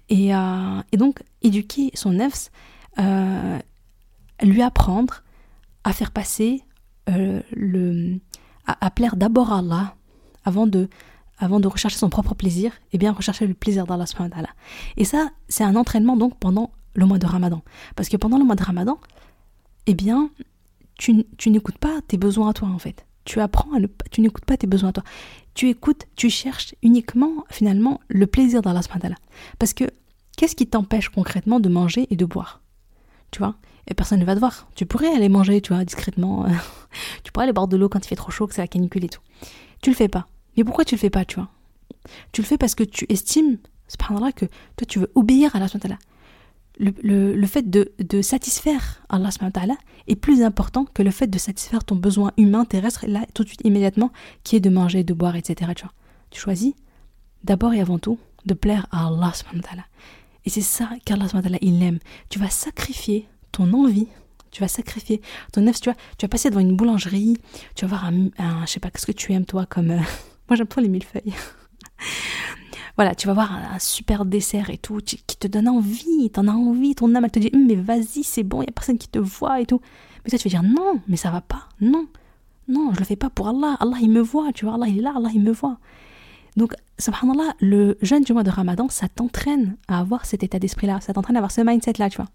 Et, 0.09 0.33
euh, 0.35 0.81
et 0.91 0.97
donc, 0.97 1.19
éduquer 1.41 1.91
son 1.93 2.11
nefs, 2.11 2.51
euh, 2.97 3.59
lui 4.41 4.61
apprendre 4.61 5.23
à 5.83 5.93
faire 5.93 6.11
passer 6.11 6.63
euh, 7.09 7.41
le, 7.51 8.19
à, 8.65 8.89
plaire 8.91 9.15
d'abord 9.15 9.51
à 9.51 9.59
Allah 9.59 9.95
avant 10.45 10.67
de, 10.67 10.89
avant 11.37 11.59
de 11.59 11.67
rechercher 11.67 11.97
son 11.97 12.09
propre 12.09 12.35
plaisir, 12.35 12.71
et 12.91 12.97
bien 12.97 13.11
rechercher 13.11 13.47
le 13.47 13.53
plaisir 13.53 13.85
d'Allah 13.85 14.05
Et 14.97 15.05
ça, 15.05 15.29
c'est 15.47 15.63
un 15.63 15.75
entraînement 15.75 16.17
donc 16.17 16.37
pendant 16.39 16.71
le 16.95 17.05
mois 17.05 17.19
de 17.19 17.25
Ramadan. 17.25 17.61
Parce 17.95 18.09
que 18.09 18.17
pendant 18.17 18.37
le 18.37 18.43
mois 18.45 18.55
de 18.55 18.63
Ramadan, 18.63 18.99
eh 19.85 19.93
bien, 19.93 20.29
tu, 20.97 21.25
tu 21.37 21.49
n'écoutes 21.49 21.77
pas 21.77 21.99
tes 22.07 22.17
besoins 22.17 22.49
à 22.49 22.53
toi 22.53 22.67
en 22.67 22.79
fait. 22.79 23.05
Tu 23.25 23.39
apprends 23.39 23.71
à 23.73 23.79
ne 23.79 23.87
tu 24.11 24.21
n'écoutes 24.21 24.45
pas 24.45 24.57
tes 24.57 24.67
besoins 24.67 24.89
à 24.89 24.93
toi. 24.93 25.03
Tu 25.53 25.69
écoutes, 25.69 26.07
tu 26.15 26.29
cherches 26.29 26.73
uniquement 26.83 27.45
finalement 27.49 27.99
le 28.07 28.27
plaisir 28.27 28.61
d'Allah 28.61 28.81
Parce 29.59 29.73
que 29.73 29.85
qu'est-ce 30.37 30.55
qui 30.55 30.67
t'empêche 30.67 31.09
concrètement 31.09 31.59
de 31.59 31.69
manger 31.69 32.07
et 32.09 32.15
de 32.15 32.25
boire? 32.25 32.61
Tu 33.31 33.39
vois 33.39 33.55
Et 33.87 33.93
personne 33.93 34.19
ne 34.19 34.25
va 34.25 34.35
te 34.35 34.39
voir. 34.39 34.67
Tu 34.75 34.85
pourrais 34.85 35.13
aller 35.13 35.29
manger, 35.29 35.61
tu 35.61 35.73
vois, 35.73 35.83
discrètement. 35.85 36.45
tu 37.23 37.31
pourrais 37.31 37.45
aller 37.45 37.53
boire 37.53 37.67
de 37.67 37.77
l'eau 37.77 37.89
quand 37.89 38.05
il 38.05 38.07
fait 38.07 38.15
trop 38.15 38.31
chaud, 38.31 38.47
que 38.47 38.53
c'est 38.53 38.61
la 38.61 38.67
canicule 38.67 39.05
et 39.05 39.09
tout. 39.09 39.21
Tu 39.81 39.89
le 39.89 39.95
fais 39.95 40.07
pas. 40.07 40.27
Mais 40.57 40.63
pourquoi 40.63 40.85
tu 40.85 40.95
le 40.95 40.99
fais 40.99 41.09
pas, 41.09 41.25
tu 41.25 41.35
vois? 41.35 41.49
Tu 42.31 42.41
le 42.41 42.47
fais 42.47 42.57
parce 42.57 42.75
que 42.75 42.83
tu 42.83 43.05
estimes, 43.09 43.57
subhanallah, 43.87 44.31
que 44.31 44.45
toi 44.45 44.85
tu 44.87 44.99
veux 44.99 45.11
obéir 45.15 45.55
à 45.55 45.57
Allah 45.57 45.67
subhanahu 45.67 45.97
le, 46.79 47.35
le, 47.35 47.47
fait 47.47 47.69
de, 47.69 47.91
de, 47.99 48.21
satisfaire 48.21 49.03
Allah 49.09 49.29
est 50.07 50.15
plus 50.15 50.41
important 50.41 50.85
que 50.85 51.03
le 51.03 51.11
fait 51.11 51.27
de 51.27 51.37
satisfaire 51.37 51.83
ton 51.83 51.95
besoin 51.95 52.31
humain 52.37 52.63
terrestre, 52.63 53.05
là, 53.05 53.25
tout 53.33 53.43
de 53.43 53.49
suite, 53.49 53.61
immédiatement, 53.65 54.11
qui 54.43 54.55
est 54.55 54.61
de 54.61 54.69
manger, 54.69 55.03
de 55.03 55.13
boire, 55.13 55.35
etc. 55.35 55.71
Tu, 55.75 55.83
vois. 55.83 55.93
tu 56.29 56.39
choisis 56.39 56.73
d'abord 57.43 57.73
et 57.73 57.81
avant 57.81 57.99
tout 57.99 58.17
de 58.45 58.53
plaire 58.53 58.87
à 58.91 59.07
Allah. 59.07 59.33
Et 60.45 60.49
c'est 60.49 60.61
ça 60.61 60.89
qu'Allah 61.05 61.27
il 61.61 61.83
aime. 61.83 61.99
Tu 62.29 62.39
vas 62.39 62.49
sacrifier 62.49 63.27
ton 63.51 63.73
envie, 63.73 64.07
tu 64.51 64.61
vas 64.61 64.67
sacrifier 64.67 65.21
ton 65.51 65.67
œuf, 65.67 65.79
tu 65.81 65.89
vas, 65.89 65.95
tu 66.17 66.25
vas 66.25 66.29
passer 66.29 66.49
devant 66.49 66.61
une 66.61 66.75
boulangerie, 66.75 67.37
tu 67.75 67.85
vas 67.85 67.89
voir 67.89 68.05
un, 68.05 68.27
un 68.37 68.65
je 68.65 68.71
sais 68.71 68.79
pas, 68.79 68.89
qu'est-ce 68.89 69.05
que 69.05 69.11
tu 69.11 69.33
aimes 69.33 69.45
toi 69.45 69.65
comme... 69.65 69.91
Euh, 69.91 69.99
moi 70.49 70.55
j'aime 70.55 70.67
trop 70.67 70.81
les 70.81 70.89
millefeuilles. 70.89 71.33
voilà, 72.95 73.15
tu 73.15 73.27
vas 73.27 73.33
voir 73.33 73.53
un, 73.53 73.79
super 73.79 74.25
dessert 74.25 74.69
et 74.69 74.77
tout, 74.77 74.99
qui 74.99 75.37
te 75.37 75.47
donne 75.47 75.67
envie, 75.67 76.29
t'en 76.31 76.47
as 76.47 76.53
envie, 76.53 76.95
ton 76.95 77.13
âme 77.15 77.25
elle 77.25 77.31
te 77.31 77.39
dit, 77.39 77.49
hum, 77.53 77.67
mais 77.67 77.75
vas-y, 77.75 78.23
c'est 78.23 78.43
bon, 78.43 78.61
il 78.61 78.65
y 78.65 78.69
a 78.69 78.73
personne 78.73 78.97
qui 78.97 79.09
te 79.09 79.19
voit 79.19 79.61
et 79.61 79.65
tout. 79.65 79.81
Mais 80.23 80.29
toi 80.29 80.39
tu 80.39 80.49
vas 80.49 80.61
dire, 80.61 80.69
non, 80.69 81.01
mais 81.07 81.17
ça 81.17 81.31
va 81.31 81.41
pas, 81.41 81.69
non, 81.81 82.07
non, 82.67 82.93
je 82.93 82.99
le 82.99 83.05
fais 83.05 83.15
pas 83.15 83.29
pour 83.29 83.49
Allah, 83.49 83.77
Allah 83.79 83.97
il 84.01 84.09
me 84.09 84.21
voit, 84.21 84.51
tu 84.53 84.65
vois, 84.65 84.75
Allah 84.75 84.87
il 84.87 84.99
est 84.99 85.01
là, 85.01 85.13
Allah 85.15 85.29
il 85.33 85.41
me 85.41 85.51
voit. 85.51 85.77
Donc, 86.59 86.73
subhanallah, 86.97 87.55
le 87.61 87.97
jeûne 88.01 88.25
du 88.25 88.33
mois 88.33 88.43
de 88.43 88.49
Ramadan, 88.49 88.89
ça 88.89 89.07
t'entraîne 89.07 89.77
à 89.87 90.01
avoir 90.01 90.25
cet 90.25 90.43
état 90.43 90.59
d'esprit-là, 90.59 90.99
ça 90.99 91.13
t'entraîne 91.13 91.37
à 91.37 91.39
avoir 91.39 91.53
ce 91.53 91.61
mindset-là, 91.61 92.09
tu 92.09 92.17
vois. 92.17 92.27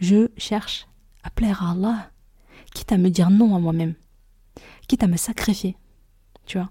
Je 0.00 0.28
cherche 0.38 0.88
à 1.22 1.28
plaire 1.28 1.62
à 1.62 1.72
Allah, 1.72 2.10
quitte 2.72 2.90
à 2.92 2.96
me 2.96 3.10
dire 3.10 3.28
non 3.28 3.54
à 3.54 3.58
moi-même, 3.58 3.96
quitte 4.88 5.02
à 5.02 5.08
me 5.08 5.18
sacrifier, 5.18 5.76
tu 6.46 6.56
vois. 6.56 6.70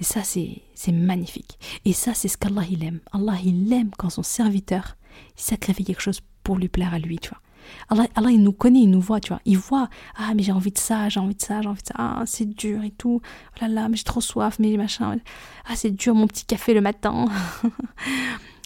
Et 0.00 0.02
ça, 0.02 0.22
c'est 0.24 0.92
magnifique. 0.92 1.56
Et 1.84 1.92
ça, 1.92 2.14
c'est 2.14 2.26
ce 2.26 2.36
qu'Allah 2.36 2.64
il 2.68 2.82
aime. 2.82 2.98
Allah 3.12 3.36
il 3.44 3.72
aime 3.72 3.90
quand 3.96 4.10
son 4.10 4.24
serviteur 4.24 4.96
sacrifie 5.36 5.84
quelque 5.84 6.02
chose 6.02 6.20
pour 6.42 6.56
lui 6.56 6.68
plaire 6.68 6.94
à 6.94 6.98
lui, 6.98 7.20
tu 7.20 7.28
vois. 7.28 7.40
Allah, 7.88 8.06
Allah, 8.14 8.30
il 8.30 8.42
nous 8.42 8.52
connaît, 8.52 8.80
il 8.80 8.90
nous 8.90 9.00
voit, 9.00 9.20
tu 9.20 9.28
vois. 9.28 9.40
Il 9.44 9.58
voit, 9.58 9.88
ah, 10.16 10.32
mais 10.34 10.42
j'ai 10.42 10.52
envie 10.52 10.72
de 10.72 10.78
ça, 10.78 11.08
j'ai 11.08 11.20
envie 11.20 11.34
de 11.34 11.42
ça, 11.42 11.62
j'ai 11.62 11.68
envie 11.68 11.82
de 11.82 11.86
ça, 11.86 11.94
ah, 11.96 12.22
c'est 12.26 12.46
dur 12.46 12.82
et 12.84 12.90
tout. 12.90 13.20
Oh 13.24 13.58
là 13.60 13.68
là, 13.68 13.88
mais 13.88 13.96
j'ai 13.96 14.04
trop 14.04 14.20
soif, 14.20 14.58
mais 14.58 14.76
machin. 14.76 15.18
Ah, 15.66 15.76
c'est 15.76 15.90
dur 15.90 16.14
mon 16.14 16.26
petit 16.26 16.44
café 16.44 16.74
le 16.74 16.80
matin. 16.80 17.26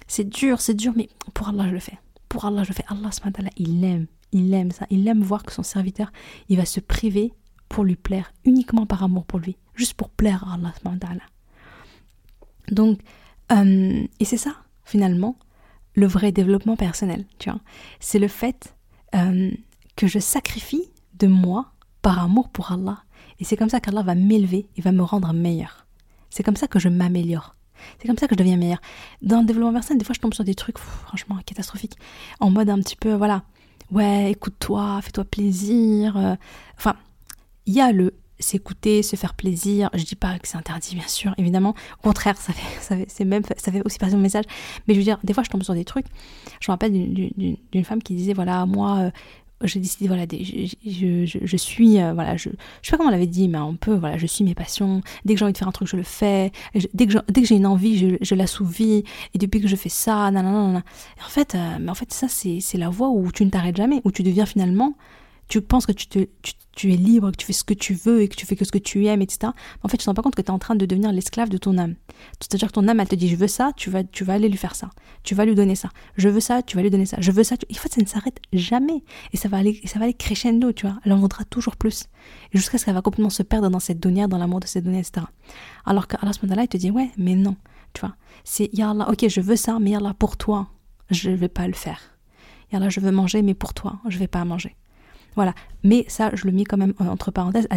c'est 0.07 0.29
dur, 0.29 0.61
c'est 0.61 0.75
dur, 0.75 0.93
mais 0.97 1.09
pour 1.35 1.49
Allah, 1.49 1.67
je 1.69 1.73
le 1.73 1.81
fais. 1.81 1.99
Pour 2.29 2.45
Allah, 2.45 2.65
je 2.65 2.69
le 2.69 2.75
fais. 2.75 2.85
Allah, 2.89 3.11
il 3.57 3.85
aime, 3.85 4.07
il 4.33 4.53
aime 4.55 4.71
ça. 4.71 4.87
Il 4.91 5.07
aime 5.09 5.23
voir 5.23 5.43
que 5.43 5.53
son 5.53 5.63
serviteur, 5.63 6.13
il 6.49 6.57
va 6.57 6.65
se 6.65 6.81
priver 6.81 7.33
pour 7.69 7.85
lui 7.85 7.97
plaire, 7.97 8.33
uniquement 8.45 8.87
par 8.87 9.03
amour 9.03 9.25
pour 9.25 9.39
lui 9.39 9.57
juste 9.75 9.95
pour 9.95 10.11
plaire 10.11 10.45
à 10.49 10.55
Allah. 10.55 10.73
Donc, 12.71 13.01
euh, 13.51 14.07
et 14.21 14.25
c'est 14.25 14.37
ça, 14.37 14.57
finalement, 14.85 15.37
le 15.95 16.07
vrai 16.07 16.33
développement 16.33 16.77
personnel, 16.77 17.27
tu 17.39 17.51
vois. 17.51 17.61
C'est 18.01 18.19
le 18.19 18.29
fait 18.29 18.75
euh, 19.15 19.51
que 19.97 20.07
je 20.07 20.19
sacrifie 20.19 20.85
de 21.19 21.27
moi 21.27 21.73
par 22.03 22.19
amour 22.19 22.49
pour 22.49 22.73
Allah. 22.73 23.03
Et 23.39 23.45
c'est 23.45 23.57
comme 23.57 23.69
ça 23.69 23.81
qu'Allah 23.81 24.03
va 24.03 24.15
m'élever 24.15 24.69
et 24.77 24.83
va 24.83 24.93
me 24.93 25.03
rendre 25.03 25.33
meilleur. 25.33 25.87
C'est 26.31 26.43
comme 26.43 26.57
ça 26.57 26.67
que 26.67 26.79
je 26.79 26.89
m'améliore. 26.89 27.57
C'est 27.99 28.07
comme 28.07 28.19
ça 28.19 28.29
que 28.29 28.35
je 28.35 28.39
deviens 28.39 28.57
meilleur. 28.57 28.81
Dans 29.23 29.41
le 29.41 29.47
développement 29.47 29.73
personnel, 29.73 29.99
des 29.99 30.05
fois, 30.05 30.15
je 30.15 30.21
tombe 30.21 30.35
sur 30.35 30.45
des 30.45 30.55
trucs 30.55 30.79
franchement 30.79 31.39
catastrophiques. 31.45 31.97
En 32.41 32.51
mode 32.51 32.71
un 32.71 32.79
petit 32.79 32.97
peu, 32.97 33.13
voilà, 33.15 33.43
ouais, 33.91 34.31
écoute-toi, 34.31 35.01
fais-toi 35.03 35.25
plaisir. 35.25 36.17
Euh, 36.17 36.37
enfin, 36.77 36.97
il 37.67 37.75
y 37.75 37.81
a 37.81 37.93
le 37.93 38.15
s'écouter, 38.43 39.03
se 39.03 39.17
faire 39.17 39.35
plaisir. 39.35 39.91
Je 39.95 40.05
dis 40.05 40.15
pas 40.15 40.39
que 40.39 40.49
c'est 40.49 40.57
interdit, 40.57 40.95
bien 40.95 41.09
sûr, 41.09 41.35
évidemment. 41.39 41.75
Au 42.01 42.03
contraire, 42.03 42.37
ça 42.37 42.53
fait, 42.53 42.81
ça 42.81 42.97
fait, 42.97 43.07
c'est 43.09 43.25
même, 43.25 43.43
ça 43.57 43.73
fait 43.73 43.83
aussi 43.85 43.99
passer 43.99 44.17
mon 44.17 44.23
message. 44.23 44.45
Mais 44.87 44.95
je 44.95 44.99
veux 44.99 45.05
dire, 45.05 45.19
des 45.25 45.33
fois, 45.33 45.43
je 45.43 45.51
tombe 45.51 45.63
sur 45.63 45.75
des 45.75 45.85
trucs. 45.85 46.07
Je 46.61 46.71
me 46.71 46.73
rappelle 46.73 46.93
d'une 46.93 47.85
femme 47.85 48.03
qui 48.03 48.15
disait, 48.15 48.35
voilà, 48.35 48.67
moi, 48.67 48.99
euh, 48.99 49.11
j'ai 49.65 49.81
décidé, 49.81 50.09
voilà, 50.09 50.25
je, 50.31 50.75
je, 50.85 51.39
je, 51.43 51.57
suis, 51.57 52.01
euh, 52.01 52.13
voilà, 52.13 52.37
je, 52.37 52.49
je 52.83 52.87
sais 52.87 52.91
pas 52.93 52.97
comment 52.97 53.09
on 53.09 53.13
l'avait 53.13 53.27
dit, 53.27 53.49
mais 53.49 53.59
on 53.59 53.77
peut, 53.77 53.95
voilà, 53.95 54.19
je 54.19 54.27
suis 54.27 54.45
mes 54.45 54.55
passions. 54.55 55.03
Dès 55.25 55.35
que 55.35 55.39
j'ai 55.39 55.45
envie 55.45 55.53
de 55.53 55.59
faire 55.59 55.69
un 55.69 55.73
truc, 55.73 55.89
je 55.89 55.97
le 55.97 56.03
fais. 56.03 56.53
dès 56.95 57.07
que 57.07 57.45
j'ai 57.45 57.55
une 57.55 57.67
envie, 57.67 57.99
je, 57.99 58.17
je 58.21 58.35
l'assouvis. 58.35 59.05
Et 59.35 59.39
depuis 59.39 59.61
que 59.61 59.69
je 59.69 59.77
fais 59.77 59.89
ça, 59.89 60.31
nanana, 60.31 60.83
Et 61.19 61.23
en 61.25 61.29
fait, 61.29 61.55
euh, 61.55 61.77
mais 61.81 61.91
en 61.91 61.95
fait, 61.95 62.13
ça, 62.13 62.27
c'est 62.29 62.79
la 62.79 62.89
voie 62.89 63.11
où 63.11 63.31
tu 63.33 63.45
ne 63.45 63.51
t'arrêtes 63.51 63.77
jamais, 63.77 64.01
où 64.05 64.11
tu 64.11 64.23
deviens 64.23 64.47
finalement 64.47 64.95
tu 65.49 65.61
penses 65.61 65.87
que 65.87 65.93
tu, 65.93 66.29
tu, 66.75 66.93
es 66.93 66.97
libre, 66.97 67.31
que 67.31 67.37
tu 67.37 67.47
fais 67.47 67.53
ce 67.53 67.65
que 67.65 67.75
tu 67.75 67.95
veux 67.95 68.23
et 68.23 68.29
que 68.29 68.37
tu 68.37 68.47
fais 68.47 68.57
que 68.57 68.65
ce 68.65 68.73
que 68.73 68.79
tu 68.79 69.07
aimes, 69.07 69.23
etc. 69.23 69.53
En 69.83 69.89
fait, 69.89 69.99
tu 69.99 70.05
te 70.05 70.11
rends 70.11 70.15
pas 70.15 70.23
compte 70.23 70.35
que 70.35 70.43
tu 70.43 70.49
es 70.49 70.51
en 70.51 70.59
train 70.59 70.75
de 70.75 70.87
devenir 70.87 71.13
l'esclave 71.13 71.49
de 71.49 71.59
ton 71.59 71.77
âme. 71.79 71.95
C'est-à-dire 72.41 72.69
que 72.69 72.73
ton 72.73 72.89
âme, 72.89 73.01
elle 73.01 73.09
te 73.09 73.15
dit, 73.15 73.29
je 73.29 73.37
veux 73.37 73.49
ça, 73.49 73.73
tu 73.77 73.91
vas, 73.91 74.05
tu 74.05 74.25
vas 74.25 74.35
aller 74.35 74.49
lui 74.49 74.57
faire 74.57 74.75
ça. 74.75 74.91
Tu 75.23 75.35
vas 75.35 75.45
lui 75.45 75.55
donner 75.55 75.75
ça. 75.75 75.91
Je 76.17 76.29
veux 76.29 76.41
ça, 76.41 76.63
tu 76.63 76.77
vas 76.77 76.83
lui 76.83 76.91
donner 76.91 77.07
ça. 77.07 77.19
Je 77.21 77.31
veux 77.31 77.45
ça. 77.45 77.57
Il 77.69 77.77
faut 77.77 77.89
que 77.89 77.95
ça 77.95 78.01
ne 78.01 78.07
s'arrête 78.07 78.39
jamais. 78.53 79.05
Et 79.33 79.37
ça 79.37 79.49
va 79.49 79.59
aller, 79.59 79.81
ça 79.85 79.99
va 79.99 80.07
aller 80.07 80.15
crescendo, 80.15 80.73
tu 80.73 80.87
vois. 80.87 80.99
Elle 81.05 81.13
en 81.13 81.19
voudra 81.19 81.45
toujours 81.45 81.77
plus. 81.77 82.05
Jusqu'à 82.53 82.79
ce 82.79 82.85
qu'elle 82.85 82.95
va 82.95 83.03
complètement 83.03 83.31
se 83.31 83.43
perdre 83.43 83.69
dans 83.69 83.81
cette 83.81 84.01
donnée, 84.01 84.27
dans 84.27 84.39
l'amour 84.39 84.61
de 84.61 84.67
cette 84.67 84.85
donnée, 84.85 85.01
etc. 85.01 85.27
Alors 85.85 86.07
qu'Allah, 86.07 86.33
il 86.63 86.69
te 86.69 86.77
dit, 86.77 86.91
ouais, 86.91 87.11
mais 87.19 87.35
non. 87.35 87.57
Tu 87.93 88.01
vois. 88.01 88.17
C'est, 88.45 88.71
Allah, 88.81 89.09
ok, 89.11 89.29
je 89.29 89.41
veux 89.41 89.57
ça, 89.57 89.79
mais 89.79 89.95
Allah, 89.95 90.15
pour 90.19 90.37
toi, 90.37 90.69
je 91.11 91.31
ne 91.31 91.37
vais 91.37 91.49
pas 91.49 91.67
le 91.67 91.75
faire. 91.75 92.01
Allah, 92.73 92.89
je 92.89 93.01
veux 93.01 93.11
manger, 93.11 93.43
mais 93.43 93.55
pour 93.55 93.75
toi, 93.75 94.01
je 94.09 94.19
vais 94.19 94.29
pas 94.29 94.45
manger. 94.45 94.77
Voilà. 95.35 95.55
Mais 95.85 96.05
ça, 96.09 96.31
je 96.35 96.47
le 96.47 96.53
mets 96.53 96.65
quand 96.65 96.77
même 96.77 96.95
entre 96.99 97.31
parenthèses 97.31 97.69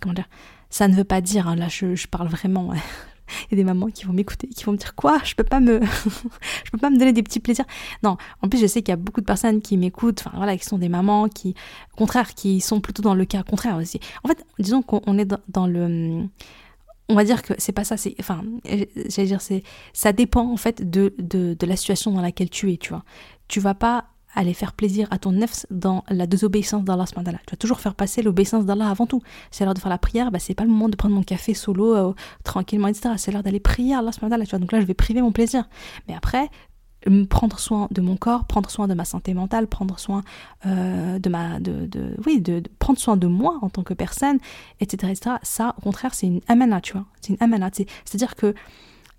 comment 0.00 0.14
dire, 0.14 0.28
ça 0.70 0.88
ne 0.88 0.94
veut 0.94 1.04
pas 1.04 1.20
dire, 1.20 1.48
hein, 1.48 1.56
là 1.56 1.68
je, 1.68 2.06
parle 2.06 2.28
vraiment, 2.28 2.72
il 3.50 3.52
y 3.52 3.54
a 3.54 3.56
des 3.56 3.64
mamans 3.64 3.88
qui 3.88 4.04
vont 4.04 4.12
m'écouter, 4.12 4.46
qui 4.48 4.64
vont 4.64 4.72
me 4.72 4.76
dire 4.76 4.94
quoi, 4.94 5.18
je 5.24 5.34
peux 5.34 5.44
pas 5.44 5.60
me, 5.60 5.80
je 6.64 6.70
peux 6.70 6.78
pas 6.78 6.90
me 6.90 6.98
donner 6.98 7.12
des 7.12 7.22
petits 7.22 7.40
plaisirs. 7.40 7.66
Non, 8.02 8.16
en 8.42 8.48
plus 8.48 8.60
je 8.60 8.66
sais 8.66 8.82
qu'il 8.82 8.90
y 8.90 8.92
a 8.92 8.96
beaucoup 8.96 9.20
de 9.20 9.26
personnes 9.26 9.60
qui 9.60 9.76
m'écoutent, 9.76 10.22
enfin 10.24 10.36
voilà, 10.36 10.56
qui 10.56 10.64
sont 10.64 10.78
des 10.78 10.88
mamans, 10.88 11.28
qui, 11.28 11.54
contraire, 11.96 12.34
qui 12.34 12.60
sont 12.60 12.80
plutôt 12.80 13.02
dans 13.02 13.14
le 13.14 13.24
cas 13.24 13.42
contraire 13.42 13.76
aussi. 13.76 14.00
En 14.24 14.28
fait, 14.28 14.44
disons 14.58 14.82
qu'on 14.82 15.18
est 15.18 15.28
dans, 15.48 15.66
le, 15.66 16.24
on 17.08 17.14
va 17.14 17.24
dire 17.24 17.42
que 17.42 17.54
c'est 17.58 17.72
pas 17.72 17.84
ça, 17.84 17.96
c'est, 17.96 18.14
enfin, 18.20 18.42
j'allais 19.08 19.28
dire, 19.28 19.40
c'est, 19.40 19.64
ça 19.92 20.12
dépend 20.12 20.50
en 20.50 20.56
fait 20.56 20.88
de, 20.88 21.14
de, 21.18 21.54
de 21.58 21.66
la 21.66 21.76
situation 21.76 22.12
dans 22.12 22.22
laquelle 22.22 22.50
tu 22.50 22.72
es, 22.72 22.76
tu 22.76 22.90
vois. 22.90 23.04
Tu 23.48 23.58
vas 23.58 23.74
pas 23.74 24.06
aller 24.34 24.54
faire 24.54 24.72
plaisir 24.72 25.08
à 25.10 25.18
ton 25.18 25.32
nefs 25.32 25.66
dans 25.70 26.04
la 26.08 26.26
désobéissance 26.26 26.84
d'Allah. 26.84 27.04
Tu 27.06 27.50
vas 27.50 27.56
toujours 27.58 27.80
faire 27.80 27.94
passer 27.94 28.22
l'obéissance 28.22 28.64
d'Allah 28.64 28.88
avant 28.88 29.06
tout. 29.06 29.22
C'est 29.50 29.64
l'heure 29.64 29.74
de 29.74 29.78
faire 29.78 29.90
la 29.90 29.98
prière, 29.98 30.30
bah, 30.30 30.38
c'est 30.38 30.54
pas 30.54 30.64
le 30.64 30.70
moment 30.70 30.88
de 30.88 30.96
prendre 30.96 31.14
mon 31.14 31.22
café 31.22 31.54
solo, 31.54 31.94
euh, 31.94 32.12
tranquillement, 32.44 32.88
etc. 32.88 33.14
C'est 33.16 33.32
l'heure 33.32 33.42
d'aller 33.42 33.60
prier 33.60 33.94
à 33.94 33.98
Allah. 33.98 34.10
Tu 34.12 34.20
vois. 34.20 34.58
Donc 34.58 34.72
là, 34.72 34.80
je 34.80 34.86
vais 34.86 34.94
priver 34.94 35.22
mon 35.22 35.32
plaisir. 35.32 35.68
Mais 36.08 36.14
après, 36.14 36.48
prendre 37.28 37.58
soin 37.58 37.88
de 37.90 38.00
mon 38.00 38.16
corps, 38.16 38.44
prendre 38.44 38.70
soin 38.70 38.86
de 38.86 38.94
ma 38.94 39.04
santé 39.04 39.34
mentale, 39.34 39.66
prendre 39.66 39.98
soin 39.98 40.22
euh, 40.66 41.18
de 41.18 41.30
ma, 41.30 41.58
de, 41.60 41.86
de 41.86 42.14
oui, 42.26 42.40
de, 42.40 42.62
prendre 42.78 42.98
soin 42.98 43.16
de 43.16 43.26
moi 43.26 43.58
en 43.62 43.70
tant 43.70 43.82
que 43.82 43.94
personne, 43.94 44.38
etc., 44.80 45.12
etc. 45.12 45.36
Ça, 45.42 45.74
au 45.78 45.80
contraire, 45.80 46.14
c'est 46.14 46.26
une 46.26 46.40
amana, 46.48 46.80
tu 46.80 46.92
vois. 46.92 47.06
C'est 47.20 47.32
une 47.32 47.38
amana. 47.40 47.70
C'est-à-dire 47.72 48.34
que 48.36 48.54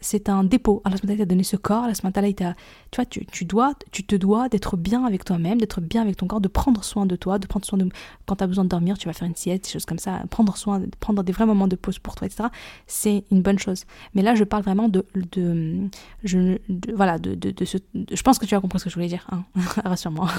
c'est 0.01 0.29
un 0.29 0.43
dépôt. 0.43 0.81
Allah 0.83 0.97
t'a 0.97 1.25
donné 1.25 1.43
ce 1.43 1.55
corps, 1.55 1.83
Allah 1.83 1.93
t'a, 1.93 2.55
tu 2.91 2.97
vois, 2.97 3.05
tu, 3.05 3.25
tu, 3.27 3.45
dois, 3.45 3.73
tu 3.91 4.03
te 4.03 4.15
dois 4.15 4.49
d'être 4.49 4.75
bien 4.75 5.05
avec 5.05 5.23
toi-même, 5.23 5.59
d'être 5.59 5.79
bien 5.79 6.01
avec 6.01 6.17
ton 6.17 6.27
corps, 6.27 6.41
de 6.41 6.47
prendre 6.47 6.83
soin 6.83 7.05
de 7.05 7.15
toi, 7.15 7.39
de 7.39 7.47
prendre 7.47 7.65
soin 7.65 7.77
de, 7.77 7.87
quand 8.25 8.35
tu 8.35 8.43
as 8.43 8.47
besoin 8.47 8.63
de 8.63 8.69
dormir, 8.69 8.97
tu 8.97 9.07
vas 9.07 9.13
faire 9.13 9.27
une 9.27 9.35
sieste, 9.35 9.65
des 9.65 9.69
choses 9.69 9.85
comme 9.85 9.99
ça, 9.99 10.23
prendre 10.29 10.57
soin, 10.57 10.81
prendre 10.99 11.23
des 11.23 11.31
vrais 11.31 11.45
moments 11.45 11.67
de 11.67 11.75
pause 11.75 11.99
pour 11.99 12.15
toi, 12.15 12.27
etc. 12.27 12.49
C'est 12.87 13.23
une 13.31 13.41
bonne 13.41 13.59
chose. 13.59 13.85
Mais 14.15 14.23
là, 14.23 14.35
je 14.35 14.43
parle 14.43 14.63
vraiment 14.63 14.89
de, 14.89 15.05
de, 15.31 15.87
je, 16.23 16.57
voilà, 16.93 17.19
de, 17.19 17.35
de, 17.35 17.51
de, 17.51 17.65
ce, 17.65 17.77
je 17.93 18.21
pense 18.23 18.39
que 18.39 18.45
tu 18.45 18.55
as 18.55 18.59
compris 18.59 18.79
ce 18.79 18.85
que 18.85 18.89
je 18.89 18.95
voulais 18.95 19.07
dire, 19.07 19.27
hein. 19.31 19.43
rassure-moi. 19.85 20.29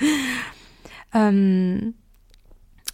euh, 1.16 1.80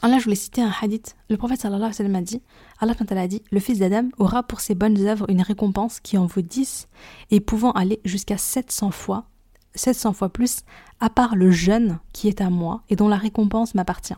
Là, 0.03 0.19
je 0.19 0.25
voulais 0.25 0.37
citer 0.37 0.63
un 0.63 0.73
hadith. 0.81 1.17
Le 1.29 1.37
prophète 1.37 1.61
sallallahu 1.61 1.83
alayhi 1.83 1.93
wa 1.93 1.97
sallam 1.97 2.17
a 2.17 2.23
dit, 2.23 2.43
Allah 2.81 2.95
a 2.99 3.29
dit, 3.29 3.43
le 3.51 3.61
fils 3.61 3.79
d'Adam 3.79 4.09
aura 4.19 4.43
pour 4.43 4.61
ses 4.61 4.75
bonnes 4.75 4.99
œuvres 5.07 5.27
une 5.29 5.43
récompense 5.43 6.01
qui 6.01 6.17
en 6.17 6.27
vaut 6.27 6.41
10 6.41 6.89
et 7.31 7.41
pouvant 7.41 7.73
aller 7.73 8.01
jusqu'à 8.05 8.39
700 8.39 8.91
fois, 8.91 9.27
700 9.75 10.15
fois 10.15 10.31
plus, 10.31 10.61
à 11.01 11.11
part 11.11 11.37
le 11.37 11.51
jeûne 11.51 11.99
qui 12.13 12.29
est 12.29 12.41
à 12.41 12.51
moi 12.51 12.83
et 12.89 12.97
dont 12.97 13.09
la 13.09 13.17
récompense 13.17 13.75
m'appartient. 13.75 14.15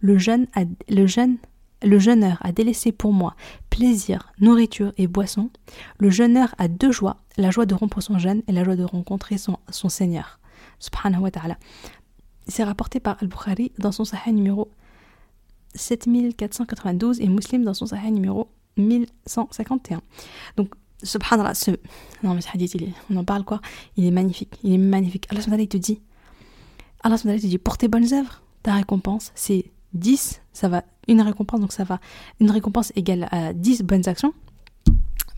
Le 0.00 0.18
jeûne, 0.18 0.46
le 0.88 1.06
jeûne 1.06 1.38
le 1.84 1.98
jeûneur 1.98 2.38
a 2.42 2.52
délaissé 2.52 2.92
pour 2.92 3.12
moi 3.12 3.34
plaisir, 3.70 4.32
nourriture 4.38 4.92
et 4.98 5.08
boisson. 5.08 5.50
Le 5.98 6.10
jeûneur 6.10 6.54
a 6.58 6.68
deux 6.68 6.92
joies, 6.92 7.16
la 7.36 7.50
joie 7.50 7.66
de 7.66 7.74
rompre 7.74 8.00
son 8.00 8.18
jeûne 8.18 8.42
et 8.46 8.52
la 8.52 8.62
joie 8.62 8.76
de 8.76 8.84
rencontrer 8.84 9.36
son, 9.38 9.58
son 9.68 9.88
Seigneur. 9.88 10.38
subhanahu 10.78 11.22
wa 11.22 11.30
ta'ala. 11.30 11.58
C'est 12.46 12.64
rapporté 12.64 13.00
par 13.00 13.16
Al-Bukhari 13.20 13.72
dans 13.78 13.92
son 13.92 14.04
Sahih 14.04 14.32
numéro 14.32 14.68
7492 15.74 17.20
et 17.20 17.28
Muslim 17.28 17.64
dans 17.64 17.74
son 17.74 17.86
Sahih 17.86 18.10
numéro 18.10 18.48
1151. 18.76 20.00
Donc, 20.56 20.74
subhanallah, 21.02 21.54
ce... 21.54 21.72
Non, 22.22 22.34
mais 22.34 22.40
ce 22.40 22.48
hadith, 22.52 22.74
il 22.74 22.92
on 23.10 23.16
en 23.16 23.24
parle 23.24 23.44
quoi? 23.44 23.60
Il 23.96 24.06
est 24.06 24.10
magnifique, 24.10 24.58
il 24.62 24.72
est 24.72 24.78
magnifique. 24.78 25.26
Allah 25.30 25.40
il 25.58 25.68
te 25.68 25.76
dit, 25.76 26.00
Allah 27.02 27.18
te 27.18 27.46
dit, 27.46 27.58
pour 27.58 27.78
tes 27.78 27.88
bonnes 27.88 28.12
œuvres, 28.12 28.42
ta 28.62 28.74
récompense, 28.74 29.32
c'est 29.34 29.72
10, 29.94 30.40
ça 30.52 30.68
va, 30.68 30.84
une 31.08 31.20
récompense, 31.20 31.60
donc 31.60 31.72
ça 31.72 31.84
va, 31.84 32.00
une 32.40 32.50
récompense 32.50 32.92
égale 32.96 33.28
à 33.30 33.52
10 33.52 33.82
bonnes 33.82 34.08
actions. 34.08 34.32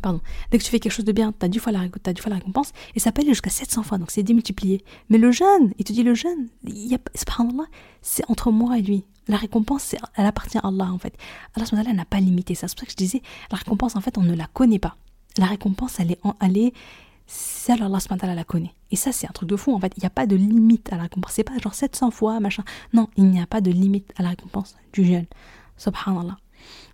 Pardon. 0.03 0.21
Dès 0.51 0.59
que 0.59 0.63
tu 0.63 0.71
fais 0.71 0.81
quelque 0.81 0.93
chose 0.93 1.07
de 1.07 1.13
bien, 1.13 1.33
tu 1.33 1.47
as, 1.47 1.49
10 1.49 1.59
fois 1.59 1.73
la, 1.73 1.81
as 1.81 2.13
10 2.13 2.21
fois 2.21 2.29
la 2.31 2.37
récompense, 2.37 2.73
et 2.95 3.01
ça 3.01 3.11
peut 3.11 3.23
aller 3.23 3.31
jusqu'à 3.31 3.51
700 3.51 3.83
fois, 3.83 3.97
donc 3.97 4.11
c'est 4.11 4.23
démultiplié. 4.23 4.85
Mais 5.09 5.17
le 5.17 5.33
jeûne, 5.33 5.73
il 5.79 5.85
te 5.85 5.93
dit 5.93 6.03
le 6.03 6.13
a, 6.13 7.65
c'est 8.03 8.31
entre 8.31 8.51
moi 8.51 8.79
et 8.79 8.83
lui. 8.83 9.05
La 9.29 9.37
récompense, 9.37 9.95
elle 10.17 10.27
appartient 10.27 10.59
à 10.59 10.69
Allah 10.69 10.93
en 10.93 10.99
fait. 10.99 11.17
Allah 11.55 11.93
n'a 11.93 12.05
pas 12.05 12.21
limité 12.21 12.55
ça. 12.55 12.69
C'est 12.69 12.75
pour 12.75 12.81
ça 12.81 12.87
que 12.87 12.93
je 12.93 12.97
disais, 12.97 13.23
la 13.51 13.59
récompense 13.59 13.97
en 13.97 14.01
fait, 14.01 14.19
on 14.19 14.23
ne 14.23 14.35
la 14.35 14.47
connaît 14.47 14.79
pas. 14.79 14.97
La 15.39 15.47
récompense, 15.47 15.99
elle 15.99 16.13
est, 16.13 16.21
elle 16.41 16.59
est 16.59 16.73
seule 17.27 17.83
Allah 17.83 17.99
la 18.35 18.45
connaît. 18.45 18.75
Et 18.91 18.97
ça, 18.97 19.13
c'est 19.13 19.27
un 19.27 19.33
truc 19.33 19.49
de 19.49 19.57
fou 19.57 19.75
en 19.75 19.81
fait. 19.81 19.93
Il 19.97 20.01
n'y 20.01 20.07
a 20.07 20.11
pas 20.11 20.27
de 20.27 20.37
limite 20.37 20.93
à 20.93 20.97
la 20.97 21.05
récompense. 21.05 21.33
C'est 21.33 21.45
pas 21.45 21.59
genre 21.59 21.75
700 21.75 22.11
fois, 22.11 22.39
machin. 22.41 22.65
Non, 22.93 23.09
il 23.17 23.25
n'y 23.25 23.41
a 23.41 23.47
pas 23.47 23.61
de 23.61 23.71
limite 23.71 24.13
à 24.17 24.23
la 24.23 24.31
récompense 24.31 24.77
du 24.93 25.05
jeûne. 25.05 25.27
Subhanallah. 25.77 26.37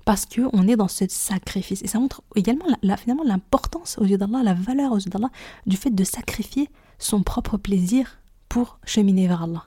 Parce 0.05 0.27
que 0.27 0.43
on 0.53 0.67
est 0.67 0.77
dans 0.77 0.89
ce 0.89 1.05
sacrifice. 1.09 1.83
Et 1.83 1.87
ça 1.87 1.99
montre 1.99 2.23
également 2.35 2.65
la, 2.83 2.97
finalement 2.97 3.25
l'importance 3.25 3.99
aux 3.99 4.05
yeux 4.05 4.19
d'Allah, 4.19 4.43
la 4.43 4.55
valeur 4.55 4.93
aux 4.93 4.99
yeux 4.99 5.11
d'Allah 5.11 5.31
du 5.67 5.77
fait 5.77 5.91
de 5.91 6.05
sacrifier 6.05 6.69
son 6.99 7.23
propre 7.23 7.57
plaisir 7.57 8.19
pour 8.49 8.79
cheminer 8.85 9.29
vers 9.29 9.43
Allah. 9.43 9.67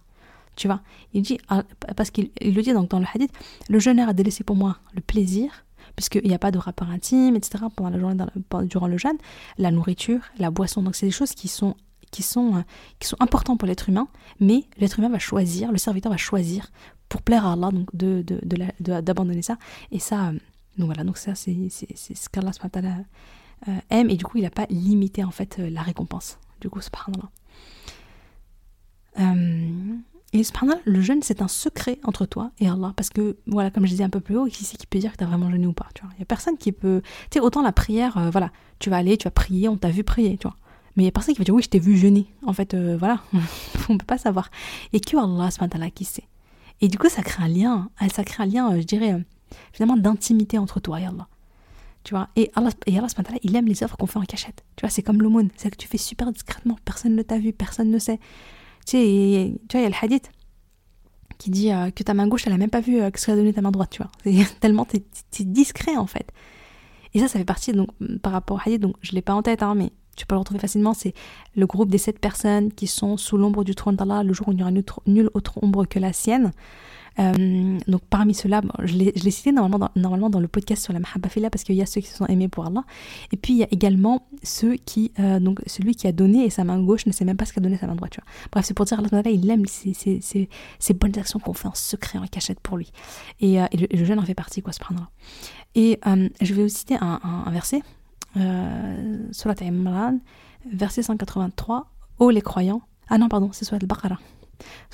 Tu 0.55 0.67
vois, 0.67 0.81
il 1.13 1.21
dit, 1.21 1.39
ah, 1.47 1.63
parce 1.95 2.11
qu'il 2.11 2.29
le 2.41 2.61
dit 2.61 2.73
donc 2.73 2.89
dans 2.89 2.99
le 2.99 3.05
hadith, 3.13 3.31
le 3.69 3.79
jeûneur 3.79 4.09
a 4.09 4.13
délaissé 4.13 4.43
pour 4.43 4.55
moi 4.55 4.77
le 4.93 5.01
plaisir, 5.01 5.65
puisqu'il 5.95 6.27
n'y 6.27 6.33
a 6.33 6.39
pas 6.39 6.51
de 6.51 6.59
rapport 6.59 6.89
intime, 6.89 7.35
etc. 7.35 7.65
pendant 7.75 7.89
la 7.89 7.99
journée, 7.99 8.23
durant 8.63 8.87
le 8.87 8.97
jeûne, 8.97 9.17
la 9.57 9.71
nourriture, 9.71 10.21
la 10.37 10.51
boisson. 10.51 10.81
Donc 10.83 10.95
c'est 10.95 11.05
des 11.05 11.11
choses 11.11 11.33
qui 11.33 11.47
sont 11.47 11.75
qui 12.11 12.21
sont, 12.21 12.57
euh, 12.57 12.61
qui 12.99 13.07
sont 13.07 13.17
importantes 13.19 13.57
pour 13.57 13.67
l'être 13.67 13.89
humain, 13.89 14.07
mais 14.39 14.65
l'être 14.77 14.99
humain 14.99 15.09
va 15.09 15.17
choisir, 15.17 15.71
le 15.71 15.79
serviteur 15.79 16.11
va 16.11 16.17
choisir 16.17 16.67
pour 17.09 17.23
plaire 17.23 17.43
à 17.43 17.53
Allah, 17.53 17.71
donc 17.71 17.89
de, 17.95 18.23
d'abandonner 18.79 19.41
ça. 19.41 19.57
Et 19.91 19.97
ça, 19.97 20.27
euh, 20.27 20.33
donc 20.77 20.85
voilà, 20.85 21.03
donc 21.03 21.17
ça 21.17 21.33
c'est, 21.33 21.69
ce 21.69 22.29
qu'Allah 22.29 22.51
euh, 23.67 23.71
aime, 23.89 24.11
et 24.11 24.15
du 24.15 24.23
coup 24.23 24.37
il 24.37 24.43
n'a 24.43 24.51
pas 24.51 24.67
limité 24.69 25.23
en 25.23 25.31
fait 25.31 25.57
la 25.57 25.81
récompense. 25.81 26.37
Du 26.61 26.69
coup, 26.69 26.81
subhanallah. 26.81 27.29
Euh, 29.19 29.97
et 30.33 30.43
cependant, 30.43 30.79
le 30.83 30.99
jeûne, 30.99 31.21
c'est 31.21 31.43
un 31.43 31.47
secret 31.47 31.99
entre 32.03 32.25
toi 32.25 32.51
et 32.59 32.67
Allah. 32.67 32.91
Parce 32.95 33.09
que, 33.09 33.37
voilà, 33.45 33.69
comme 33.69 33.85
je 33.85 33.91
disais 33.91 34.03
un 34.03 34.09
peu 34.09 34.19
plus 34.19 34.35
haut, 34.35 34.45
qui 34.45 34.63
c'est 34.63 34.77
qui 34.77 34.87
peut 34.87 34.97
dire 34.97 35.11
que 35.11 35.17
tu 35.17 35.23
as 35.23 35.27
vraiment 35.27 35.51
jeûné 35.51 35.67
ou 35.67 35.73
pas 35.73 35.87
Il 35.95 36.17
n'y 36.17 36.23
a 36.23 36.25
personne 36.25 36.57
qui 36.57 36.71
peut. 36.71 37.03
Tu 37.29 37.37
sais, 37.37 37.39
autant 37.39 37.61
la 37.61 37.71
prière, 37.71 38.17
euh, 38.17 38.29
voilà, 38.31 38.51
tu 38.79 38.89
vas 38.89 38.97
aller, 38.97 39.15
tu 39.15 39.25
vas 39.25 39.31
prier, 39.31 39.69
on 39.69 39.77
t'a 39.77 39.91
vu 39.91 40.03
prier, 40.03 40.37
tu 40.37 40.47
vois. 40.47 40.57
Mais 40.95 41.03
il 41.03 41.05
n'y 41.05 41.09
a 41.09 41.11
personne 41.11 41.35
qui 41.35 41.39
va 41.39 41.45
dire, 41.45 41.53
oui, 41.53 41.61
je 41.61 41.69
t'ai 41.69 41.77
vu 41.77 41.95
jeûner. 41.95 42.25
En 42.47 42.53
fait, 42.53 42.73
euh, 42.73 42.97
voilà, 42.97 43.21
on 43.89 43.93
ne 43.93 43.97
peut 43.99 44.05
pas 44.05 44.17
savoir. 44.17 44.49
Et 44.91 44.99
que 44.99 45.15
Allah, 45.15 45.51
ce 45.51 45.89
qui 45.89 46.05
sait. 46.05 46.27
Et 46.81 46.87
du 46.87 46.97
coup, 46.97 47.09
ça 47.09 47.21
crée 47.21 47.43
un 47.43 47.47
lien, 47.47 47.89
hein. 47.99 48.07
ça 48.09 48.23
crée 48.23 48.41
un 48.41 48.47
lien, 48.47 48.73
euh, 48.73 48.81
je 48.81 48.85
dirais, 48.87 49.23
finalement, 49.71 49.97
d'intimité 49.97 50.57
entre 50.57 50.79
toi 50.79 50.99
et 50.99 51.05
Allah. 51.05 51.27
Tu 52.03 52.15
vois, 52.15 52.29
et 52.35 52.51
Allah, 52.55 52.71
et 52.87 52.97
Allah 52.97 53.07
il 53.43 53.55
aime 53.55 53.67
les 53.67 53.83
œuvres 53.83 53.97
qu'on 53.97 54.07
fait 54.07 54.19
en 54.19 54.23
cachette. 54.23 54.63
Tu 54.77 54.81
vois, 54.81 54.89
c'est 54.89 55.03
comme 55.03 55.21
l'aumône, 55.21 55.49
c'est 55.55 55.69
que 55.69 55.77
tu 55.77 55.87
fais 55.87 55.99
super 55.99 56.31
discrètement, 56.31 56.77
personne 56.83 57.15
ne 57.15 57.21
t'a 57.21 57.37
vu, 57.37 57.53
personne 57.53 57.91
ne 57.91 57.99
sait. 57.99 58.19
Tu 58.85 58.97
sais, 58.97 59.53
tu 59.69 59.77
vois, 59.77 59.81
il 59.81 59.83
y 59.83 59.85
a 59.85 59.89
le 59.89 59.95
hadith 60.01 60.31
qui 61.37 61.49
dit 61.49 61.71
euh, 61.71 61.91
que 61.91 62.03
ta 62.03 62.13
main 62.13 62.27
gauche, 62.27 62.47
elle 62.47 62.53
a 62.53 62.57
même 62.57 62.69
pas 62.69 62.79
vu 62.79 63.01
euh, 63.01 63.11
que 63.11 63.19
ce 63.19 63.25
qu'a 63.25 63.35
donné 63.35 63.53
ta 63.53 63.61
main 63.61 63.71
droite, 63.71 63.89
tu 63.91 64.01
vois. 64.01 64.11
C'est 64.23 64.45
tellement 64.59 64.85
t'es, 64.85 65.03
discret 65.41 65.97
en 65.97 66.07
fait. 66.07 66.31
Et 67.13 67.19
ça, 67.19 67.27
ça 67.27 67.37
fait 67.37 67.45
partie 67.45 67.73
donc 67.73 67.89
par 68.21 68.31
rapport 68.31 68.57
au 68.57 68.59
hadith, 68.59 68.81
donc 68.81 68.95
je 69.01 69.11
l'ai 69.11 69.21
pas 69.21 69.33
en 69.33 69.41
tête, 69.41 69.61
hein, 69.61 69.75
mais 69.75 69.91
tu 70.15 70.25
peux 70.25 70.35
le 70.35 70.39
retrouver 70.39 70.59
facilement. 70.59 70.93
C'est 70.93 71.13
le 71.55 71.65
groupe 71.65 71.89
des 71.89 71.97
sept 71.97 72.19
personnes 72.19 72.71
qui 72.71 72.87
sont 72.87 73.17
sous 73.17 73.37
l'ombre 73.37 73.63
du 73.63 73.75
trône 73.75 73.95
d'Allah 73.95 74.23
le 74.23 74.33
jour 74.33 74.47
où 74.47 74.51
il 74.51 74.55
n'y 74.55 74.61
aura 74.61 74.71
nulle 74.71 75.29
autre 75.33 75.59
ombre 75.61 75.85
que 75.85 75.99
la 75.99 76.13
sienne. 76.13 76.51
Euh, 77.19 77.77
donc 77.87 78.01
parmi 78.09 78.33
ceux-là, 78.33 78.61
je 78.83 78.95
l'ai 78.95 79.31
cité 79.31 79.51
normalement 79.51 80.29
dans, 80.29 80.39
le 80.39 80.47
podcast 80.47 80.83
sur 80.83 80.93
la 80.93 80.99
Mahabba 80.99 81.49
parce 81.49 81.63
qu'il 81.63 81.75
y 81.75 81.81
a 81.81 81.85
ceux 81.85 82.01
qui 82.01 82.07
se 82.07 82.17
sont 82.17 82.25
aimés 82.25 82.47
pour 82.47 82.65
Allah. 82.65 82.83
Et 83.31 83.37
puis 83.37 83.53
il 83.53 83.59
y 83.59 83.63
a 83.63 83.67
également 83.71 84.27
ceux 84.41 84.75
qui, 84.75 85.11
euh, 85.19 85.39
donc 85.39 85.61
celui 85.67 85.95
qui 85.95 86.07
a 86.07 86.11
donné 86.11 86.45
et 86.45 86.49
sa 86.49 86.63
main 86.63 86.81
gauche 86.81 87.05
ne 87.05 87.11
sait 87.11 87.25
même 87.25 87.37
pas 87.37 87.45
ce 87.45 87.53
qu'a 87.53 87.61
donné 87.61 87.77
sa 87.77 87.87
main 87.87 87.95
droite. 87.95 88.17
Bref, 88.51 88.65
c'est 88.65 88.73
pour 88.73 88.85
dire 88.85 88.99
Allah 88.99 89.29
il 89.29 89.49
aime 89.49 89.65
ces, 89.65 89.93
ces, 89.93 90.21
ces, 90.21 90.49
ces 90.79 90.93
bonnes 90.93 91.17
actions 91.17 91.39
qu'on 91.39 91.53
fait 91.53 91.67
en 91.67 91.75
secret, 91.75 92.19
en 92.19 92.27
cachette 92.27 92.59
pour 92.59 92.77
lui. 92.77 92.91
Et, 93.39 93.61
euh, 93.61 93.65
le, 93.73 94.05
jeune 94.05 94.19
en 94.19 94.25
fait 94.25 94.35
partie, 94.35 94.61
quoi, 94.61 94.73
ce 94.73 94.79
prendra. 94.79 95.09
Et 95.75 95.99
je 96.41 96.53
vais 96.53 96.63
vous 96.63 96.69
citer 96.69 96.95
un, 97.01 97.19
un, 97.23 97.51
verset, 97.51 97.81
Surat 99.31 99.55
Imran, 99.61 100.19
verset 100.71 101.01
183. 101.03 101.87
Oh 102.19 102.29
les 102.29 102.41
croyants. 102.41 102.81
Ah 103.09 103.17
non, 103.17 103.27
pardon, 103.27 103.49
c'est 103.51 103.65
Surat 103.65 103.79
al-Baqarah. 103.81 104.19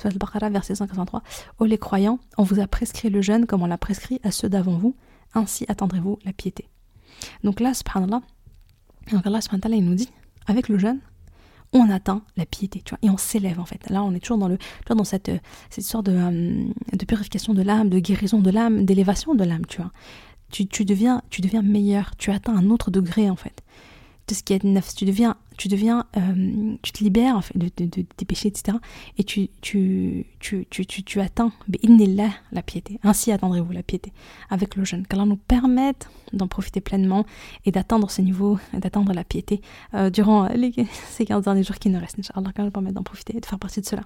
Al-Baqarah, 0.04 0.50
verset 0.50 0.74
183. 0.74 1.22
Ô 1.58 1.64
les 1.64 1.78
croyants, 1.78 2.18
on 2.38 2.42
vous 2.42 2.60
a 2.60 2.66
prescrit 2.66 3.10
le 3.10 3.22
jeûne 3.22 3.46
comme 3.46 3.62
on 3.62 3.66
l'a 3.66 3.78
prescrit 3.78 4.20
à 4.22 4.30
ceux 4.30 4.48
d'avant 4.48 4.76
vous, 4.76 4.96
ainsi 5.34 5.64
attendrez-vous 5.68 6.18
la 6.24 6.32
piété. 6.32 6.68
Donc 7.44 7.60
là, 7.60 7.74
subhanallah, 7.74 8.22
donc 9.12 9.26
Allah 9.26 9.40
subhanallah, 9.40 9.76
il 9.76 9.84
nous 9.84 9.94
dit, 9.94 10.10
avec 10.46 10.68
le 10.68 10.78
jeûne, 10.78 11.00
on 11.72 11.88
atteint 11.88 12.22
la 12.36 12.46
piété, 12.46 12.82
tu 12.84 12.90
vois, 12.90 12.98
et 13.02 13.10
on 13.10 13.16
s'élève 13.16 13.60
en 13.60 13.64
fait. 13.64 13.88
Là, 13.90 14.02
on 14.02 14.12
est 14.12 14.20
toujours 14.20 14.38
dans 14.38 14.48
le, 14.48 14.58
tu 14.58 14.94
dans 14.94 15.04
cette, 15.04 15.30
cette 15.68 15.84
sorte 15.84 16.06
de, 16.06 16.12
euh, 16.12 16.64
de 16.92 17.04
purification 17.04 17.54
de 17.54 17.62
l'âme, 17.62 17.88
de 17.88 17.98
guérison 18.00 18.40
de 18.40 18.50
l'âme, 18.50 18.84
d'élévation 18.84 19.34
de 19.34 19.44
l'âme, 19.44 19.66
tu 19.66 19.80
vois. 19.80 19.92
Tu, 20.50 20.84
deviens, 20.84 21.22
tu 21.30 21.42
deviens 21.42 21.62
meilleur, 21.62 22.16
tu 22.16 22.32
atteins 22.32 22.56
un 22.56 22.70
autre 22.70 22.90
degré 22.90 23.30
en 23.30 23.36
fait 23.36 23.62
ce 24.34 24.42
qui 24.42 24.52
est 24.52 24.64
neuf. 24.64 24.94
Tu 24.94 25.04
deviens, 25.04 25.36
tu 25.60 25.68
deviens, 25.68 26.06
euh, 26.16 26.74
tu 26.80 26.90
te 26.90 27.04
libères 27.04 27.36
en 27.36 27.40
de, 27.54 27.68
tes 27.68 28.24
péchés, 28.24 28.48
etc. 28.48 28.78
Et 29.18 29.24
tu, 29.24 29.50
tu, 29.60 30.24
tu, 30.38 30.64
tu, 30.64 30.86
tu, 30.86 31.20
atteins, 31.20 31.52
là 31.68 32.30
la 32.50 32.62
piété. 32.62 32.98
Ainsi 33.02 33.30
attendrez-vous 33.30 33.72
la 33.72 33.82
piété 33.82 34.10
avec 34.48 34.74
le 34.74 34.86
jeûne. 34.86 35.06
Qu'Allah 35.06 35.26
nous 35.26 35.36
permette 35.36 36.08
d'en 36.32 36.48
profiter 36.48 36.80
pleinement 36.80 37.26
et 37.66 37.72
d'atteindre 37.72 38.10
ce 38.10 38.22
niveau, 38.22 38.58
d'atteindre 38.72 39.12
la 39.12 39.22
piété 39.22 39.60
euh, 39.92 40.08
durant 40.08 40.48
ces 41.10 41.26
15 41.26 41.44
derniers 41.44 41.62
jours 41.62 41.76
qui 41.76 41.90
nous 41.90 42.00
restent. 42.00 42.18
Inch'Allah, 42.18 42.52
qu'Allah 42.54 42.68
nous 42.68 42.72
permette 42.72 42.94
d'en 42.94 43.02
profiter 43.02 43.36
et 43.36 43.40
de 43.40 43.44
faire 43.44 43.58
partie 43.58 43.82
de 43.82 43.86
cela. 43.86 44.04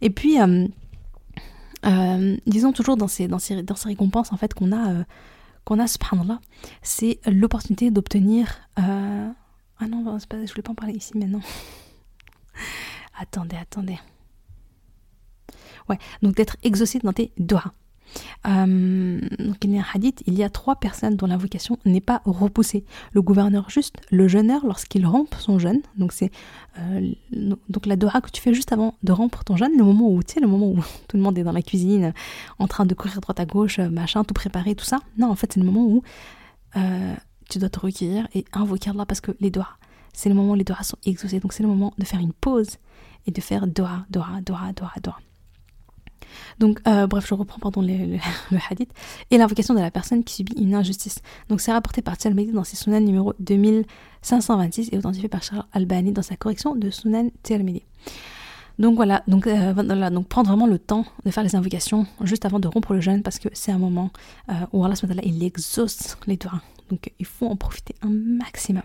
Et 0.00 0.08
puis, 0.08 0.40
euh, 0.40 2.36
disons 2.46 2.72
toujours 2.72 2.96
dans 2.96 3.08
ces, 3.08 3.28
dans 3.28 3.38
ces, 3.38 3.62
dans 3.62 3.76
ces 3.76 3.90
récompenses 3.90 4.32
en 4.32 4.38
fait 4.38 4.54
qu'on 4.54 4.72
a 4.72 5.04
qu'on 5.66 5.80
a, 5.80 5.86
subhanallah, 5.88 6.40
c'est 6.80 7.18
l'opportunité 7.26 7.90
d'obtenir. 7.90 8.60
Euh... 9.80 9.84
Ah 9.84 9.88
non, 9.88 10.18
pas, 10.28 10.44
je 10.44 10.50
voulais 10.50 10.62
pas 10.62 10.72
en 10.72 10.74
parler 10.74 10.94
ici 10.94 11.16
maintenant. 11.16 11.42
attendez, 13.20 13.56
attendez. 13.56 13.98
Ouais, 15.88 15.98
donc 16.22 16.34
d'être 16.34 16.56
exaucé 16.62 16.98
dans 16.98 17.12
tes 17.12 17.32
doigts. 17.38 17.72
Euh, 18.46 19.20
donc 19.38 19.56
il 19.62 19.72
y 19.72 19.78
a 19.78 19.82
un 19.82 19.86
hadith, 19.94 20.22
il 20.26 20.34
y 20.34 20.44
a 20.44 20.48
trois 20.48 20.76
personnes 20.76 21.16
dont 21.16 21.26
l'invocation 21.26 21.78
n'est 21.84 22.00
pas 22.00 22.22
repoussée. 22.24 22.84
Le 23.12 23.22
gouverneur 23.22 23.68
juste, 23.68 23.96
le 24.10 24.28
jeûneur 24.28 24.64
lorsqu'il 24.64 25.06
rompt 25.06 25.34
son 25.38 25.58
jeûne, 25.58 25.80
donc 25.96 26.12
c'est 26.12 26.30
euh, 26.78 27.12
donc 27.32 27.86
la 27.86 27.96
doha 27.96 28.20
que 28.20 28.30
tu 28.30 28.40
fais 28.40 28.54
juste 28.54 28.72
avant 28.72 28.94
de 29.02 29.12
rompre 29.12 29.44
ton 29.44 29.56
jeûne, 29.56 29.76
le 29.76 29.84
moment 29.84 30.08
où 30.08 30.22
tu 30.22 30.34
sais, 30.34 30.40
le 30.40 30.46
moment 30.46 30.68
où 30.68 30.76
tout 31.08 31.16
le 31.16 31.22
monde 31.22 31.38
est 31.38 31.44
dans 31.44 31.52
la 31.52 31.62
cuisine, 31.62 32.12
en 32.58 32.68
train 32.68 32.86
de 32.86 32.94
courir 32.94 33.20
droite 33.20 33.40
à 33.40 33.46
gauche, 33.46 33.80
machin, 33.80 34.24
tout 34.24 34.34
préparé, 34.34 34.74
tout 34.74 34.84
ça. 34.84 35.00
Non, 35.18 35.30
en 35.30 35.34
fait 35.34 35.52
c'est 35.52 35.60
le 35.60 35.66
moment 35.66 35.84
où 35.84 36.02
euh, 36.76 37.14
tu 37.48 37.58
dois 37.58 37.68
te 37.68 37.80
recueillir 37.80 38.28
et 38.34 38.44
invoquer 38.52 38.90
Allah 38.90 39.06
parce 39.06 39.20
que 39.20 39.32
les 39.40 39.50
doigts, 39.50 39.76
c'est 40.12 40.28
le 40.28 40.34
moment 40.34 40.52
où 40.52 40.56
les 40.56 40.64
doigts 40.64 40.82
sont 40.82 40.98
exaucés, 41.04 41.40
donc 41.40 41.52
c'est 41.52 41.62
le 41.62 41.68
moment 41.68 41.92
de 41.98 42.04
faire 42.04 42.20
une 42.20 42.32
pause 42.32 42.76
et 43.26 43.30
de 43.30 43.40
faire 43.40 43.66
doha, 43.66 44.06
doha, 44.10 44.40
doha, 44.40 44.72
doha, 44.72 44.94
doha. 45.02 45.18
Donc, 46.58 46.80
euh, 46.86 47.06
bref, 47.06 47.26
je 47.26 47.34
reprends 47.34 47.58
pardon, 47.58 47.82
le, 47.82 48.18
hadith. 48.70 48.90
Et 49.30 49.38
l'invocation 49.38 49.74
de 49.74 49.80
la 49.80 49.90
personne 49.90 50.24
qui 50.24 50.34
subit 50.34 50.54
une 50.60 50.74
injustice. 50.74 51.18
Donc, 51.48 51.60
c'est 51.60 51.72
rapporté 51.72 52.02
par 52.02 52.16
Tirmidhi 52.16 52.52
dans 52.52 52.64
ses 52.64 52.76
Sunan 52.76 53.00
numéro 53.00 53.34
2526 53.40 54.90
et 54.92 54.98
authentifié 54.98 55.28
par 55.28 55.42
Charles 55.42 55.64
Albani 55.72 56.12
dans 56.12 56.22
sa 56.22 56.36
correction 56.36 56.74
de 56.74 56.90
Sunan 56.90 57.30
Tirmidhi. 57.42 57.82
Donc 58.78 58.96
voilà, 58.96 59.22
donc, 59.26 59.46
euh, 59.46 59.72
voilà, 59.72 60.10
donc 60.10 60.28
prendre 60.28 60.48
vraiment 60.48 60.66
le 60.66 60.78
temps 60.78 61.06
de 61.24 61.30
faire 61.30 61.42
les 61.42 61.56
invocations 61.56 62.06
juste 62.20 62.44
avant 62.44 62.58
de 62.58 62.68
rompre 62.68 62.92
le 62.92 63.00
jeûne 63.00 63.22
parce 63.22 63.38
que 63.38 63.48
c'est 63.54 63.72
un 63.72 63.78
moment 63.78 64.10
euh, 64.50 64.52
où 64.74 64.84
Allah 64.84 64.94
il 65.22 65.42
exauce 65.42 66.18
les 66.26 66.36
doigts. 66.36 66.60
Donc 66.90 67.12
il 67.18 67.26
faut 67.26 67.46
en 67.46 67.56
profiter 67.56 67.94
un 68.02 68.10
maximum. 68.10 68.84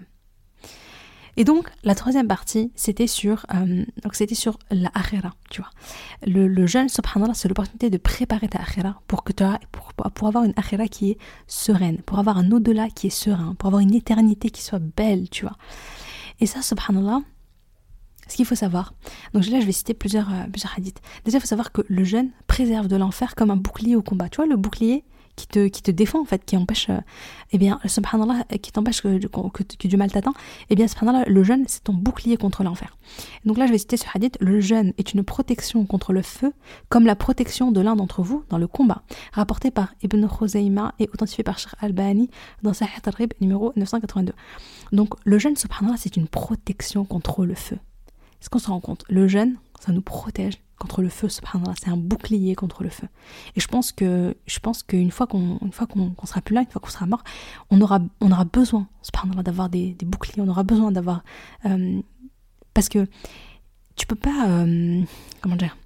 Et 1.38 1.44
donc, 1.46 1.70
la 1.84 1.96
troisième 1.96 2.28
partie, 2.28 2.72
c'était 2.76 3.08
sur, 3.08 3.46
euh, 3.54 3.86
donc 4.04 4.16
c'était 4.16 4.36
sur 4.36 4.60
la 4.70 4.92
akhira, 4.94 5.34
tu 5.50 5.62
vois. 5.62 5.70
Le, 6.28 6.48
le 6.48 6.68
jeûne, 6.68 6.90
subhanallah, 6.90 7.34
c'est 7.34 7.48
l'opportunité 7.48 7.90
de 7.90 7.98
préparer 7.98 8.50
ta 8.50 8.60
akhira 8.60 9.02
pour, 9.08 9.24
que 9.24 9.32
tu 9.32 9.44
pour, 9.72 9.94
pour 9.94 10.28
avoir 10.28 10.44
une 10.44 10.54
akhira 10.58 10.88
qui 10.88 11.12
est 11.12 11.18
sereine, 11.48 12.02
pour 12.02 12.20
avoir 12.20 12.38
un 12.38 12.52
au-delà 12.52 12.90
qui 12.90 13.08
est 13.08 13.12
serein, 13.12 13.56
pour 13.56 13.68
avoir 13.68 13.82
une 13.82 13.96
éternité 13.96 14.50
qui 14.50 14.62
soit 14.62 14.80
belle, 14.80 15.30
tu 15.30 15.46
vois. 15.46 15.56
Et 16.42 16.46
ça, 16.46 16.62
subhanallah, 16.62 17.22
ce 18.28 18.36
qu'il 18.36 18.46
faut 18.46 18.56
savoir, 18.56 18.94
donc 19.34 19.46
là 19.48 19.60
je 19.60 19.66
vais 19.66 19.72
citer 19.72 19.94
plusieurs, 19.94 20.30
euh, 20.32 20.48
plusieurs 20.52 20.74
hadiths. 20.78 21.02
Déjà, 21.24 21.38
il 21.38 21.42
faut 21.42 21.48
savoir 21.48 21.72
que 21.72 21.82
le 21.88 22.04
jeûne 22.04 22.32
préserve 22.48 22.88
de 22.88 22.96
l'enfer 22.98 23.36
comme 23.36 23.52
un 23.52 23.58
bouclier 23.58 23.96
au 23.96 24.02
combat. 24.02 24.28
Tu 24.30 24.38
vois, 24.38 24.48
le 24.48 24.58
bouclier, 24.58 25.06
qui 25.36 25.48
te, 25.48 25.92
défend 25.92 26.22
en 26.22 26.26
fait, 26.26 26.44
qui 26.46 26.58
empêche, 26.58 26.90
euh, 26.90 27.00
eh 27.52 27.58
bien, 27.58 27.80
subhanallah, 27.86 28.44
qui 28.62 28.72
t'empêche 28.72 29.02
que, 29.02 29.88
du 29.88 29.98
mal 29.98 30.12
t'atteint, 30.12 30.34
eh 30.70 30.76
bien, 30.76 30.88
subhanallah, 30.88 31.26
le 31.28 31.44
jeûne, 31.44 31.66
c'est 31.68 31.84
ton 31.84 31.94
bouclier 31.94 32.38
contre 32.38 32.64
l'enfer. 32.64 32.98
Donc 33.46 33.58
là, 33.58 33.68
je 33.68 33.72
vais 33.72 33.78
citer 33.78 33.98
ce 33.98 34.06
hadith, 34.14 34.38
le 34.40 34.60
jeûne 34.60 34.94
est 34.98 35.14
une 35.14 35.24
protection 35.24 35.86
contre 35.86 36.14
le 36.14 36.22
feu, 36.22 36.54
comme 36.90 37.06
la 37.06 37.16
protection 37.16 37.72
de 37.72 37.82
l'un 37.82 37.96
d'entre 37.96 38.22
vous 38.22 38.44
dans 38.50 38.58
le 38.58 38.68
combat, 38.68 39.04
rapporté 39.34 39.72
par 39.72 39.94
Ibn 40.04 40.28
Khuzayma 40.28 40.94
et 41.00 41.10
authentifié 41.14 41.44
par 41.44 41.60
Sheikh 41.60 41.74
Al-Bani 41.80 42.30
dans 42.62 42.74
Sahih 42.74 42.92
al 43.06 43.28
numéro 43.40 43.74
982. 43.76 44.34
Donc, 44.92 45.14
le 45.24 45.40
jeûne, 45.40 45.56
subhanallah, 45.56 45.98
c'est 45.98 46.18
une 46.18 46.28
protection 46.28 47.06
contre 47.06 47.46
le 47.46 47.56
feu. 47.56 47.78
Est-ce 48.42 48.50
qu'on 48.50 48.60
se 48.60 48.68
rend 48.68 48.80
compte? 48.80 49.06
Le 49.10 49.28
jeûne, 49.28 49.58
ça 49.80 49.92
nous 49.92 50.02
protège 50.02 50.60
contre 50.82 51.02
le 51.04 51.10
feu, 51.10 51.28
c'est 51.30 51.90
un 51.90 51.98
bouclier 51.98 52.56
contre 52.56 52.84
le 52.84 52.90
feu. 52.90 53.08
Et 53.56 53.60
je 53.60 53.68
pense 53.68 53.92
que 53.92 54.36
je 54.48 54.60
pense 54.60 54.82
qu'une 54.82 55.12
fois 55.12 55.28
qu'on 55.28 55.60
une 55.62 55.72
fois 55.72 55.86
qu'on 55.86 56.26
sera 56.26 56.42
plus 56.42 56.56
là, 56.56 56.62
une 56.62 56.68
fois 56.68 56.82
qu'on 56.82 56.90
sera 56.90 57.06
mort, 57.06 57.24
on 57.70 57.80
aura 57.82 58.00
on 58.20 58.32
aura 58.32 58.46
besoin, 58.46 58.88
d'avoir 59.44 59.70
des, 59.70 59.96
boucliers, 60.04 60.42
on 60.42 60.48
aura 60.48 60.64
besoin 60.64 60.92
d'avoir 60.92 61.24
euh, 61.66 62.02
parce 62.74 62.90
que 62.90 63.08
tu 63.96 64.08
peux 64.08 64.16
pas 64.16 64.48
euh, 64.50 65.02
comment 65.42 65.56
dire 65.56 65.78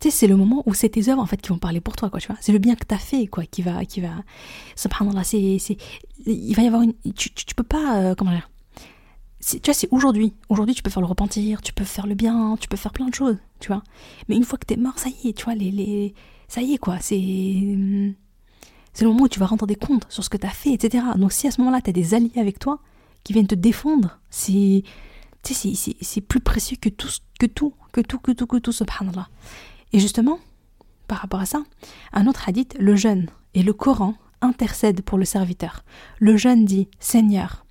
tu 0.00 0.10
sais, 0.10 0.16
c'est 0.18 0.26
le 0.26 0.36
moment 0.36 0.62
où 0.66 0.74
c'est 0.74 0.90
tes 0.90 1.08
œuvres 1.08 1.22
en 1.22 1.26
fait 1.26 1.40
qui 1.40 1.48
vont 1.48 1.58
parler 1.58 1.80
pour 1.80 1.96
toi, 1.96 2.10
quoi, 2.10 2.20
tu 2.20 2.26
vois. 2.26 2.36
C'est 2.40 2.52
le 2.52 2.58
bien 2.58 2.74
que 2.74 2.84
tu 2.84 2.94
as 2.94 2.98
fait, 2.98 3.26
quoi, 3.28 3.44
qui 3.44 3.62
va, 3.62 3.84
qui 3.86 4.00
va. 4.02 4.10
Subhanallah, 4.74 5.24
c'est, 5.24 5.58
c'est, 5.58 5.78
il 6.26 6.54
va 6.54 6.62
y 6.62 6.66
avoir 6.66 6.82
une, 6.82 6.92
tu, 7.14 7.32
tu, 7.32 7.54
peux 7.54 7.62
pas, 7.62 7.96
euh, 7.98 8.14
comment 8.14 8.32
dire, 8.32 8.50
tu 9.40 9.58
vois, 9.64 9.74
c'est 9.74 9.88
aujourd'hui. 9.90 10.34
Aujourd'hui, 10.48 10.74
tu 10.74 10.82
peux 10.82 10.90
faire 10.90 11.02
le 11.02 11.06
repentir, 11.06 11.62
tu 11.62 11.72
peux 11.72 11.84
faire 11.84 12.06
le 12.06 12.14
bien, 12.14 12.56
tu 12.60 12.68
peux 12.68 12.76
faire 12.76 12.92
plein 12.92 13.08
de 13.08 13.14
choses, 13.14 13.36
tu 13.60 13.68
vois. 13.68 13.82
Mais 14.28 14.36
une 14.36 14.44
fois 14.44 14.58
que 14.58 14.66
t'es 14.66 14.76
mort, 14.76 14.98
ça 14.98 15.08
y 15.08 15.28
est, 15.28 15.32
tu 15.32 15.44
vois, 15.44 15.54
les, 15.54 15.70
les... 15.70 16.14
ça 16.48 16.62
y 16.62 16.74
est, 16.74 16.78
quoi. 16.78 16.98
C'est 17.00 17.24
c'est 18.92 19.04
le 19.04 19.10
moment 19.10 19.24
où 19.24 19.28
tu 19.28 19.38
vas 19.38 19.44
rendre 19.44 19.66
des 19.66 19.76
comptes 19.76 20.06
sur 20.08 20.24
ce 20.24 20.30
que 20.30 20.38
t'as 20.38 20.48
fait, 20.48 20.72
etc. 20.72 21.04
Donc 21.16 21.30
si 21.30 21.46
à 21.46 21.50
ce 21.50 21.60
moment-là, 21.60 21.82
t'as 21.82 21.92
des 21.92 22.14
alliés 22.14 22.38
avec 22.38 22.58
toi 22.58 22.78
qui 23.24 23.34
viennent 23.34 23.46
te 23.46 23.54
défendre, 23.54 24.18
c'est 24.30 24.84
c'est 25.42 26.20
plus 26.22 26.40
précieux 26.40 26.78
que 26.80 26.88
tout, 26.88 27.10
que 27.38 27.44
tout, 27.44 27.74
que 27.92 28.00
tout, 28.00 28.18
que 28.18 28.32
tout, 28.32 28.46
que 28.46 28.56
tout, 28.56 28.72
subhanallah. 28.72 29.28
Et 29.92 30.00
justement, 30.00 30.38
par 31.08 31.18
rapport 31.18 31.40
à 31.40 31.46
ça, 31.46 31.62
un 32.14 32.26
autre 32.26 32.48
hadith, 32.48 32.74
le 32.80 32.96
jeûne 32.96 33.28
et 33.52 33.62
le 33.62 33.74
Coran 33.74 34.14
intercèdent 34.40 35.02
pour 35.02 35.18
le 35.18 35.26
serviteur. 35.26 35.84
Le 36.18 36.38
jeûne 36.38 36.64
dit 36.64 36.88
Seigneur, 36.98 37.65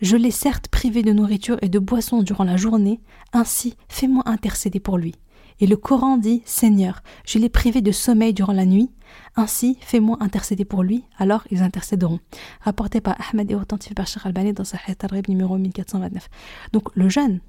je 0.00 0.16
l'ai 0.16 0.30
certes 0.30 0.68
privé 0.68 1.02
de 1.02 1.12
nourriture 1.12 1.58
et 1.62 1.68
de 1.68 1.78
boisson 1.78 2.22
durant 2.22 2.44
la 2.44 2.56
journée, 2.56 3.00
ainsi 3.32 3.76
fais-moi 3.88 4.22
intercéder 4.26 4.80
pour 4.80 4.98
lui. 4.98 5.14
Et 5.58 5.66
le 5.66 5.76
Coran 5.76 6.18
dit 6.18 6.42
Seigneur, 6.44 7.02
je 7.24 7.38
l'ai 7.38 7.48
privé 7.48 7.80
de 7.80 7.92
sommeil 7.92 8.34
durant 8.34 8.52
la 8.52 8.66
nuit, 8.66 8.90
ainsi 9.36 9.78
fais-moi 9.80 10.18
intercéder 10.20 10.66
pour 10.66 10.82
lui, 10.82 11.04
alors 11.16 11.44
ils 11.50 11.62
intercéderont. 11.62 12.20
Rapporté 12.60 13.00
par 13.00 13.16
Ahmed 13.30 13.50
et 13.50 13.54
authentifié 13.54 13.94
par 13.94 14.06
Sheikh 14.06 14.26
Albani 14.26 14.52
dans 14.52 14.64
sa 14.64 14.78
Tarib 14.78 15.28
numéro 15.28 15.56
1429. 15.56 16.28
Donc 16.72 16.94
le 16.94 17.08
jeûne, 17.08 17.40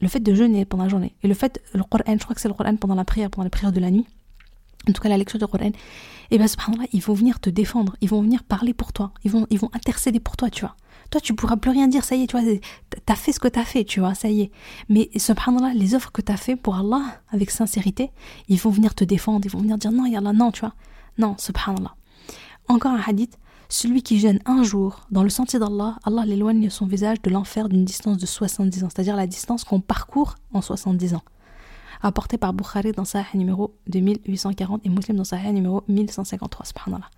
le 0.00 0.08
fait 0.08 0.20
de 0.20 0.34
jeûner 0.34 0.64
pendant 0.64 0.84
la 0.84 0.88
journée, 0.88 1.14
et 1.22 1.28
le 1.28 1.34
fait, 1.34 1.62
le 1.74 1.84
Coran, 1.84 2.04
je 2.08 2.24
crois 2.24 2.34
que 2.34 2.40
c'est 2.40 2.48
le 2.48 2.54
Coran 2.54 2.74
pendant 2.74 2.96
la 2.96 3.04
prière, 3.04 3.30
pendant 3.30 3.44
la 3.44 3.50
prière 3.50 3.72
de 3.72 3.80
la 3.80 3.92
nuit, 3.92 4.06
en 4.88 4.92
tout 4.92 5.00
cas 5.00 5.08
la 5.08 5.16
lecture 5.16 5.38
du 5.38 5.46
Coran, 5.46 5.66
et 5.66 5.72
eh 6.32 6.38
bien 6.38 6.48
subhanallah, 6.48 6.88
ils 6.92 7.02
vont 7.02 7.14
venir 7.14 7.38
te 7.38 7.50
défendre, 7.50 7.94
ils 8.00 8.08
vont 8.08 8.22
venir 8.22 8.42
parler 8.42 8.74
pour 8.74 8.92
toi, 8.92 9.12
ils 9.22 9.30
vont, 9.30 9.46
ils 9.50 9.58
vont 9.60 9.70
intercéder 9.74 10.18
pour 10.18 10.36
toi, 10.36 10.50
tu 10.50 10.62
vois. 10.62 10.74
Toi, 11.12 11.20
tu 11.20 11.34
pourras 11.34 11.56
plus 11.56 11.70
rien 11.70 11.88
dire, 11.88 12.04
ça 12.04 12.16
y 12.16 12.22
est, 12.22 12.26
tu 12.26 12.38
vois, 12.38 12.50
t'as 13.04 13.16
fait 13.16 13.32
ce 13.32 13.38
que 13.38 13.46
t'as 13.46 13.66
fait, 13.66 13.84
tu 13.84 14.00
vois, 14.00 14.14
ça 14.14 14.30
y 14.30 14.40
est. 14.40 14.50
Mais 14.88 15.10
subhanallah, 15.14 15.74
les 15.74 15.94
offres 15.94 16.10
que 16.10 16.22
t'as 16.22 16.38
fait 16.38 16.56
pour 16.56 16.76
Allah, 16.76 17.02
avec 17.28 17.50
sincérité, 17.50 18.10
ils 18.48 18.58
vont 18.58 18.70
venir 18.70 18.94
te 18.94 19.04
défendre, 19.04 19.44
ils 19.44 19.50
vont 19.50 19.60
venir 19.60 19.76
dire 19.76 19.92
non, 19.92 20.04
Allah, 20.04 20.32
non, 20.32 20.50
tu 20.50 20.60
vois. 20.60 20.72
Non, 21.18 21.36
subhanallah. 21.36 21.94
Encore 22.66 22.92
un 22.92 23.02
hadith, 23.06 23.36
celui 23.68 24.02
qui 24.02 24.18
gêne 24.18 24.38
un 24.46 24.62
jour 24.62 25.06
dans 25.10 25.22
le 25.22 25.28
sentier 25.28 25.58
d'Allah, 25.58 25.98
Allah 26.02 26.24
l'éloigne 26.24 26.70
son 26.70 26.86
visage 26.86 27.20
de 27.20 27.28
l'enfer 27.28 27.68
d'une 27.68 27.84
distance 27.84 28.16
de 28.16 28.24
70 28.24 28.84
ans, 28.84 28.88
c'est-à-dire 28.90 29.14
la 29.14 29.26
distance 29.26 29.64
qu'on 29.64 29.82
parcourt 29.82 30.36
en 30.54 30.62
70 30.62 31.12
ans. 31.12 31.22
Apporté 32.00 32.38
par 32.38 32.54
Bukhari 32.54 32.92
dans 32.92 33.04
Sahih 33.04 33.36
numéro 33.36 33.74
2840 33.88 34.80
et 34.86 34.88
Muslim 34.88 35.18
dans 35.18 35.24
Sahih 35.24 35.52
numéro 35.52 35.84
1153, 35.88 36.64
subhanallah. 36.64 37.10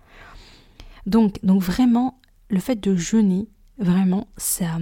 Donc, 1.05 1.39
donc 1.43 1.61
vraiment, 1.61 2.19
le 2.49 2.59
fait 2.59 2.75
de 2.75 2.93
jeûner, 2.93 3.47
vraiment, 3.77 4.27
ça, 4.37 4.77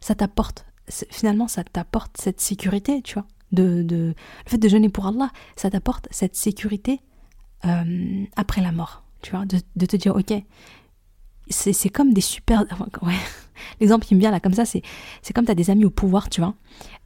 ça 0.00 0.14
t'apporte, 0.14 0.66
finalement, 1.10 1.48
ça 1.48 1.64
t'apporte 1.64 2.16
cette 2.18 2.40
sécurité, 2.40 3.02
tu 3.02 3.14
vois. 3.14 3.26
De, 3.52 3.82
de, 3.82 4.14
le 4.44 4.50
fait 4.50 4.58
de 4.58 4.68
jeûner 4.68 4.88
pour 4.88 5.06
Allah, 5.06 5.30
ça 5.54 5.70
t'apporte 5.70 6.08
cette 6.10 6.34
sécurité 6.34 7.00
euh, 7.64 8.24
après 8.34 8.60
la 8.60 8.72
mort, 8.72 9.04
tu 9.22 9.30
vois, 9.30 9.44
de, 9.46 9.58
de 9.76 9.86
te 9.86 9.96
dire, 9.96 10.16
ok, 10.16 10.32
c'est 11.48 11.88
comme 11.88 12.12
des 12.12 12.20
super. 12.20 12.64
Ouais, 13.02 13.14
l'exemple 13.80 14.06
qui 14.06 14.14
me 14.14 14.20
vient 14.20 14.30
là, 14.30 14.40
comme 14.40 14.54
ça, 14.54 14.64
c'est 14.64 14.82
comme 15.34 15.44
tu 15.44 15.50
as 15.50 15.54
des 15.54 15.70
amis 15.70 15.84
au 15.84 15.90
pouvoir, 15.90 16.28
tu 16.28 16.40
vois, 16.40 16.54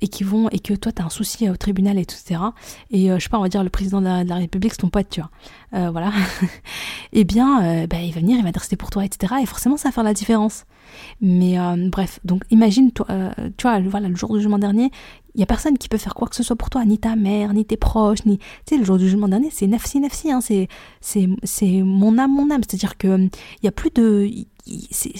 et 0.01 0.09
qui 0.09 0.25
vont, 0.25 0.49
et 0.51 0.59
que 0.59 0.75
toi, 0.75 0.93
tu 0.93 1.03
as 1.03 1.05
un 1.05 1.11
souci 1.11 1.49
au 1.49 1.57
tribunal, 1.57 1.99
etc. 1.99 2.41
Et 2.91 3.11
euh, 3.11 3.19
je 3.19 3.25
sais 3.25 3.29
pas, 3.29 3.39
on 3.39 3.43
va 3.43 3.49
dire 3.49 3.65
le 3.65 3.71
président 3.71 4.01
de 4.01 4.29
la, 4.29 4.35
République, 4.35 4.73
c'est 4.73 4.83
ton 4.83 4.91
pote, 4.91 5.09
tu 5.11 5.21
vois. 5.21 5.31
Euh, 5.75 5.91
voilà. 5.91 6.13
et 7.13 7.21
eh 7.21 7.25
bien, 7.25 7.65
euh, 7.65 7.87
bah, 7.87 8.01
il 8.01 8.13
va 8.13 8.21
venir, 8.21 8.39
il 8.39 8.45
va 8.45 8.51
rester 8.51 8.77
pour 8.77 8.91
toi, 8.91 9.05
etc. 9.05 9.35
Et 9.43 9.47
forcément, 9.47 9.77
ça 9.77 9.89
va 9.89 9.93
faire 9.93 10.05
la 10.05 10.15
différence. 10.15 10.65
Mais 11.21 11.59
bref, 11.91 12.19
donc 12.25 12.45
imagine, 12.51 12.93
toi, 12.93 13.07
tu 13.59 13.63
vois, 13.63 13.79
voilà, 13.81 14.09
le 14.09 14.17
jour 14.17 14.33
du 14.33 14.41
jugement 14.41 14.59
dernier, 14.59 14.91
il 15.39 15.41
y 15.41 15.45
a 15.45 15.47
personne 15.47 15.79
qui 15.79 15.89
peut 15.89 15.99
faire 15.99 16.15
quoi 16.15 16.27
que 16.27 16.35
ce 16.35 16.43
soit 16.43 16.57
pour 16.57 16.69
toi, 16.69 16.85
ni 16.85 16.99
ta 16.99 17.15
mère, 17.15 17.55
ni 17.55 17.65
tes 17.65 17.77
proches, 17.77 18.25
ni... 18.27 18.39
Tu 18.39 18.45
sais, 18.71 18.77
le 18.77 18.85
jour 18.85 18.99
du 18.99 19.05
jugement 19.05 19.29
dernier, 19.29 19.51
c'est 19.53 19.69
nafsi 19.69 20.01
nafsi, 20.01 20.33
hein, 20.33 20.41
c'est, 20.41 20.69
mon 21.63 22.19
âme, 22.19 22.35
mon 22.35 22.51
âme. 22.51 22.63
C'est-à-dire 22.67 22.97
que 22.99 23.19
il 23.19 23.31
y 23.63 23.69
a 23.69 23.71
plus 23.71 23.91
de... 23.91 24.29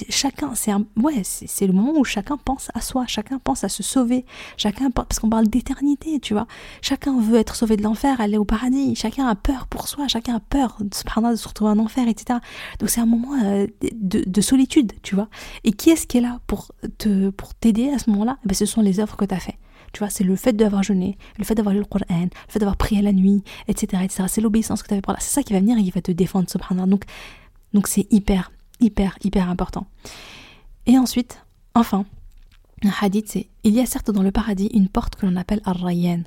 Chacun, 0.09 0.55
c'est. 0.55 0.73
Ouais, 0.97 1.23
c'est, 1.23 1.67
le 1.67 1.73
moment 1.73 1.93
où 1.99 2.05
chacun 2.05 2.37
pense 2.37 2.71
à 2.75 2.81
soi, 2.81 3.07
chacun 3.07 3.39
pense 3.39 3.65
à 3.65 3.69
se 3.69 3.83
sauver, 3.83 4.25
chacun... 4.57 4.91
Parce 4.91 5.19
qu'on 5.19 5.31
parle 5.31 5.49
d'éternité, 5.49 6.21
tu 6.21 6.35
vois. 6.35 6.47
Chacun 6.83 7.21
veut 7.21 7.39
être 7.39 7.55
sauvé 7.55 7.77
de 7.77 7.83
l'enfer, 7.83 8.21
aller 8.21 8.39
au 8.39 8.45
paradis. 8.45 8.95
Chacun 8.95 9.27
a 9.27 9.35
peur 9.35 9.67
pour 9.67 9.89
soi, 9.89 10.09
chacun 10.09 10.37
a 10.37 10.41
peur 10.41 10.77
de 10.81 10.95
se, 10.95 11.49
retrouver 11.49 11.71
en 11.71 11.79
enfer, 11.79 12.09
etc. 12.09 12.39
Donc 12.79 12.91
c'est 12.91 13.01
un 13.01 13.07
moment 13.07 13.35
euh, 13.43 13.67
de, 13.95 14.25
de, 14.27 14.41
solitude, 14.41 14.93
tu 15.03 15.15
vois. 15.15 15.29
Et 15.65 15.73
qui 15.73 15.91
est-ce 15.91 16.07
qui 16.07 16.19
est 16.19 16.23
là 16.23 16.41
pour, 16.47 16.73
te, 16.99 17.31
pour 17.31 17.55
t'aider 17.55 17.91
à 17.91 17.99
ce 17.99 18.11
moment-là? 18.11 18.39
Eh 18.45 18.49
ben, 18.49 18.55
Ce 18.55 18.67
sont 18.67 18.83
les 18.83 19.01
œuvres 19.01 19.17
que 19.17 19.25
tu 19.25 19.35
as 19.35 19.41
faites. 19.41 19.59
Tu 19.93 20.01
vois, 20.01 20.11
c'est 20.11 20.25
le 20.25 20.37
fait 20.37 20.53
d'avoir 20.53 20.83
jeûné, 20.83 21.17
le 21.39 21.45
fait 21.45 21.55
d'avoir 21.55 21.75
lu 21.75 21.81
le 21.81 21.87
Coran, 21.87 22.05
le 22.11 22.29
fait 22.49 22.59
d'avoir 22.59 22.77
prié 22.77 23.01
la 23.01 23.13
nuit, 23.13 23.43
etc. 23.69 24.03
etc. 24.05 24.25
C'est 24.29 24.41
l'obéissance 24.41 24.83
que 24.83 24.89
tu 24.89 24.95
avais 24.95 25.01
pour 25.01 25.13
là. 25.13 25.19
C'est 25.21 25.33
ça 25.33 25.43
qui 25.43 25.53
va 25.53 25.61
venir 25.61 25.79
et 25.79 25.83
qui 25.83 25.91
va 25.91 26.03
te 26.03 26.13
défendre, 26.13 26.51
subhanallah. 26.51 26.87
Donc, 26.87 27.05
donc 27.73 27.87
c'est 27.87 28.07
hyper, 28.11 28.51
hyper, 28.81 29.17
hyper 29.23 29.49
important. 29.49 29.87
Et 30.87 30.99
ensuite, 30.99 31.45
enfin, 31.75 32.05
un 32.85 32.93
hadith, 33.01 33.29
c'est 33.29 33.49
il 33.65 33.75
y 33.75 33.81
a 33.81 33.87
certes 33.87 34.11
dans 34.11 34.23
le 34.23 34.31
paradis 34.31 34.71
une 34.73 34.89
porte 34.89 35.17
que 35.17 35.27
l'on 35.27 35.37
appelle 35.37 35.61
Ar-Rayyan. 35.65 36.23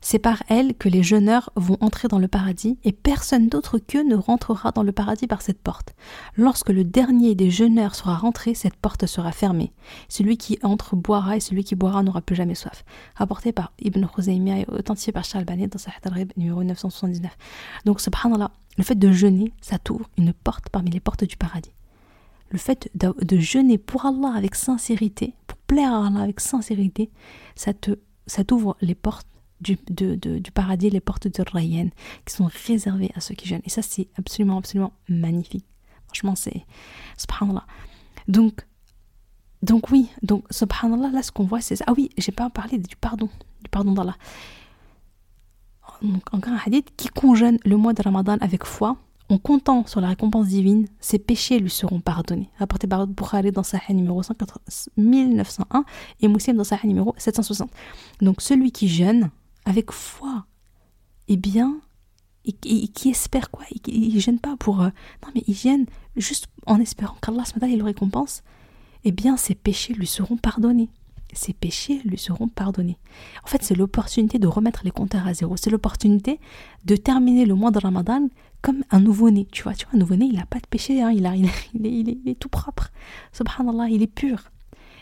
C'est 0.00 0.18
par 0.18 0.42
elle 0.48 0.74
que 0.74 0.88
les 0.88 1.02
jeûneurs 1.02 1.50
vont 1.56 1.76
entrer 1.80 2.08
dans 2.08 2.18
le 2.18 2.28
paradis 2.28 2.78
et 2.84 2.92
personne 2.92 3.48
d'autre 3.48 3.78
qu'eux 3.78 4.04
ne 4.04 4.14
rentrera 4.14 4.70
dans 4.70 4.82
le 4.82 4.92
paradis 4.92 5.26
par 5.26 5.42
cette 5.42 5.60
porte. 5.60 5.94
Lorsque 6.36 6.70
le 6.70 6.84
dernier 6.84 7.34
des 7.34 7.50
jeûneurs 7.50 7.94
sera 7.94 8.16
rentré, 8.16 8.54
cette 8.54 8.76
porte 8.76 9.06
sera 9.06 9.32
fermée. 9.32 9.72
Celui 10.08 10.36
qui 10.36 10.58
entre 10.62 10.96
boira 10.96 11.36
et 11.36 11.40
celui 11.40 11.64
qui 11.64 11.74
boira 11.74 12.02
n'aura 12.02 12.20
plus 12.20 12.36
jamais 12.36 12.54
soif. 12.54 12.84
Rapporté 13.16 13.52
par 13.52 13.72
Ibn 13.80 14.06
Khuzaymiyah 14.06 14.60
et 14.60 14.66
authentifié 14.68 15.12
par 15.12 15.24
Charles 15.24 15.44
Banet 15.44 15.68
dans 15.68 15.78
sa 15.78 15.90
al 16.04 16.26
numéro 16.36 16.62
979. 16.62 17.36
Donc 17.84 18.00
subhanallah, 18.00 18.50
le 18.76 18.84
fait 18.84 18.98
de 18.98 19.10
jeûner, 19.10 19.52
ça 19.60 19.78
t'ouvre 19.78 20.08
une 20.16 20.32
porte 20.32 20.68
parmi 20.70 20.90
les 20.90 21.00
portes 21.00 21.24
du 21.24 21.36
paradis. 21.36 21.72
Le 22.50 22.58
fait 22.58 22.88
de, 22.94 23.14
de 23.20 23.36
jeûner 23.38 23.76
pour 23.76 24.06
Allah 24.06 24.32
avec 24.34 24.54
sincérité, 24.54 25.34
pour 25.46 25.58
plaire 25.58 25.92
à 25.92 26.06
Allah 26.06 26.20
avec 26.22 26.40
sincérité, 26.40 27.10
ça 27.56 27.74
te 27.74 27.98
ça 28.26 28.44
t'ouvre 28.44 28.76
les 28.82 28.94
portes 28.94 29.26
du, 29.60 29.76
du 29.88 30.50
paradis, 30.52 30.90
les 30.90 31.00
portes 31.00 31.28
de 31.28 31.44
Rayyan, 31.52 31.88
qui 32.24 32.34
sont 32.34 32.48
réservées 32.66 33.10
à 33.14 33.20
ceux 33.20 33.34
qui 33.34 33.48
jeûnent. 33.48 33.62
Et 33.64 33.70
ça, 33.70 33.82
c'est 33.82 34.08
absolument, 34.18 34.58
absolument 34.58 34.92
magnifique. 35.08 35.64
Franchement, 36.06 36.34
c'est. 36.34 36.64
Subhanallah. 37.16 37.66
Donc, 38.26 38.66
donc 39.62 39.90
oui, 39.90 40.08
donc 40.22 40.44
subhanallah, 40.50 41.10
là, 41.10 41.22
ce 41.22 41.32
qu'on 41.32 41.44
voit, 41.44 41.60
c'est. 41.60 41.76
Ah 41.86 41.92
oui, 41.96 42.10
j'ai 42.16 42.32
pas 42.32 42.48
parlé 42.50 42.78
du 42.78 42.96
pardon, 42.96 43.28
du 43.62 43.68
pardon 43.70 43.92
d'Allah. 43.92 44.16
Donc, 46.02 46.22
encore 46.32 46.52
un 46.52 46.60
hadith 46.64 46.94
qui 46.96 47.08
conjeûne 47.08 47.58
le 47.64 47.76
mois 47.76 47.92
de 47.92 48.02
Ramadan 48.02 48.36
avec 48.40 48.64
foi, 48.64 48.96
en 49.30 49.38
comptant 49.38 49.84
sur 49.86 50.00
la 50.00 50.08
récompense 50.08 50.46
divine, 50.46 50.86
ses 51.00 51.18
péchés 51.18 51.58
lui 51.58 51.70
seront 51.70 52.00
pardonnés. 52.00 52.48
Rapporté 52.58 52.86
par 52.86 53.06
Bukhari 53.06 53.52
dans 53.52 53.62
Sahih 53.62 53.94
numéro 53.94 54.22
1901 54.96 55.84
et 56.20 56.28
Muslim 56.28 56.56
dans 56.56 56.64
Sahih 56.64 56.86
numéro 56.86 57.14
760. 57.18 57.70
Donc 58.22 58.40
celui 58.40 58.72
qui 58.72 58.88
jeûne 58.88 59.30
avec 59.68 59.92
foi, 59.92 60.46
eh 61.28 61.36
bien, 61.36 61.80
et, 62.46 62.54
qui 62.54 63.10
espère 63.10 63.50
quoi? 63.50 63.66
Il 63.86 64.14
ne 64.14 64.18
gêne 64.18 64.38
pas 64.38 64.56
pour... 64.56 64.80
Euh, 64.80 64.88
non, 65.22 65.28
mais 65.34 65.42
il 65.46 65.54
gêne 65.54 65.84
juste 66.16 66.46
en 66.64 66.80
espérant 66.80 67.16
qu'Allah 67.20 67.44
il 67.62 67.76
le 67.76 67.84
récompense, 67.84 68.42
eh 69.04 69.12
bien, 69.12 69.36
ses 69.36 69.54
péchés 69.54 69.92
lui 69.92 70.06
seront 70.06 70.38
pardonnés. 70.38 70.88
ses 71.34 71.52
péchés 71.52 72.00
lui 72.06 72.16
seront 72.16 72.48
pardonnés. 72.48 72.98
En 73.44 73.46
fait, 73.46 73.62
c'est 73.62 73.74
l'opportunité 73.74 74.38
de 74.38 74.46
remettre 74.46 74.80
les 74.84 74.90
compteurs 74.90 75.26
à 75.26 75.34
zéro. 75.34 75.58
C'est 75.58 75.68
l'opportunité 75.68 76.40
de 76.86 76.96
terminer 76.96 77.44
le 77.44 77.54
mois 77.54 77.70
de 77.70 77.78
Ramadan 77.78 78.28
comme 78.62 78.84
un 78.90 79.00
nouveau-né. 79.00 79.46
Tu 79.52 79.64
vois, 79.64 79.74
tu 79.74 79.84
vois, 79.84 79.96
un 79.96 79.98
nouveau-né, 79.98 80.24
il 80.24 80.36
n'a 80.36 80.46
pas 80.46 80.60
de 80.60 80.66
péché, 80.66 81.02
hein, 81.02 81.10
il, 81.10 81.26
a, 81.26 81.36
il, 81.74 82.08
est, 82.26 82.40
tout 82.40 82.48
propre. 82.48 82.88
Subhanallah, 83.32 83.90
il 83.90 84.02
est 84.02 84.06
pur. 84.06 84.44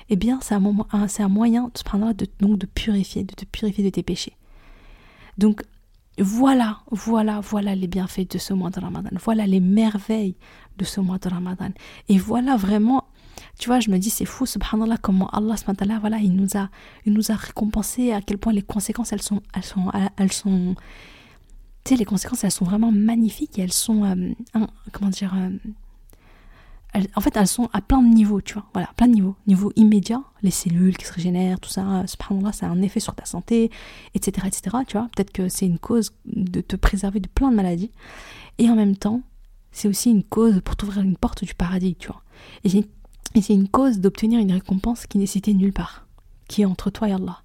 Eh 0.08 0.16
bien, 0.16 0.40
c'est 0.42 0.54
un, 0.54 0.58
moyen, 0.60 1.70
de, 1.70 2.26
donc 2.40 2.58
de 2.58 2.66
purifier, 2.66 3.22
de 3.22 3.34
te 3.34 3.44
purifier 3.44 3.84
de 3.84 3.90
tes 3.90 4.02
péchés. 4.02 4.36
Donc, 5.38 5.62
voilà, 6.18 6.80
voilà, 6.90 7.40
voilà 7.40 7.74
les 7.74 7.86
bienfaits 7.86 8.30
de 8.30 8.38
ce 8.38 8.54
mois 8.54 8.70
de 8.70 8.80
Ramadan. 8.80 9.10
Voilà 9.22 9.46
les 9.46 9.60
merveilles 9.60 10.36
de 10.78 10.84
ce 10.84 11.00
mois 11.00 11.18
de 11.18 11.28
Ramadan. 11.28 11.70
Et 12.08 12.18
voilà 12.18 12.56
vraiment 12.56 13.04
tu 13.58 13.68
vois, 13.68 13.80
je 13.80 13.90
me 13.90 13.98
dis, 13.98 14.10
c'est 14.10 14.24
fou, 14.24 14.46
subhanallah, 14.46 14.98
comment 14.98 15.28
Allah, 15.30 15.56
voilà, 16.00 16.18
il 16.18 16.34
nous 16.34 16.56
a, 16.56 16.68
il 17.04 17.12
nous 17.12 17.30
a 17.30 17.34
récompensé 17.34 18.12
à 18.12 18.20
quel 18.20 18.38
point 18.38 18.52
les 18.52 18.62
conséquences, 18.62 19.12
elles 19.12 19.22
sont, 19.22 19.42
elles 19.54 19.64
sont, 19.64 19.90
elles 20.16 20.32
sont, 20.32 20.74
tu 21.84 21.90
sais, 21.90 21.96
les 21.96 22.04
conséquences, 22.04 22.44
elles 22.44 22.50
sont 22.50 22.64
vraiment 22.64 22.92
magnifiques 22.92 23.58
et 23.58 23.62
elles 23.62 23.72
sont, 23.72 24.04
euh, 24.04 24.60
comment 24.92 25.10
dire, 25.10 25.34
euh, 25.34 25.50
en 27.14 27.20
fait, 27.20 27.36
elles 27.36 27.46
sont 27.46 27.68
à 27.72 27.80
plein 27.80 28.02
de 28.02 28.08
niveaux, 28.08 28.40
tu 28.40 28.54
vois, 28.54 28.66
voilà, 28.72 28.90
plein 28.96 29.08
de 29.08 29.14
niveaux. 29.14 29.36
Niveau 29.46 29.72
immédiat, 29.76 30.22
les 30.42 30.50
cellules 30.50 30.96
qui 30.96 31.04
se 31.04 31.12
régénèrent, 31.12 31.60
tout 31.60 31.68
ça, 31.68 32.04
subhanallah, 32.06 32.52
ça 32.52 32.66
a 32.66 32.70
un 32.70 32.82
effet 32.82 33.00
sur 33.00 33.14
ta 33.14 33.24
santé, 33.24 33.70
etc., 34.14 34.46
etc., 34.46 34.76
tu 34.86 34.96
vois. 34.96 35.08
Peut-être 35.14 35.32
que 35.32 35.48
c'est 35.48 35.66
une 35.66 35.78
cause 35.78 36.12
de 36.26 36.60
te 36.60 36.76
préserver 36.76 37.20
de 37.20 37.28
plein 37.28 37.50
de 37.50 37.56
maladies. 37.56 37.90
Et 38.58 38.70
en 38.70 38.76
même 38.76 38.96
temps, 38.96 39.22
c'est 39.72 39.88
aussi 39.88 40.10
une 40.10 40.24
cause 40.24 40.60
pour 40.64 40.76
t'ouvrir 40.76 41.02
une 41.02 41.16
porte 41.16 41.44
du 41.44 41.54
paradis, 41.54 41.96
tu 41.96 42.08
vois. 42.08 42.22
Et 42.64 42.70
c'est 43.40 43.54
une 43.54 43.68
cause 43.68 44.00
d'obtenir 44.00 44.40
une 44.40 44.52
récompense 44.52 45.06
qui 45.06 45.18
n'est 45.18 45.26
citée 45.26 45.54
nulle 45.54 45.72
part, 45.72 46.06
qui 46.48 46.62
est 46.62 46.66
entre 46.66 46.90
toi 46.90 47.08
et 47.08 47.12
Allah. 47.12 47.42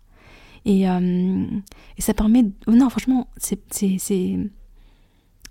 Et, 0.63 0.87
euh, 0.87 1.45
et 1.97 2.01
ça 2.01 2.13
permet. 2.13 2.45
Non, 2.67 2.89
franchement, 2.89 3.27
c'est 3.37 3.59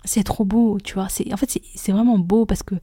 c'est 0.03 0.23
trop 0.23 0.45
beau, 0.45 0.79
tu 0.83 0.95
vois. 0.95 1.07
En 1.31 1.37
fait, 1.37 1.59
c'est 1.75 1.91
vraiment 1.91 2.17
beau 2.17 2.45
parce 2.45 2.63
que, 2.63 2.75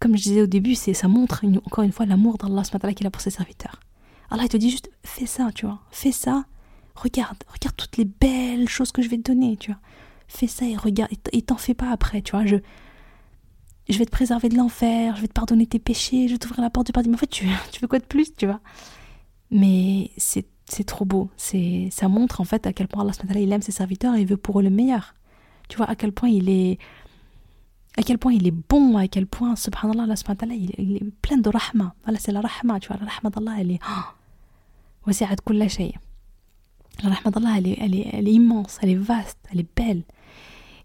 comme 0.00 0.16
je 0.16 0.22
disais 0.22 0.42
au 0.42 0.46
début, 0.46 0.74
ça 0.74 1.08
montre 1.08 1.44
encore 1.64 1.84
une 1.84 1.92
fois 1.92 2.06
l'amour 2.06 2.38
d'Allah 2.38 2.62
qu'il 2.94 3.06
a 3.06 3.10
pour 3.10 3.22
ses 3.22 3.30
serviteurs. 3.30 3.80
Allah, 4.30 4.44
il 4.44 4.48
te 4.48 4.56
dit 4.56 4.70
juste, 4.70 4.90
fais 5.04 5.26
ça, 5.26 5.50
tu 5.54 5.66
vois. 5.66 5.80
Fais 5.90 6.12
ça. 6.12 6.44
Regarde, 6.94 7.38
regarde 7.46 7.76
toutes 7.76 7.96
les 7.96 8.04
belles 8.04 8.68
choses 8.68 8.92
que 8.92 9.02
je 9.02 9.08
vais 9.08 9.18
te 9.18 9.30
donner, 9.30 9.56
tu 9.56 9.70
vois. 9.70 9.80
Fais 10.28 10.46
ça 10.46 10.66
et 10.66 10.76
regarde. 10.76 11.10
Et 11.32 11.42
t'en 11.42 11.56
fais 11.56 11.74
pas 11.74 11.90
après, 11.90 12.22
tu 12.22 12.32
vois. 12.32 12.44
Je, 12.44 12.56
je 13.88 13.98
vais 13.98 14.06
te 14.06 14.10
préserver 14.10 14.48
de 14.48 14.56
l'enfer, 14.56 15.16
je 15.16 15.22
vais 15.22 15.28
te 15.28 15.32
pardonner 15.32 15.66
tes 15.66 15.78
péchés, 15.78 16.26
je 16.28 16.32
vais 16.32 16.38
t'ouvrir 16.38 16.60
la 16.60 16.70
porte 16.70 16.86
du 16.86 16.92
paradis. 16.92 17.08
Mais 17.08 17.16
en 17.16 17.18
fait, 17.18 17.28
tu, 17.28 17.46
tu 17.72 17.80
veux 17.80 17.88
quoi 17.88 17.98
de 17.98 18.04
plus, 18.04 18.34
tu 18.34 18.46
vois? 18.46 18.60
Mais 19.50 20.10
c'est 20.16 20.46
trop 20.84 21.04
beau. 21.04 21.30
C'est 21.36 21.88
Ça 21.92 22.08
montre 22.08 22.40
en 22.40 22.44
fait 22.44 22.66
à 22.66 22.72
quel 22.72 22.88
point 22.88 23.02
Allah 23.02 23.12
il 23.36 23.52
aime 23.52 23.62
ses 23.62 23.72
serviteurs 23.72 24.14
et 24.16 24.22
il 24.22 24.26
veut 24.26 24.36
pour 24.36 24.58
eux 24.60 24.62
le 24.62 24.70
meilleur. 24.70 25.14
Tu 25.68 25.76
vois, 25.76 25.86
à 25.88 25.94
quel 25.94 26.12
point 26.12 26.28
il 26.28 26.48
est 26.48 26.78
à 27.97 28.03
quel 28.03 28.17
point 28.17 28.33
il 28.33 28.47
est 28.47 28.51
bon, 28.69 28.97
à 28.97 29.07
quel 29.07 29.27
point, 29.27 29.55
subhanallah, 29.55 30.03
Allah 30.03 30.15
il, 30.55 30.71
il 30.77 30.95
est 30.97 31.11
plein 31.21 31.37
de 31.37 31.49
rahma. 31.49 31.93
Voilà, 32.03 32.19
c'est 32.19 32.31
la 32.31 32.41
rahma, 32.41 32.79
tu 32.79 32.87
vois, 32.87 32.97
la 32.97 33.07
rahma 33.07 33.29
d'Allah, 33.29 33.55
elle 33.59 33.71
est... 33.71 33.79
وسعت 35.07 35.39
كل 35.39 35.69
شيء. 35.69 35.95
La 37.03 37.09
rahma 37.09 37.31
d'Allah, 37.31 37.53
elle 37.57 37.67
est, 37.67 37.77
elle, 37.79 37.95
est, 37.95 38.09
elle 38.13 38.27
est 38.27 38.33
immense, 38.33 38.77
elle 38.81 38.89
est 38.89 38.95
vaste, 38.95 39.39
elle 39.51 39.59
est 39.59 39.75
belle. 39.75 40.03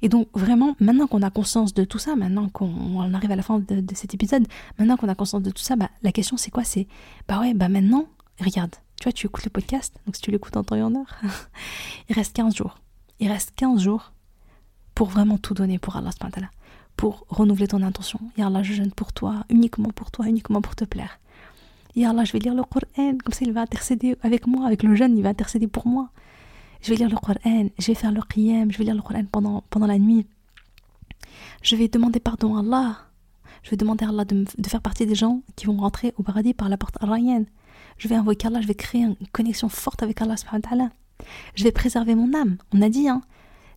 Et 0.02 0.08
donc 0.08 0.28
vraiment, 0.34 0.76
maintenant 0.80 1.06
qu'on 1.06 1.22
a 1.22 1.30
conscience 1.30 1.74
de 1.74 1.84
tout 1.84 1.98
ça, 1.98 2.16
maintenant 2.16 2.48
qu'on 2.48 3.14
arrive 3.14 3.32
à 3.32 3.36
la 3.36 3.42
fin 3.42 3.58
de, 3.58 3.94
cet 3.94 4.14
épisode, 4.14 4.46
maintenant 4.78 4.96
qu'on 4.96 5.08
a 5.08 5.14
conscience 5.14 5.42
de 5.42 5.50
tout 5.50 5.62
ça, 5.62 5.76
bah, 5.76 5.90
la 6.02 6.12
question 6.12 6.36
c'est 6.36 6.50
quoi 6.50 6.64
C'est, 6.64 6.86
bah 7.28 7.40
ouais, 7.40 7.54
bah 7.54 7.68
maintenant, 7.68 8.06
regarde, 8.40 8.74
tu 8.98 9.04
vois, 9.04 9.12
tu 9.12 9.26
écoutes 9.26 9.44
le 9.44 9.50
podcast, 9.50 9.94
donc 10.04 10.16
si 10.16 10.22
tu 10.22 10.30
l'écoutes 10.30 10.56
en 10.56 10.64
temps 10.64 10.76
et 10.76 10.82
en 10.82 10.94
heure, 10.94 11.12
il 12.08 12.14
reste 12.14 12.34
15 12.34 12.54
jours. 12.54 12.78
Il 13.20 13.28
reste 13.30 13.52
15 13.56 13.80
jours 13.80 14.12
pour 14.94 15.08
vraiment 15.08 15.38
tout 15.38 15.54
donner 15.54 15.78
pour 15.78 15.96
Allah 15.96 16.10
pour 16.97 17.25
renouveler 17.29 17.67
ton 17.67 17.81
intention. 17.81 18.19
Ya 18.37 18.47
Allah, 18.47 18.63
je 18.63 18.73
jeûne 18.73 18.91
pour 18.91 19.13
toi, 19.13 19.43
uniquement 19.49 19.89
pour 19.89 20.11
toi, 20.11 20.27
uniquement 20.27 20.61
pour 20.61 20.75
te 20.75 20.85
plaire. 20.85 21.19
Ya 21.95 22.11
Allah, 22.11 22.23
je 22.25 22.31
vais 22.33 22.39
lire 22.39 22.53
le 22.53 22.63
Coran, 22.63 23.17
comme 23.23 23.33
ça 23.33 23.43
il 23.43 23.51
va 23.51 23.61
intercéder 23.61 24.17
avec 24.21 24.47
moi, 24.47 24.65
avec 24.65 24.83
le 24.83 24.95
jeûne, 24.95 25.17
il 25.17 25.23
va 25.23 25.29
intercéder 25.29 25.67
pour 25.67 25.87
moi 25.87 26.09
je 26.81 26.89
vais 26.89 26.95
lire 26.95 27.09
le 27.09 27.17
Coran, 27.17 27.69
je 27.77 27.87
vais 27.87 27.95
faire 27.95 28.11
le 28.11 28.21
qiyam, 28.21 28.71
je 28.71 28.77
vais 28.77 28.85
lire 28.85 28.95
le 28.95 29.01
Coran 29.01 29.23
pendant, 29.31 29.63
pendant 29.69 29.87
la 29.87 29.99
nuit. 29.99 30.25
Je 31.61 31.75
vais 31.75 31.87
demander 31.87 32.19
pardon 32.19 32.55
à 32.57 32.61
Allah. 32.61 32.97
Je 33.63 33.69
vais 33.69 33.77
demander 33.77 34.05
à 34.05 34.09
Allah 34.09 34.25
de, 34.25 34.45
de 34.57 34.67
faire 34.67 34.81
partie 34.81 35.05
des 35.05 35.13
gens 35.13 35.41
qui 35.55 35.67
vont 35.67 35.77
rentrer 35.77 36.13
au 36.17 36.23
paradis 36.23 36.53
par 36.55 36.69
la 36.69 36.77
porte 36.77 36.97
araïenne. 37.01 37.45
Je 37.97 38.07
vais 38.07 38.15
invoquer 38.15 38.47
Allah, 38.47 38.61
je 38.61 38.67
vais 38.67 38.75
créer 38.75 39.03
une 39.03 39.15
connexion 39.31 39.69
forte 39.69 40.01
avec 40.01 40.21
Allah 40.21 40.35
Je 41.53 41.63
vais 41.63 41.71
préserver 41.71 42.15
mon 42.15 42.33
âme. 42.33 42.57
On 42.73 42.81
a 42.81 42.89
dit, 42.89 43.07
hein, 43.07 43.21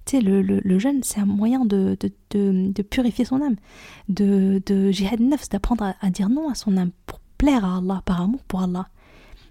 tu 0.07 0.18
sais, 0.18 0.22
le, 0.22 0.42
le, 0.42 0.78
jeûne, 0.78 1.02
c'est 1.02 1.20
un 1.20 1.26
moyen 1.26 1.64
de, 1.64 1.96
de, 1.98 2.11
de, 2.30 2.72
de, 2.72 2.82
purifier 2.82 3.24
son 3.24 3.40
âme, 3.40 3.57
de, 4.09 4.62
de 4.66 4.90
jihad 4.90 5.20
neuf, 5.20 5.48
d'apprendre 5.48 5.84
à, 5.84 5.94
à, 6.00 6.11
dire 6.11 6.28
non 6.28 6.50
à 6.50 6.55
son 6.55 6.76
âme 6.76 6.90
pour 7.07 7.20
plaire 7.38 7.64
à 7.64 7.78
Allah, 7.78 8.02
par 8.05 8.20
amour 8.20 8.42
pour 8.44 8.62
Allah. 8.62 8.88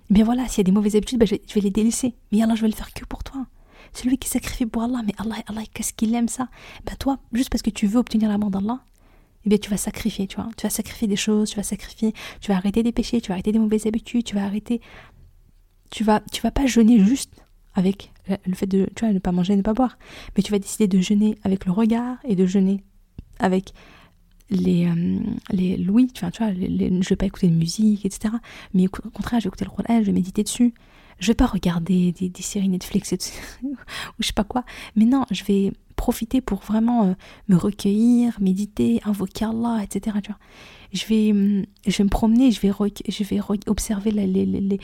Mais 0.10 0.22
voilà, 0.22 0.47
s'il 0.47 0.60
y 0.60 0.62
a 0.62 0.64
des 0.66 0.72
mauvaises 0.72 0.95
habitudes, 0.95 1.20
ben 1.20 1.28
je, 1.28 1.36
vais, 1.36 1.62
les 1.62 1.72
délaisser. 1.72 2.14
Mais 2.32 2.43
Allah, 2.43 2.56
je 2.56 2.62
vais 2.62 2.68
le 2.68 2.76
faire 2.76 2.93
que 2.93 3.04
pour 3.06 3.24
toi. 3.24 3.47
Celui 3.93 4.18
qui 4.18 4.30
sacrifie 4.30 4.68
pour 4.68 4.84
Allah, 4.84 5.01
mais 5.06 5.14
Allah, 5.18 5.38
Allah 5.47 5.62
qu'est-ce 5.74 5.93
qu'il 5.93 6.14
aime 6.14 6.28
ça? 6.28 6.49
Ben 6.86 6.95
toi, 6.97 7.20
juste 7.32 7.49
parce 7.49 7.62
que 7.62 7.72
tu 7.72 7.88
veux 7.88 7.99
obtenir 7.99 8.30
l'amour 8.30 8.51
d'Allah, 8.51 8.84
eh 9.45 9.49
bien 9.49 9.58
tu 9.58 9.70
vas 9.70 9.78
sacrifier, 9.78 10.28
tu 10.28 10.36
vois. 10.36 10.49
Tu 10.56 10.68
vas 10.68 10.70
sacrifier 10.70 11.08
des 11.08 11.16
choses, 11.16 11.49
tu 11.49 11.58
vas 11.58 11.64
sacrifier, 11.64 12.14
tu 12.41 12.51
vas 12.51 12.58
arrêter 12.58 12.84
des 12.84 12.91
péchés, 12.91 13.22
tu 13.22 13.30
vas 13.30 13.34
arrêter 13.34 13.51
des 13.51 13.60
mauvaises 13.60 13.88
habitudes, 13.88 14.24
tu 14.24 14.36
vas 14.36 14.43
arrêter. 14.43 14.82
Tu 15.89 16.04
vas, 16.04 16.22
tu 16.32 16.41
vas 16.41 16.51
pas 16.51 16.66
jeûner 16.68 16.99
juste 16.99 17.43
avec 17.76 18.12
le 18.28 18.54
fait 18.54 18.68
de, 18.68 18.88
tu 18.96 19.06
vois, 19.06 19.14
ne 19.14 19.20
pas 19.20 19.32
manger, 19.32 19.56
ne 19.56 19.62
pas 19.62 19.74
boire, 19.74 19.98
mais 20.36 20.44
tu 20.44 20.52
vas 20.52 20.60
décider 20.60 20.88
de 20.88 21.00
jeûner 21.00 21.38
avec 21.44 21.66
le 21.66 21.72
regard 21.72 22.18
et 22.24 22.36
de 22.36 22.46
jeûner 22.46 22.84
avec 23.40 23.74
les, 24.50 24.88
euh, 24.88 25.20
les 25.52 25.78
louis, 25.78 26.08
tu 26.08 26.22
vois, 26.22 26.32
tu 26.32 26.44
vois 26.44 26.54
je 26.54 27.10
vais 27.10 27.16
pas 27.16 27.26
écouter 27.26 27.48
de 27.48 27.56
musique, 27.56 28.06
etc. 28.06 28.36
Mais 28.74 28.88
au 28.88 29.10
contraire, 29.10 29.40
je 29.40 29.46
vais 29.46 29.50
écouter 29.50 29.66
le 29.66 29.72
Coran, 29.72 30.00
je 30.02 30.06
vais 30.06 30.12
méditer 30.12 30.44
dessus. 30.44 30.74
Je 31.20 31.28
vais 31.28 31.36
pas 31.36 31.46
regarder 31.46 32.12
des, 32.12 32.30
des 32.30 32.42
séries 32.42 32.70
Netflix 32.70 33.14
ou 33.64 33.76
je 34.20 34.28
sais 34.28 34.34
pas 34.34 34.44
quoi. 34.44 34.66
Mais 34.96 35.06
non, 35.06 35.26
je 35.32 35.44
vais 35.44 35.72
profiter 35.96 36.42
pour 36.42 36.60
vraiment 36.60 37.06
euh, 37.06 37.14
me 37.48 37.56
recueillir, 37.56 38.38
méditer, 38.42 39.00
invoquer 39.06 39.46
Allah, 39.46 39.82
etc. 39.84 40.18
Tu 40.24 40.32
vois. 40.32 40.40
Je 40.92 41.06
vais, 41.06 41.32
hum, 41.32 41.66
je 41.88 41.98
vais 41.98 42.04
me 42.04 42.10
promener, 42.10 42.52
je 42.52 42.60
vais, 42.60 42.72
je 43.08 43.24
vais 43.24 43.40
observer 43.68 44.12
les, 44.12 44.28
les, 44.28 44.46
les, 44.46 44.80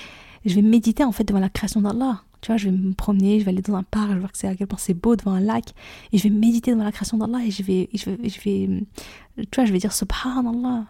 je 0.45 0.55
vais 0.55 0.61
méditer 0.61 1.03
en 1.03 1.11
fait 1.11 1.23
devant 1.23 1.39
la 1.39 1.49
création 1.49 1.81
d'Allah. 1.81 2.23
Tu 2.41 2.47
vois, 2.47 2.57
je 2.57 2.69
vais 2.69 2.75
me 2.75 2.93
promener, 2.93 3.39
je 3.39 3.45
vais 3.45 3.51
aller 3.51 3.61
dans 3.61 3.75
un 3.75 3.83
parc, 3.83 4.09
je 4.09 4.13
vais 4.13 4.19
voir 4.19 4.31
que 4.31 4.37
c'est 4.37 4.47
à 4.47 4.55
quel 4.55 4.67
point 4.67 4.79
c'est 4.79 4.93
beau 4.93 5.15
devant 5.15 5.33
un 5.33 5.41
lac, 5.41 5.73
et 6.11 6.17
je 6.17 6.23
vais 6.23 6.29
méditer 6.29 6.71
devant 6.71 6.85
la 6.85 6.91
création 6.91 7.17
d'Allah, 7.17 7.39
et 7.45 7.51
je 7.51 7.63
vais, 7.63 7.89
je 7.93 8.09
vais, 8.09 8.29
je 8.29 8.41
vais, 8.41 8.87
tu 9.37 9.55
vois, 9.55 9.65
je 9.65 9.73
vais 9.73 9.79
dire 9.79 9.91
Subhanallah, 9.91 10.87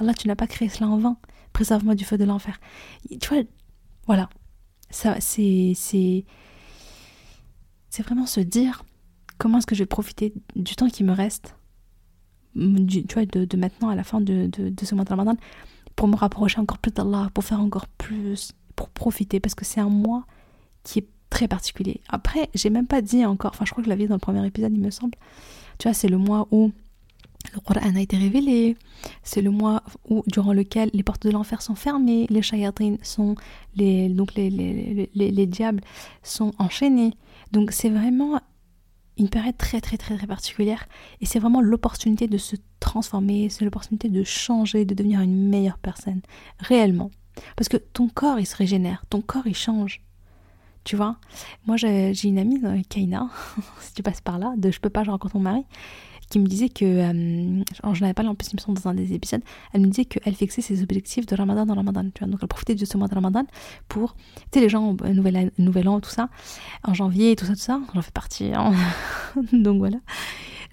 Allah, 0.00 0.14
tu 0.14 0.28
n'as 0.28 0.36
pas 0.36 0.46
créé 0.46 0.68
cela 0.68 0.88
en 0.88 0.98
vain, 0.98 1.16
préserve-moi 1.52 1.94
du 1.94 2.04
feu 2.04 2.18
de 2.18 2.24
l'enfer. 2.24 2.60
Tu 3.20 3.28
vois, 3.28 3.42
voilà, 4.06 4.28
ça, 4.90 5.16
c'est, 5.20 5.72
c'est, 5.74 6.24
c'est 7.88 8.02
vraiment 8.02 8.26
se 8.26 8.40
dire 8.40 8.84
comment 9.38 9.58
est-ce 9.58 9.66
que 9.66 9.74
je 9.74 9.82
vais 9.82 9.86
profiter 9.86 10.34
du 10.56 10.74
temps 10.76 10.88
qui 10.88 11.04
me 11.04 11.12
reste, 11.12 11.56
tu 12.54 13.04
vois, 13.14 13.24
de, 13.24 13.44
de, 13.44 13.56
maintenant 13.56 13.88
à 13.88 13.94
la 13.94 14.04
fin 14.04 14.20
de, 14.20 14.46
de, 14.46 14.68
de 14.68 14.84
ce 14.84 14.94
mois 14.94 15.04
de 15.04 15.10
Ramadan 15.10 15.36
pour 15.96 16.08
me 16.08 16.16
rapprocher 16.16 16.60
encore 16.60 16.78
plus 16.78 16.92
d'Allah, 16.92 17.30
pour 17.34 17.44
faire 17.44 17.60
encore 17.60 17.86
plus, 17.86 18.52
pour 18.76 18.88
profiter, 18.88 19.40
parce 19.40 19.54
que 19.54 19.64
c'est 19.64 19.80
un 19.80 19.88
mois 19.88 20.24
qui 20.82 21.00
est 21.00 21.06
très 21.30 21.48
particulier. 21.48 22.00
Après, 22.08 22.50
j'ai 22.54 22.70
même 22.70 22.86
pas 22.86 23.02
dit 23.02 23.24
encore, 23.24 23.52
enfin 23.54 23.64
je 23.64 23.70
crois 23.70 23.82
que 23.82 23.86
je 23.86 23.90
l'avais 23.90 24.06
dans 24.06 24.14
le 24.14 24.20
premier 24.20 24.46
épisode, 24.46 24.72
il 24.72 24.80
me 24.80 24.90
semble, 24.90 25.16
tu 25.78 25.88
vois, 25.88 25.94
c'est 25.94 26.08
le 26.08 26.18
mois 26.18 26.46
où 26.50 26.72
le 27.52 27.60
Coran 27.60 27.94
a 27.94 28.00
été 28.00 28.16
révélé, 28.16 28.76
c'est 29.22 29.42
le 29.42 29.50
mois 29.50 29.82
où, 30.08 30.22
durant 30.26 30.52
lequel 30.52 30.90
les 30.94 31.02
portes 31.02 31.26
de 31.26 31.30
l'enfer 31.30 31.60
sont 31.60 31.74
fermées, 31.74 32.26
les 32.30 32.42
shayatin 32.42 32.96
sont, 33.02 33.34
les, 33.76 34.08
donc 34.08 34.34
les, 34.34 34.48
les, 34.48 35.10
les, 35.14 35.30
les 35.30 35.46
diables 35.46 35.82
sont 36.22 36.52
enchaînés. 36.58 37.12
Donc 37.52 37.70
c'est 37.72 37.90
vraiment 37.90 38.40
une 39.18 39.28
période 39.28 39.56
très 39.56 39.80
très 39.80 39.96
très 39.96 40.16
très 40.16 40.26
particulière 40.26 40.86
et 41.20 41.26
c'est 41.26 41.38
vraiment 41.38 41.60
l'opportunité 41.60 42.26
de 42.26 42.38
se 42.38 42.56
transformer, 42.80 43.48
c'est 43.48 43.64
l'opportunité 43.64 44.08
de 44.08 44.24
changer, 44.24 44.84
de 44.84 44.94
devenir 44.94 45.20
une 45.20 45.48
meilleure 45.48 45.78
personne, 45.78 46.20
réellement. 46.58 47.10
Parce 47.56 47.68
que 47.68 47.76
ton 47.76 48.08
corps 48.08 48.40
il 48.40 48.46
se 48.46 48.56
régénère, 48.56 49.04
ton 49.10 49.20
corps 49.20 49.46
il 49.46 49.56
change. 49.56 50.02
Tu 50.84 50.96
vois? 50.96 51.16
Moi 51.66 51.76
j'ai 51.76 52.12
une 52.24 52.38
amie, 52.38 52.60
euh, 52.64 52.80
Kaina, 52.88 53.30
si 53.80 53.94
tu 53.94 54.02
passes 54.02 54.20
par 54.20 54.38
là, 54.38 54.52
de 54.56 54.70
Je 54.70 54.80
peux 54.80 54.90
pas, 54.90 55.02
je 55.02 55.10
rencontre 55.10 55.32
ton 55.32 55.40
mari, 55.40 55.64
qui 56.34 56.40
me 56.40 56.46
disait 56.48 56.68
que, 56.68 56.84
je 56.84 58.00
n'avais 58.00 58.12
pas 58.12 58.24
en 58.24 58.34
plus, 58.34 58.48
il 58.52 58.74
dans 58.74 58.88
un 58.88 58.94
des 58.94 59.12
épisodes, 59.12 59.42
elle 59.72 59.82
me 59.82 59.86
disait 59.86 60.04
qu'elle 60.04 60.34
fixait 60.34 60.62
ses 60.62 60.82
objectifs 60.82 61.26
de 61.26 61.36
Ramadan 61.36 61.64
dans 61.64 61.76
Ramadan. 61.76 62.02
Donc 62.02 62.40
elle 62.42 62.48
profitait 62.48 62.74
de 62.74 62.84
ce 62.84 62.96
mois 62.96 63.06
de 63.06 63.14
Ramadan 63.14 63.44
pour, 63.86 64.16
tu 64.16 64.42
sais, 64.54 64.60
les 64.60 64.68
gens, 64.68 64.96
euh, 65.04 65.12
nouvel, 65.12 65.52
nouvel 65.58 65.88
an, 65.88 66.00
tout 66.00 66.10
ça, 66.10 66.30
en 66.82 66.92
janvier, 66.92 67.36
tout 67.36 67.44
ça, 67.44 67.52
tout 67.52 67.60
ça, 67.60 67.80
j'en 67.94 68.02
fais 68.02 68.10
partie. 68.10 68.50
Hein. 68.52 68.72
donc 69.52 69.78
voilà. 69.78 69.98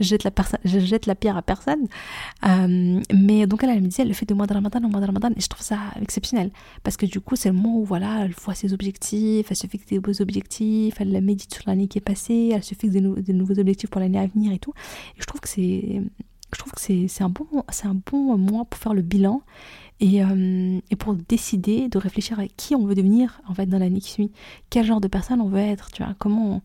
Je 0.02 0.10
jette 0.10 0.24
la, 0.24 0.32
je 0.66 0.80
jette 0.80 1.06
la 1.06 1.16
pierre 1.16 1.38
à 1.38 1.42
personne. 1.42 1.88
Euh, 2.46 3.00
mais 3.14 3.48
donc 3.48 3.64
elle, 3.64 3.70
elle 3.70 3.82
me 3.82 3.88
disait, 3.88 4.04
elle 4.04 4.14
fait 4.14 4.28
de 4.28 4.34
mois 4.34 4.48
de 4.48 4.54
ramadan 4.54 4.80
au 4.84 4.90
mois 4.90 5.02
de 5.02 5.06
ramadan, 5.06 5.30
et 5.36 5.42
je 5.42 5.48
trouve 5.48 5.64
ça 5.64 5.80
exceptionnel. 6.02 6.52
Parce 6.84 6.98
que 6.98 7.06
du 7.06 7.22
coup, 7.22 7.36
c'est 7.36 7.50
le 7.50 7.56
moment 7.56 7.80
où 7.80 7.86
voilà, 7.86 8.26
elle 8.26 8.34
voit 8.34 8.56
ses 8.56 8.74
objectifs, 8.74 9.48
elle 9.50 9.56
se 9.56 9.68
fixe 9.68 9.86
des 9.86 10.00
beaux 10.00 10.22
objectifs, 10.22 10.96
elle 11.00 11.22
médite 11.22 11.54
sur 11.54 11.64
l'année 11.68 11.88
qui 11.88 11.98
est 11.98 12.02
passée, 12.02 12.52
elle 12.54 12.64
se 12.64 12.76
fixe 12.76 12.94
des, 12.94 13.02
nouveaux 13.02 13.60
objectifs 13.60 13.90
pour 13.90 14.02
l'année 14.02 14.20
à 14.20 14.28
venir 14.28 14.52
et 14.52 14.60
tout. 14.60 14.74
Et 15.18 15.22
je 15.22 15.26
trouve 15.26 15.42
que 15.42 15.50
c'est 15.50 16.02
je 16.54 16.60
trouve 16.60 16.74
que 16.74 16.82
c'est 16.82 17.24
un, 17.24 17.30
bon, 17.30 17.48
un 17.54 17.94
bon 17.94 18.38
mois 18.38 18.66
pour 18.66 18.78
faire 18.78 18.94
le 18.94 19.02
bilan 19.02 19.42
et, 20.02 20.22
euh, 20.22 20.80
et, 20.90 20.96
pour 20.98 21.16
décider 21.16 21.88
de 21.88 21.98
réfléchir 21.98 22.40
à 22.42 22.48
qui 22.48 22.76
on 22.76 22.86
veut 22.86 22.96
devenir 22.96 23.40
en 23.48 23.54
fait 23.54 23.68
dans 23.68 23.78
l'année 23.78 24.02
qui 24.02 24.12
suit, 24.12 24.32
quel 24.70 24.86
genre 24.86 25.00
de 25.00 25.08
personne 25.08 25.40
on 25.40 25.48
veut 25.48 25.60
être, 25.60 25.92
tu 25.92 26.04
vois, 26.04 26.14
comment 26.18 26.62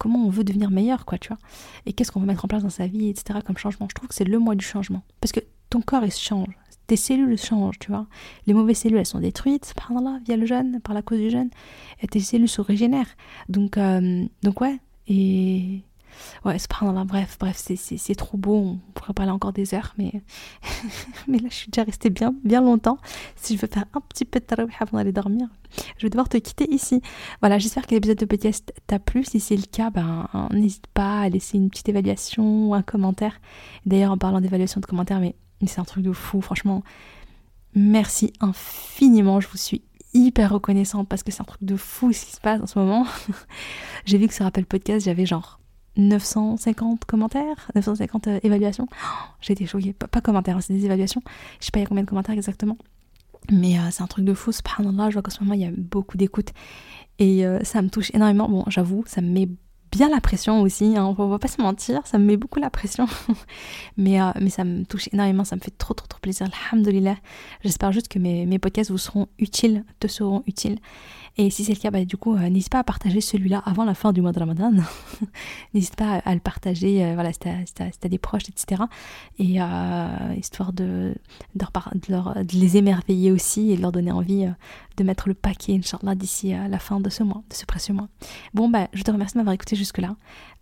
comment 0.00 0.24
on 0.24 0.30
veut 0.30 0.44
devenir 0.44 0.70
meilleur, 0.70 1.04
quoi, 1.04 1.18
tu 1.18 1.28
vois, 1.28 1.38
et 1.84 1.92
qu'est-ce 1.92 2.10
qu'on 2.10 2.20
veut 2.20 2.26
mettre 2.26 2.46
en 2.46 2.48
place 2.48 2.62
dans 2.62 2.70
sa 2.70 2.86
vie, 2.86 3.08
etc. 3.10 3.40
comme 3.46 3.58
changement. 3.58 3.86
Je 3.90 3.94
trouve 3.94 4.08
que 4.08 4.14
c'est 4.14 4.24
le 4.24 4.38
mois 4.38 4.54
du 4.54 4.64
changement 4.64 5.02
parce 5.20 5.30
que 5.30 5.40
ton 5.68 5.82
corps 5.82 6.04
il 6.04 6.10
se 6.10 6.20
change, 6.20 6.48
tes 6.86 6.96
cellules 6.96 7.36
changent, 7.36 7.78
tu 7.78 7.90
vois. 7.90 8.06
Les 8.46 8.54
mauvaises 8.54 8.78
cellules 8.78 8.98
elles 8.98 9.06
sont 9.06 9.20
détruites, 9.20 9.74
par 9.76 9.92
là, 10.00 10.18
via 10.24 10.36
le 10.38 10.46
jeûne, 10.46 10.80
par 10.80 10.94
la 10.94 11.02
cause 11.02 11.18
du 11.18 11.30
jeûne, 11.30 11.50
et 12.00 12.08
tes 12.08 12.20
cellules 12.20 12.48
se 12.48 12.62
régénèrent. 12.62 13.14
Donc, 13.50 13.76
euh, 13.76 14.24
donc 14.42 14.62
ouais, 14.62 14.78
et 15.06 15.82
ouais, 16.44 16.58
subhanallah, 16.58 17.04
bref, 17.04 17.36
bref, 17.38 17.56
c'est 17.56 18.14
trop 18.14 18.36
beau, 18.36 18.56
on 18.56 18.78
pourrait 18.94 19.12
parler 19.12 19.32
encore 19.32 19.52
des 19.52 19.74
heures, 19.74 19.94
mais, 19.98 20.12
mais 21.28 21.38
là 21.38 21.48
je 21.50 21.54
suis 21.54 21.70
déjà 21.70 21.84
restée 21.84 22.10
bien, 22.10 22.34
bien 22.44 22.60
longtemps. 22.60 22.98
Si 23.36 23.56
je 23.56 23.60
veux 23.60 23.68
faire 23.68 23.84
un 23.94 24.00
petit 24.00 24.24
peu 24.24 24.40
de 24.40 24.44
tarawih 24.44 24.74
avant 24.80 24.98
d'aller 24.98 25.12
dormir, 25.12 25.48
je 25.96 26.06
vais 26.06 26.10
devoir 26.10 26.28
te 26.28 26.36
quitter 26.36 26.72
ici. 26.72 27.00
Voilà, 27.40 27.58
j'espère 27.58 27.86
que 27.86 27.94
l'épisode 27.94 28.18
de 28.18 28.24
podcast 28.24 28.72
t'a 28.86 28.98
plu. 28.98 29.24
Si 29.24 29.40
c'est 29.40 29.56
le 29.56 29.66
cas, 29.70 29.90
ben, 29.90 30.28
n'hésite 30.52 30.86
pas 30.88 31.20
à 31.20 31.28
laisser 31.28 31.58
une 31.58 31.70
petite 31.70 31.88
évaluation 31.88 32.68
ou 32.68 32.74
un 32.74 32.82
commentaire. 32.82 33.40
D'ailleurs, 33.86 34.12
en 34.12 34.18
parlant 34.18 34.40
d'évaluation 34.40 34.80
de 34.80 34.86
commentaires, 34.86 35.20
mais, 35.20 35.34
mais 35.60 35.68
c'est 35.68 35.80
un 35.80 35.84
truc 35.84 36.04
de 36.04 36.12
fou, 36.12 36.40
franchement. 36.40 36.82
Merci 37.74 38.32
infiniment, 38.40 39.40
je 39.40 39.48
vous 39.48 39.56
suis 39.56 39.82
hyper 40.12 40.52
reconnaissante 40.52 41.08
parce 41.08 41.22
que 41.22 41.30
c'est 41.30 41.40
un 41.40 41.44
truc 41.44 41.62
de 41.62 41.76
fou 41.76 42.12
ce 42.12 42.24
qui 42.24 42.32
se 42.32 42.40
passe 42.40 42.60
en 42.60 42.66
ce 42.66 42.78
moment. 42.78 43.06
J'ai 44.04 44.18
vu 44.18 44.26
que 44.26 44.34
sur 44.34 44.44
Apple 44.44 44.64
Podcast, 44.64 45.04
j'avais 45.04 45.26
genre 45.26 45.60
950 45.96 47.04
commentaires, 47.04 47.70
950 47.74 48.26
euh, 48.26 48.40
évaluations. 48.42 48.86
J'ai 49.40 49.52
été 49.52 49.66
choquée. 49.66 49.92
Pas, 49.92 50.20
commentaires, 50.20 50.56
hein, 50.56 50.60
c'est 50.60 50.72
des 50.72 50.84
évaluations. 50.84 51.22
Je 51.60 51.66
sais 51.66 51.70
pas 51.70 51.80
il 51.80 51.82
y 51.82 51.86
a 51.86 51.88
combien 51.88 52.04
de 52.04 52.08
commentaires 52.08 52.34
exactement. 52.34 52.76
Mais 53.50 53.78
euh, 53.78 53.82
c'est 53.90 54.02
un 54.02 54.06
truc 54.06 54.24
de 54.24 54.34
fou, 54.34 54.52
subhanallah, 54.52 55.10
je 55.10 55.14
vois 55.14 55.22
qu'en 55.22 55.30
ce 55.30 55.40
moment 55.40 55.54
il 55.54 55.60
y 55.60 55.66
a 55.66 55.72
beaucoup 55.76 56.16
d'écoutes. 56.16 56.50
Et 57.18 57.44
euh, 57.46 57.62
ça 57.64 57.82
me 57.82 57.88
touche 57.88 58.10
énormément. 58.14 58.48
Bon, 58.48 58.64
j'avoue, 58.68 59.02
ça 59.06 59.20
me 59.20 59.28
met 59.28 59.48
bien 59.90 60.08
la 60.08 60.20
pression 60.20 60.60
aussi, 60.62 60.96
hein, 60.96 61.04
on 61.18 61.26
va 61.26 61.38
pas 61.40 61.48
se 61.48 61.60
mentir, 61.60 62.06
ça 62.06 62.18
me 62.18 62.24
met 62.24 62.36
beaucoup 62.36 62.60
la 62.60 62.70
pression. 62.70 63.06
mais, 63.96 64.18
mais 64.40 64.50
ça 64.50 64.62
me 64.62 64.84
touche 64.84 65.08
énormément, 65.12 65.44
ça 65.44 65.56
me 65.56 65.60
fait 65.60 65.76
trop 65.76 65.94
trop 65.94 66.06
trop 66.06 66.20
plaisir, 66.20 66.46
alhamdoulilah. 66.70 67.16
J'espère 67.64 67.90
juste 67.90 68.08
que 68.08 68.18
mes, 68.18 68.46
mes 68.46 68.58
podcasts 68.60 68.90
vous 68.90 68.98
seront 68.98 69.26
utiles, 69.38 69.84
te 69.98 70.06
seront 70.06 70.44
utiles. 70.46 70.78
Et 71.40 71.48
si 71.48 71.64
c'est 71.64 71.72
le 71.72 71.78
cas, 71.78 71.90
bah, 71.90 72.04
du 72.04 72.18
coup, 72.18 72.36
euh, 72.36 72.50
n'hésite 72.50 72.68
pas 72.68 72.80
à 72.80 72.84
partager 72.84 73.22
celui-là 73.22 73.62
avant 73.64 73.86
la 73.86 73.94
fin 73.94 74.12
du 74.12 74.20
mois 74.20 74.32
de 74.32 74.38
Ramadan. 74.38 74.72
n'hésite 75.74 75.96
pas 75.96 76.16
à, 76.18 76.34
le 76.34 76.40
partager, 76.40 77.02
euh, 77.02 77.14
voilà, 77.14 77.32
si 77.32 77.38
t'as, 77.38 78.08
des 78.10 78.18
proches, 78.18 78.42
etc. 78.50 78.82
Et 79.38 79.62
euh, 79.62 80.34
histoire 80.36 80.74
de, 80.74 81.14
de, 81.54 81.64
de, 81.64 82.58
les 82.58 82.76
émerveiller 82.76 83.32
aussi 83.32 83.70
et 83.70 83.78
de 83.78 83.80
leur 83.80 83.90
donner 83.90 84.12
envie 84.12 84.46
de 84.98 85.04
mettre 85.04 85.28
le 85.28 85.34
paquet, 85.34 85.72
Inch'Allah, 85.72 86.14
d'ici 86.14 86.52
la 86.52 86.78
fin 86.78 87.00
de 87.00 87.08
ce 87.08 87.22
mois, 87.22 87.42
de 87.48 87.54
ce 87.54 87.64
précieux 87.64 87.94
mois. 87.94 88.08
Bon, 88.52 88.68
bah, 88.68 88.88
je 88.92 89.02
te 89.02 89.10
remercie 89.10 89.32
de 89.32 89.38
m'avoir 89.38 89.54
écouté 89.54 89.76
jusque-là. 89.76 90.16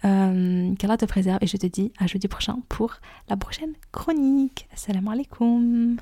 Euh, 0.04 0.74
Qu'Allah 0.76 0.96
te 0.96 1.06
préserve 1.06 1.38
et 1.40 1.48
je 1.48 1.56
te 1.56 1.66
dis 1.66 1.92
à 1.98 2.06
jeudi 2.06 2.28
prochain 2.28 2.60
pour 2.68 3.00
la 3.28 3.36
prochaine 3.36 3.72
chronique. 3.90 4.68
Assalamu 4.72 5.08
alaikum. 5.10 5.96